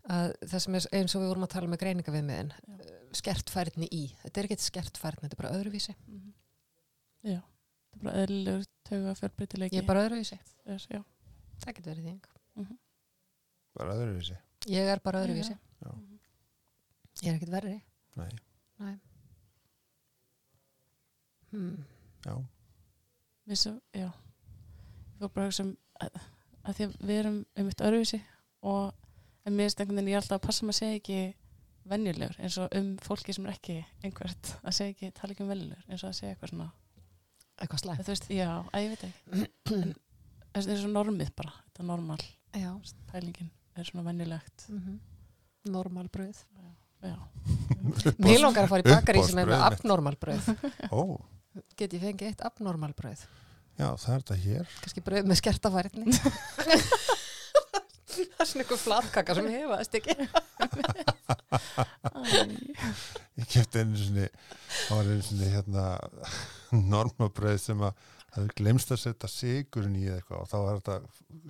að 0.09 0.31
það 0.49 0.63
sem 0.65 0.77
er 0.79 0.87
eins 0.97 1.15
og 1.19 1.21
við 1.25 1.29
vorum 1.33 1.45
að 1.45 1.51
tala 1.53 1.69
með 1.69 1.81
greininga 1.83 2.15
við 2.15 2.25
miðin, 2.25 2.53
Já. 2.55 2.87
skertfærni 3.21 3.89
í. 3.93 4.01
Þetta 4.23 4.41
er 4.41 4.49
ekki 4.49 4.57
skertfærni, 4.65 5.25
þetta 5.27 5.37
er 5.37 5.43
bara 5.43 5.51
öðruvísi. 5.59 5.95
Mhm. 6.07 6.33
Já, 7.29 7.41
það 7.43 7.99
er 7.99 8.07
bara 8.07 8.23
eðlilegur 8.23 8.65
tauga 8.89 9.15
fjölbreytileiki. 9.21 9.77
Ég 9.77 9.83
er 9.83 9.91
bara 9.91 10.07
öðruvísi. 10.07 10.39
Já, 10.65 11.03
Það 11.59 11.75
getur 11.75 11.93
verið 11.93 12.09
þing. 12.09 12.27
mhm. 12.63 12.79
bara 13.77 13.95
öðruvísi 13.99 14.37
Ég 14.69 14.89
er 14.95 15.01
bara 15.05 15.21
öðruvísi. 15.27 15.59
Já. 15.83 15.91
Mhm. 15.93 16.19
Ég 17.23 17.29
er 17.29 17.35
ekkert 17.37 17.53
verri. 17.59 17.77
Nei, 18.19 18.95
Hmm. 21.51 21.85
já, 22.27 22.35
Mér 23.47 23.57
svo, 23.57 23.81
já. 23.95 24.11
Ég 24.11 25.21
fór 25.23 25.31
bara 25.33 25.47
að 25.47 25.49
hugsa 25.49 25.63
um 25.65 25.71
að, 26.05 26.19
að 26.69 26.75
því 26.77 26.85
að 26.85 26.97
við 27.09 27.19
erum 27.23 27.39
um 27.57 27.69
eitt 27.71 27.81
öðruvísi 27.87 28.19
og 28.69 28.93
en 29.49 29.55
mér 29.57 29.65
finnst 29.69 29.81
einhvern 29.81 29.97
veginn 29.97 30.11
ég 30.13 30.19
er 30.19 30.21
alltaf 30.23 30.37
að 30.43 30.45
passa 30.47 30.67
maður 30.67 30.77
að 30.77 30.81
segja 30.83 30.99
ekki 31.01 31.21
venjulegur 31.89 32.37
eins 32.45 32.59
og 32.61 32.77
um 32.77 32.91
fólki 33.01 33.33
sem 33.35 33.47
er 33.49 33.55
ekki 33.57 33.79
einhvert 34.05 34.51
að 34.61 34.77
segja 34.77 34.93
ekki, 34.93 35.11
tala 35.17 35.33
ekki 35.33 35.43
um 35.47 35.49
venjulegur 35.55 35.89
eins 35.89 36.05
og 36.05 36.11
að 36.11 36.19
segja 36.21 36.35
eitthvað 36.35 36.53
svona 36.53 36.69
Eitthvað 37.59 37.81
slæmt. 37.83 38.05
þú 38.05 38.13
veist, 38.13 38.29
já, 38.31 38.51
að 38.69 38.85
ég 38.85 38.93
veit 38.93 39.07
ekki 39.09 39.49
en 39.79 39.95
það 40.63 40.69
er 40.75 40.83
svo 40.85 40.91
normið 40.93 41.33
bara 41.41 41.55
þetta 41.65 41.87
normal, 41.89 42.21
Já. 42.55 42.71
pælingin 43.09 43.51
er 43.75 43.89
svona 43.89 44.05
venjulegt 44.13 44.69
Mm 44.69 45.01
Normal 45.69 46.07
bröð. 46.09 46.45
já, 46.55 46.69
Mér 48.19 48.41
langar 48.43 48.65
að 48.67 48.73
fara 48.73 48.83
í 48.83 48.89
bakari 48.89 49.23
sem 49.25 49.39
er 49.41 49.47
með 49.49 49.55
Uppáhaldsbrauðið 49.59 49.71
mitt. 49.71 49.79
abnormal 49.79 50.17
bröð. 50.21 50.43
ó, 50.93 51.01
Get 51.79 51.95
ég 51.97 52.03
fengið 52.05 52.27
eitt 52.33 52.43
abnormal 52.49 52.93
bröð? 52.99 53.23
já, 53.79 53.89
það 53.95 54.13
er 54.15 54.23
þetta 54.25 54.37
hér 54.43 54.65
Kanski 54.83 55.03
bröð 55.07 55.29
með 55.31 55.39
skertafærni. 55.41 56.05
það 58.19 58.43
er 58.43 58.49
svona 58.51 58.65
ykkur 58.67 58.81
flatkaka 58.83 59.37
sem 59.39 59.49
hefaðist 59.55 59.95
ekki. 60.01 60.15
Ég 63.39 63.47
kefti 63.53 63.83
einu 63.83 63.99
sinni 64.01 64.27
það 64.89 64.95
var 64.99 65.11
einu 65.13 65.25
sinni 65.29 65.51
hérna 65.53 65.85
normabröð 66.93 67.59
sem 67.63 67.83
að 67.87 67.93
það 68.29 68.39
hefur 68.43 68.55
glemst 68.61 68.93
að 68.95 69.03
setja 69.05 69.31
sigurinn 69.33 69.97
í 70.01 70.07
eitthvað 70.13 70.43
og 70.43 70.51
þá 70.51 70.57
var 70.65 70.81
þetta 70.81 70.97
að 70.99 71.05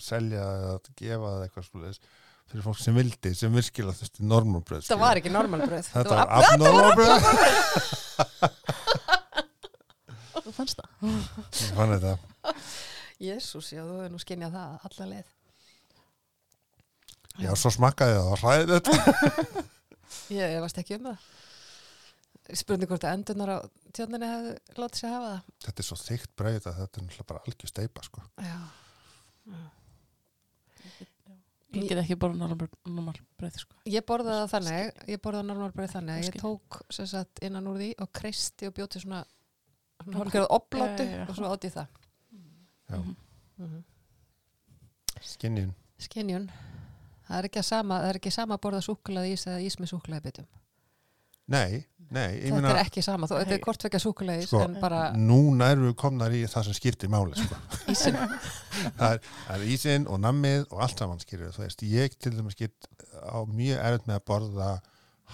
selja 0.09 0.44
eða 0.59 0.72
að 0.76 0.90
gefa 1.01 1.32
það 1.32 1.44
eitthvað 1.46 1.68
svoleiðis 1.70 2.01
fyrir 2.49 2.64
fólk 2.64 2.80
sem 2.80 2.96
vildi, 2.96 3.32
sem 3.36 3.53
virkilega 3.55 3.99
þurfti 4.01 4.24
normabröð 4.28 4.86
Það 4.88 5.03
var 5.03 5.20
ekki 5.20 5.32
normal 5.34 5.64
bröð. 5.68 5.88
þetta 5.92 6.14
var 6.16 6.28
abnormabröð 6.38 7.20
þú 10.44 10.55
fannst 10.57 10.78
það 10.80 10.88
ég 11.09 11.74
fann 11.76 11.94
þetta 11.96 12.14
Jésús, 13.18 13.72
já, 13.74 13.82
þú 13.82 13.96
hefur 13.99 14.12
nú 14.14 14.20
skinnjað 14.22 14.53
það 14.55 14.86
alla 14.88 15.07
leið. 15.12 15.32
já, 17.42 17.51
svo 17.59 17.72
smakkaði 17.74 18.14
það 18.18 18.28
og 18.32 18.38
hræði 18.44 18.78
þetta 18.78 18.94
Ég 20.32 20.59
varst 20.61 20.78
ekki 20.80 20.96
um 20.99 21.07
það. 21.09 21.24
Spurning 22.59 22.88
hvort 22.88 23.05
að 23.05 23.14
endunar 23.18 23.51
á 23.53 23.59
tjóninni 23.96 24.28
hefðu 24.28 24.53
látið 24.80 25.01
sér 25.03 25.12
hafa 25.14 25.28
það. 25.32 25.42
þetta 25.66 25.82
er 25.82 25.86
svo 25.88 25.96
þygt 26.01 26.42
að 26.44 26.49
þetta 26.57 26.70
er 26.72 26.78
náttúrulega 27.05 27.26
bara 27.28 27.42
algjör 27.44 27.70
steipa 27.72 28.05
sko. 28.07 28.24
Já. 28.40 28.59
Ég 31.76 31.88
get 31.88 31.98
ekki 32.00 32.16
bara 32.16 32.32
normal, 32.34 32.68
normal 32.86 33.18
breyð 33.40 33.58
sko. 33.62 33.76
Ég 33.86 34.04
borðaði 34.08 34.38
það 34.40 34.52
þannig, 34.54 35.02
ég 35.12 35.20
borðaði 35.24 35.48
normal 35.50 35.72
bröð 35.76 35.92
þannig 35.96 36.24
ég 36.24 36.38
tók 36.40 36.80
sem 36.94 37.06
sagt 37.10 37.42
innan 37.44 37.68
úr 37.68 37.76
því 37.82 37.90
og 38.04 38.12
kristi 38.12 38.68
og 38.70 38.74
bjóti 38.78 39.02
svona, 39.02 39.24
svona 40.02 40.22
hálfgerð 40.22 40.48
oplátu 40.56 41.04
Já, 41.04 41.10
já, 41.10 41.18
já. 41.18 41.28
og 41.28 41.36
svo 41.36 41.52
átti 41.52 41.72
það. 41.74 41.86
Já. 42.88 42.98
Mhm. 42.98 43.16
Mm 43.58 43.84
skinnjun 45.18 45.72
Skinjun. 45.98 46.44
Það 47.26 47.38
er 47.38 47.46
ekki, 47.48 47.58
að 47.58 47.66
sama, 47.66 47.96
það 48.00 48.08
er 48.12 48.18
ekki 48.20 48.30
sama 48.32 48.56
borða 48.62 48.80
súkulaði 48.86 49.32
ís 49.34 49.42
eða 49.50 49.62
ís 49.66 49.76
með 49.82 49.90
súkulaði 49.90 50.22
bitum. 50.28 50.46
nei, 51.48 51.84
nei, 52.11 52.40
Þetta 52.40 52.54
meina 52.54 52.70
er 52.74 52.80
ekki 52.84 53.02
sama, 53.04 53.26
þó, 53.28 53.34
þetta 53.40 53.52
er 53.54 53.59
Nei. 53.59 53.64
hvort 53.66 53.84
vekja 53.84 54.00
súkulaði 54.02 54.44
ís 54.44 54.48
Sko, 54.50 54.61
en 54.64 54.76
bara 54.80 55.00
núna 55.16 55.70
erum 55.74 55.88
við 55.90 55.96
komnar 56.00 56.32
í 56.32 56.42
það 56.48 56.64
sem 56.68 56.76
skiptir 56.78 57.11
máli 57.12 57.34
sko. 57.36 57.59
ísin. 57.92 58.16
það, 58.98 59.12
er, 59.12 59.20
það 59.46 59.54
er 59.59 59.64
ísinn 59.74 60.06
og 60.09 60.20
nammið 60.24 60.66
og 60.70 60.82
allt 60.86 60.98
saman 61.02 61.20
skilur 61.24 61.52
þú 61.56 61.64
veist, 61.66 61.82
ég 61.88 62.16
til 62.18 62.32
dæmis 62.36 62.56
get 62.59 62.88
á 63.20 63.38
mjög 63.48 63.82
erfitt 63.84 64.06
með 64.09 64.20
að 64.20 64.26
borða 64.32 64.70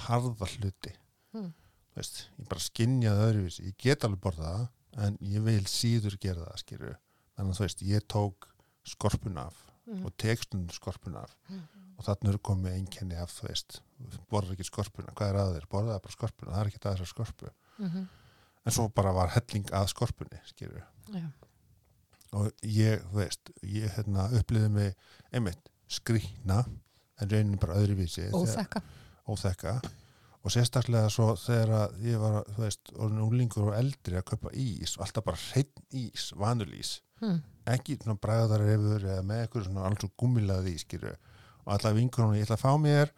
harða 0.07 0.51
hluti 0.57 0.95
Mm. 1.35 1.49
þú 1.95 1.99
veist, 1.99 2.19
ég 2.39 2.47
bara 2.51 2.63
skinja 2.63 3.11
það 3.19 3.29
öðruvísi 3.33 3.65
ég 3.67 3.77
get 3.83 4.05
alveg 4.07 4.21
borða 4.23 4.51
það 4.55 5.07
en 5.07 5.17
ég 5.27 5.43
vil 5.43 5.65
síður 5.67 6.15
gera 6.23 6.45
það 6.47 6.61
skilur 6.63 6.93
þannig 7.35 7.51
að 7.51 7.59
þú 7.59 7.65
veist, 7.65 7.83
ég 7.91 8.05
tók 8.15 8.51
skorpun 8.87 9.39
af 9.43 9.61
Mm. 9.85 10.07
og 10.07 10.15
tek 10.17 10.41
stundum 10.41 10.71
skorpun 10.73 11.17
af 11.21 11.35
Mm. 11.51 11.61
og 11.99 12.05
þarna 12.07 12.29
eru 12.31 12.39
komið 12.39 12.73
einkenni 12.79 13.19
af 13.21 13.35
þú 13.37 13.49
veist, 13.51 13.81
borða 14.31 14.53
ekki 14.57 14.67
skorpuna, 14.69 15.13
hvað 15.17 15.29
er 15.33 15.39
að 15.41 15.55
þér 15.59 15.67
borða 15.71 15.99
bara 16.05 16.13
skorpuna, 16.17 16.53
það 16.53 16.61
er 16.65 16.71
ekki 16.73 16.83
það 16.85 16.95
þessar 16.99 17.13
skorpu 17.15 17.51
Mhm. 17.79 18.05
en 18.67 18.73
svo 18.73 18.89
bara 18.95 19.13
var 19.13 19.29
helling 19.35 19.65
að 19.73 19.89
skorpunni 19.93 20.39
skilur 20.47 20.83
Já. 21.13 21.27
og 22.33 22.53
ég, 22.63 23.03
þú 23.11 23.19
veist, 23.21 23.51
ég 23.63 23.91
hérna, 23.97 24.29
upplýði 24.39 24.71
mig 24.71 24.95
einmitt 25.33 25.69
skrýna 25.91 26.65
en 27.21 27.29
raunin 27.31 27.59
bara 27.61 27.75
öðruvísi 27.81 28.31
Óþekka. 28.33 28.83
óþekka 29.29 29.75
og 30.45 30.51
sérstaklega 30.53 31.11
svo 31.11 31.35
þegar 31.41 31.71
að 31.89 31.99
ég 32.05 32.19
var, 32.21 32.43
þú 32.45 32.63
veist, 32.65 32.93
orðin 32.97 33.23
úlingur 33.25 33.69
og 33.71 33.77
eldri 33.79 34.17
að 34.19 34.25
kaupa 34.33 34.51
ís 34.53 34.97
alltaf 35.01 35.25
bara 35.25 35.37
hreinn 35.37 35.85
ís, 35.93 36.33
vanulís 36.37 37.01
hm. 37.21 37.39
ekki 37.67 37.97
svona 38.03 38.19
bræðarefur 38.21 39.05
eða 39.09 39.23
með 39.25 39.45
eitthvað 39.47 39.65
svona 39.69 39.87
alls 39.89 40.05
og 40.05 40.13
gummilaði 40.21 40.75
ískiru 40.77 41.15
og 41.65 41.71
alla 41.79 41.95
vingur 41.97 42.25
hún, 42.27 42.37
ég 42.37 42.45
ætla 42.45 42.59
að 42.59 42.65
fá 42.67 42.75
mér 42.81 43.11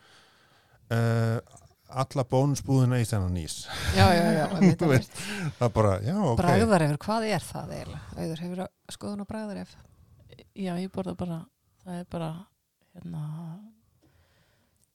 uh, 0.94 1.62
alla 1.96 2.24
bónusbúðina 2.26 2.98
í 3.00 3.06
þennan 3.06 3.38
ís. 3.40 3.60
Já, 3.96 4.06
já, 4.14 4.24
já, 4.34 4.46
það 4.80 5.66
er 5.68 5.72
bara, 5.74 5.92
já, 6.04 6.16
ok. 6.18 6.40
Bragðarefur, 6.40 7.00
hvað 7.06 7.28
er 7.30 7.46
það 7.46 7.74
eiginlega? 7.76 8.02
auður 8.16 8.42
hefur 8.44 8.62
skoðun 8.96 9.22
á 9.22 9.30
bragðaref? 9.30 9.76
Já, 10.56 10.72
ég 10.80 10.90
borða 10.92 11.14
bara, 11.18 11.38
það 11.84 12.00
er 12.00 12.10
bara, 12.12 12.30
hérna, 12.96 13.22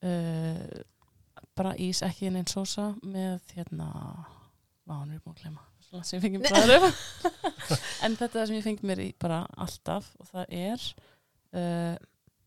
uh, 0.04 0.80
bara 1.58 1.74
ís 1.80 2.02
ekki 2.04 2.28
inn 2.28 2.38
einn 2.40 2.50
sósa 2.50 2.92
með, 3.02 3.40
hérna, 3.56 3.88
er 4.92 5.22
búin 5.22 5.34
að 5.34 5.42
glema, 5.42 5.66
svona 5.86 6.04
sem 6.06 6.18
ég 6.18 6.26
fengi 6.26 6.42
bræður 6.44 6.88
en 8.04 8.16
þetta 8.18 8.28
er 8.28 8.36
það 8.36 8.46
sem 8.50 8.58
ég 8.58 8.66
fengi 8.66 8.88
mér 8.88 9.04
í 9.04 9.10
bara 9.22 9.42
alltaf 9.56 10.12
og 10.20 10.28
það 10.28 10.56
er 10.60 10.88
uh, 11.56 11.96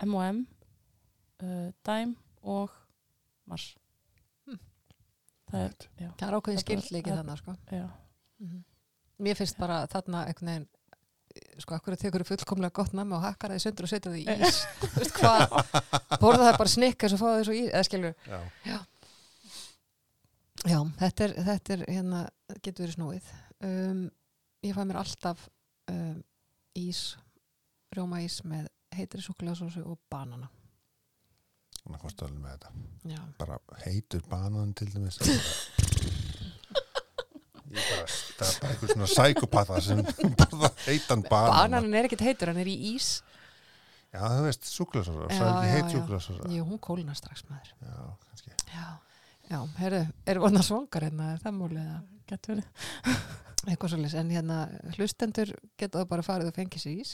M&M, 0.05 0.43
uh, 1.41 1.69
Dime 1.87 2.15
og 2.45 2.73
Mars. 3.47 3.65
Hm. 4.47 4.59
Það 5.51 5.65
er, 5.67 5.75
já, 6.01 6.09
það 6.19 6.27
er 6.29 6.37
ákveðin 6.39 6.59
Það 6.61 6.65
bara- 6.65 6.65
skildleiki 6.65 7.11
það- 7.11 7.19
þannig 7.21 7.41
sko. 7.43 7.57
já, 7.71 7.85
mér 9.25 9.37
finnst 9.39 9.57
bara 9.61 9.77
þarna 9.91 10.23
einhvern 10.29 10.51
veginn 10.53 10.67
sko, 11.59 11.75
akkur 11.75 11.95
tekur 11.99 12.23
þú 12.23 12.29
fullkomlega 12.31 12.73
gott 12.79 12.93
nammi 12.95 13.15
og 13.17 13.21
hakkar 13.25 13.51
það 13.51 13.59
í 13.59 13.63
sundur 13.65 13.85
og 13.87 13.91
setja 13.91 14.11
það 14.11 14.19
í 14.21 14.25
ís 14.47 14.59
Þú 14.81 14.89
veist 15.01 15.15
hvað, 15.19 15.55
borða 16.21 16.45
það 16.49 16.57
bara 16.61 16.71
snikka 16.73 17.09
og 17.11 17.19
fá 17.19 17.25
það 17.27 17.43
svo 17.49 17.55
í, 17.55 17.63
eða 17.71 17.87
skilur 17.89 18.13
já, 18.65 18.77
Já, 20.65 20.79
þetta 20.97 21.25
er, 21.27 21.33
þetta 21.45 21.73
er 21.75 21.81
hérna, 21.91 22.19
getur 22.63 22.85
verið 22.87 22.95
snúið. 22.95 23.25
Um, 23.67 23.99
ég 24.65 24.73
fæ 24.73 24.79
mér 24.89 24.97
alltaf 24.97 25.43
um, 25.91 26.15
ís, 26.79 27.01
rjóma 27.93 28.21
ís 28.23 28.39
með 28.49 28.71
heitri 28.95 29.21
súkulasósu 29.21 29.83
og 29.85 29.99
banana. 30.09 30.47
Þannig 31.85 31.97
að 31.99 32.03
kosta 32.05 32.25
alveg 32.25 32.41
með 32.41 32.51
þetta 32.55 32.69
Já, 33.15 33.21
bara 33.39 33.59
heitur 33.85 34.23
banan 34.31 34.73
til 34.77 34.89
dæmis 34.93 35.19
það 35.21 35.29
er 35.29 35.39
bara- 37.75 37.75
ég 37.75 37.85
bara, 38.39 38.51
bara 38.61 38.71
einhver 38.71 38.91
svona 38.93 39.07
sækupata 39.11 39.79
sem 39.83 40.01
borða 40.39 40.69
heitan 40.85 41.23
banan 41.29 41.55
bananin 41.55 41.97
er 41.99 42.07
ekkit 42.09 42.23
heitur, 42.25 42.51
hann 42.51 42.61
er 42.61 42.69
í 42.71 42.75
ís. 42.95 43.09
já, 44.15 44.21
þú 44.21 44.43
veist, 44.45 44.69
Já, 44.69 45.39
já, 45.39 45.47
heit 45.73 45.89
já. 45.89 45.95
súkulasósa 45.97 46.51
Jú, 46.53 46.63
hún 46.69 46.79
kólnar 46.79 47.17
strax 47.19 47.43
maður. 47.49 47.71
já, 47.81 47.95
kannski 48.29 48.51
Já, 48.71 48.85
já, 49.51 49.59
heyrðu, 49.81 50.03
er 50.25 50.39
vorna 50.39 50.63
svangar 50.63 51.03
hérna, 51.09 51.33
er 51.35 51.41
það 51.43 51.57
múlið 51.59 51.89
að 51.95 52.01
getur 52.31 52.55
verið. 52.55 52.67
eitthvað 53.69 53.91
svolítið, 53.95 54.17
en 54.21 54.31
hérna 54.35 54.57
hlustendur 54.95 55.51
geta 55.77 55.99
það 56.01 56.09
bara 56.13 56.25
farið 56.25 56.51
og 56.51 56.55
fengið 56.57 56.83
sér 56.85 56.99
ís. 57.01 57.11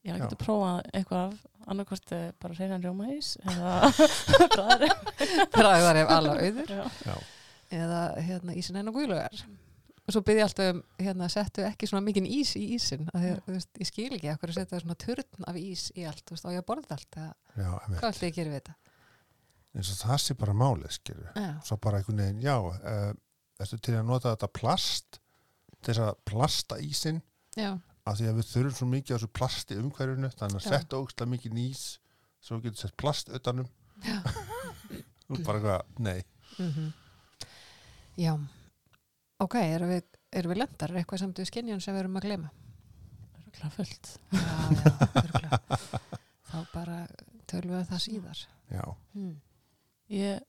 Já, 0.00 0.14
Já. 0.16 0.22
getur 0.24 0.38
prófað 0.40 0.78
eitthvað 0.96 1.24
af 1.28 1.34
annarkost 1.66 2.12
bara 2.40 2.56
reynan 2.56 2.84
rjómaís 2.84 3.34
eða 3.44 3.90
bræðari. 4.54 4.90
Bræðar 5.54 6.02
ef 6.02 6.14
alla 6.16 6.36
auður. 6.40 6.76
Já. 7.04 7.16
eða 7.80 8.04
hérna 8.24 8.56
ísin 8.58 8.80
hennar 8.80 8.94
guðlugar 8.94 9.44
og 10.10 10.14
svo 10.14 10.22
byrði 10.26 10.40
ég 10.40 10.48
alltaf 10.48 10.70
um 10.74 10.80
hérna 10.98 11.28
settu 11.30 11.64
ekki 11.66 11.88
svona 11.88 12.02
mikinn 12.04 12.26
ís 12.26 12.52
í 12.58 12.64
ísin 12.74 13.06
að 13.14 13.24
því, 13.24 13.32
að, 13.38 13.66
ég 13.82 13.88
skil 13.88 14.08
ekki 14.16 14.30
okkur 14.32 14.52
að 14.52 14.58
setja 14.58 14.80
svona 14.82 14.96
turn 14.98 15.48
af 15.50 15.58
ís 15.60 15.86
í 15.94 16.06
allt, 16.08 16.24
veist, 16.32 16.46
á 16.46 16.50
ég 16.50 16.64
þetta 16.66 16.96
allt 16.96 17.18
eða 17.20 17.32
já, 17.62 17.70
hvað 17.94 18.08
ætli 18.10 18.30
ég 18.30 18.32
að 18.32 18.38
gera 18.40 18.52
við 18.52 18.58
þetta? 18.58 18.76
Eins 19.70 19.90
og 19.92 20.00
það 20.00 20.22
sé 20.24 20.36
bara 20.40 20.56
málið, 20.58 20.94
skilju 20.96 21.28
já, 21.36 21.50
svo 21.68 21.78
bara 21.84 22.00
einhvern 22.00 22.22
veginn, 22.24 22.42
já 22.42 22.56
uh, 22.58 23.12
ertu 23.62 23.78
til 23.78 23.96
að 24.00 24.08
nota 24.08 24.34
þetta 24.34 24.50
plast 24.58 25.20
þess 25.86 26.02
að 26.08 26.12
plasta 26.28 26.80
ísinn? 26.82 27.22
Já, 27.58 27.70
af 28.08 28.18
því 28.18 28.30
að 28.30 28.38
við 28.40 28.48
þurfum 28.50 28.76
svo 28.76 28.88
mikið 28.90 29.12
á 29.12 29.16
þessu 29.16 29.32
plasti 29.40 29.78
umhverfinu 29.80 30.30
þannig 30.36 30.60
að 30.60 30.66
Já. 30.66 30.70
setja 30.74 31.00
ógstlega 31.00 31.32
mikið 31.34 31.58
ís 31.64 31.82
svo 32.40 32.56
við 32.56 32.70
getum 32.70 32.80
sett 32.82 32.96
plast 33.00 33.32
utanum 33.36 33.68
bara 35.46 35.58
eitthvað, 35.58 35.82
nei 35.98 36.20
mm 36.58 36.90
já 38.20 38.32
ok, 39.40 39.54
erum 39.62 39.92
við, 39.94 40.02
erum 40.36 40.52
við 40.52 40.58
lendar 40.60 40.90
er 40.90 41.00
eitthvað 41.00 41.22
samt 41.22 41.38
við 41.40 41.48
skinnjun 41.48 41.80
sem 41.80 41.94
við 41.94 42.02
erum 42.04 42.18
að 42.20 42.26
glema 42.26 42.50
já, 43.60 43.68
já, 43.76 44.90
örugglega. 45.20 45.60
þá 46.50 46.58
bara 46.74 46.98
tölum 47.48 47.76
við 47.76 47.80
um 47.80 47.88
það 47.92 48.02
síðar 48.04 48.42
já, 48.70 48.84
mm. 49.14 49.38
Ég, 50.10 50.40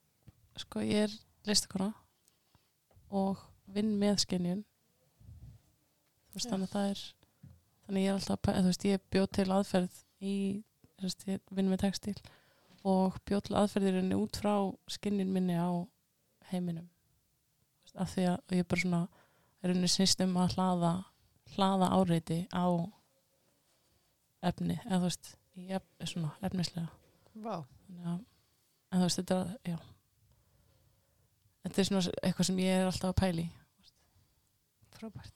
sko, 0.58 0.80
ég 0.82 1.04
er 1.06 1.12
listakona 1.46 1.92
og 3.14 3.38
vinn 3.70 3.92
með 4.00 4.24
skinjun. 4.24 4.64
Þú 6.32 6.34
veist, 6.34 6.48
Já. 6.48 6.50
þannig 6.50 6.66
að 6.66 6.72
það 6.72 6.88
er, 6.90 7.02
þannig 7.86 8.06
ég 8.06 8.12
er 8.12 8.18
alltaf, 8.18 8.46
þú 8.46 8.68
veist, 8.68 8.86
ég 8.88 9.02
bjóð 9.12 9.28
til 9.38 9.48
aðferð 9.56 9.98
í, 10.22 10.34
þú 10.98 11.08
veist, 11.08 11.26
ég 11.28 11.42
vinn 11.50 11.70
með 11.70 11.82
textil 11.84 12.16
og 12.88 13.18
bjóð 13.28 13.44
til 13.46 13.58
aðferðirinni 13.60 14.18
út 14.18 14.38
frá 14.42 14.54
skinjun 14.90 15.30
minni 15.34 15.58
á 15.58 15.70
heiminum. 16.50 16.88
Þú 16.88 17.86
veist, 17.86 18.00
Af 18.04 18.14
því 18.14 18.26
að 18.30 18.56
ég 18.56 18.64
er 18.64 18.68
bara 18.72 18.82
svona, 18.84 19.02
er 19.62 19.74
unni 19.74 19.90
snýst 19.90 20.24
um 20.24 20.36
að 20.42 20.56
hlaða, 20.56 20.92
hlaða 21.54 21.92
áreiti 21.98 22.40
á 22.50 22.66
efni, 24.42 24.78
eða 24.88 24.98
þú 24.98 25.08
veist, 25.08 25.32
í 25.58 25.66
ef, 25.78 25.88
svona 26.10 26.34
efnislega. 26.42 26.88
Þannig 27.86 28.12
að, 28.14 28.22
en 28.90 29.02
þú 29.02 29.08
veist, 29.08 29.22
þetta 29.22 29.40
er, 29.42 29.74
já. 29.74 29.78
Þetta 31.62 31.82
er 31.82 31.88
svona 31.90 32.14
eitthvað 32.22 32.48
sem 32.48 32.62
ég 32.64 32.80
er 32.80 32.88
alltaf 32.88 33.12
að 33.12 33.20
pæli. 33.22 33.50
frábært 34.98 35.34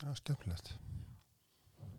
já, 0.00 0.14
skemmtilegt 0.16 0.74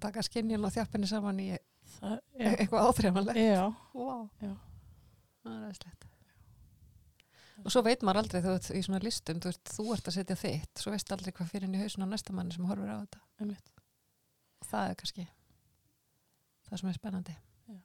taka 0.06 0.26
skinnjun 0.26 0.68
og 0.68 0.74
þjappinni 0.76 1.12
saman 1.12 1.44
í 1.44 1.52
Það, 1.96 2.18
e 2.36 2.50
eitthvað 2.56 2.90
áþrjámanlegt 2.90 3.40
já, 3.40 3.64
Wow. 3.96 4.26
Já. 4.42 4.52
Það 5.46 5.54
er 5.54 5.62
aðeinslegt. 5.62 6.06
Og 7.64 7.72
svo 7.72 7.82
veit 7.86 8.04
maður 8.04 8.22
aldrei 8.22 8.42
þú 8.44 8.52
veist, 8.52 8.72
í 8.76 8.82
svona 8.84 9.00
listum, 9.02 9.40
þú, 9.42 9.52
veist, 9.52 9.72
þú 9.78 9.86
ert 9.96 10.10
að 10.10 10.16
setja 10.18 10.38
þitt, 10.38 10.82
svo 10.82 10.92
veist 10.94 11.12
aldrei 11.16 11.32
hvað 11.34 11.52
fyrir 11.54 11.68
inn 11.70 11.78
í 11.78 11.82
hausin 11.82 12.04
á 12.04 12.08
næsta 12.12 12.36
manni 12.36 12.54
sem 12.54 12.68
horfir 12.68 12.92
á 12.92 12.98
þetta. 13.00 13.22
einmitt. 13.40 13.72
Og 14.62 14.68
það 14.70 14.90
er 14.90 14.98
kannski 15.02 15.28
það 16.68 16.82
sem 16.82 16.90
er 16.92 16.98
spennandi. 16.98 17.36
Já. 17.70 17.78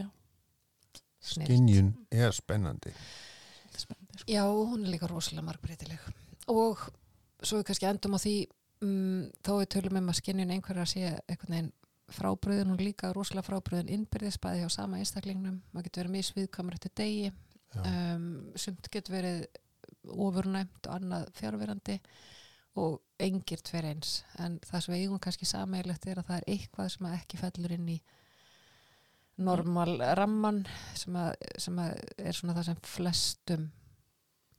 Já. 0.00 0.06
Snillt. 1.20 1.50
Skinjun 1.50 1.92
er 2.10 2.34
spennandi 2.36 2.94
Þetta 2.94 3.76
er 3.76 3.84
spennandi, 3.84 4.22
sko. 4.22 4.30
Já, 4.32 4.42
hún 4.48 4.86
er 4.86 4.94
líka 4.94 5.10
rosalega 5.10 5.46
margbreytileg. 5.50 6.08
Og 6.50 6.88
svo 7.42 7.60
við 7.60 7.68
kannski 7.68 7.90
endum 7.90 8.16
á 8.16 8.20
því, 8.24 8.34
um, 8.84 9.28
þó 9.44 9.52
við 9.60 9.68
tölum 9.74 10.00
um 10.00 10.10
að 10.12 10.18
skinnjun 10.20 10.54
einhverja 10.56 10.88
sé 10.88 11.04
einhvern 11.10 11.54
veginn 11.56 11.72
frábröðun 12.10 12.74
og 12.74 12.82
líka 12.82 13.12
rosalega 13.14 13.46
frábröðun 13.46 13.92
innbyrðisbæði 13.94 14.64
hjá 14.64 14.72
sama 14.74 14.98
einstaklingnum. 14.98 15.60
Maður 15.70 15.88
getur 15.88 16.02
verið 16.02 16.16
misviðkamur 16.16 16.76
eftir 16.78 16.94
degi. 16.98 17.32
um, 17.86 18.24
sumt 18.58 18.88
getur 18.90 19.14
verið 19.14 19.44
ofurnæmt 20.10 20.88
og 20.88 20.96
annað 20.96 21.28
fjárverandi 21.38 22.00
og 22.80 22.98
engir 23.20 23.62
tver 23.62 23.86
eins. 23.92 24.24
En 24.42 24.58
það 24.64 24.82
sem 24.82 24.94
við 24.94 25.04
eigum 25.04 25.22
kannski 25.22 25.46
sameigilegt 25.46 26.08
er 26.10 26.22
að 26.22 26.30
það 26.30 26.40
er 26.40 26.48
eitthvað 26.54 26.90
sem 26.94 27.10
ekki 27.12 27.40
fellur 27.40 27.76
inn 27.76 27.92
í 27.94 27.98
normal 29.40 29.94
ramman 30.18 30.64
sem, 30.98 31.14
að, 31.16 31.30
sem 31.62 31.78
að 31.80 31.94
er 32.18 32.36
svona 32.36 32.58
það 32.58 32.68
sem 32.70 32.82
flestum 32.90 33.70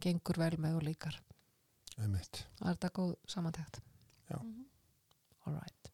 gengur 0.02 0.40
vel 0.42 0.56
með 0.58 0.80
og 0.80 0.88
líkar. 0.88 1.22
Það 2.58 2.68
er 2.70 2.76
þetta 2.78 2.96
góð 2.96 3.16
samantækt 3.30 3.82
Mhm. 4.40 4.66
all 5.46 5.54
right. 5.54 5.92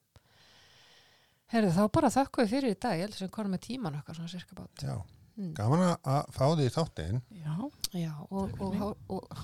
Herðu 1.52 1.70
þá 1.72 1.84
bara 1.92 2.10
þakku 2.12 2.42
við 2.44 2.50
fyrir 2.52 2.74
í 2.74 2.78
dag. 2.80 2.98
Ég 2.98 3.06
held 3.08 3.14
sem 3.14 3.28
konum 3.32 3.52
með 3.56 3.62
tíman 3.68 3.96
okkar 3.96 4.14
svona 4.18 4.28
cirka 4.28 4.54
bát. 4.54 4.82
Já, 4.84 4.96
mm. 5.38 5.54
gaman 5.56 5.84
að- 5.96 6.28
fá 6.36 6.44
því 6.52 6.66
þáttinn. 6.74 7.22
Já, 7.32 7.54
Já, 7.96 8.12
og, 8.30 8.60
og, 8.60 8.82
og, 8.82 8.96
og 9.08 9.38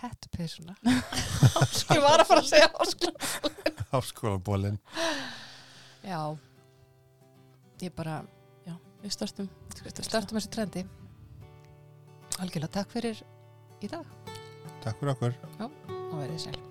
Hettpeysuna 0.00 0.76
Ég 0.86 2.00
var 2.06 2.22
að 2.22 2.28
fara 2.30 2.40
að 2.40 2.46
segja 2.48 2.70
háskóla 2.72 3.12
háskólabólin 3.90 4.78
Já. 6.06 6.38
Ég 7.82 7.92
bara 7.96 8.22
já, 8.64 8.74
við 9.02 9.12
startum. 9.12 9.50
startum. 9.74 10.38
Þessu 10.38 10.50
trendi. 10.52 10.86
Algjörlega 12.40 12.72
takk 12.78 12.90
fyrir 12.92 13.20
í 13.84 13.88
dag. 13.92 14.04
Takk 14.84 14.96
fyrir 15.00 15.12
okkur. 15.16 15.38
Og 15.60 16.18
verið 16.20 16.44
sæl 16.46 16.69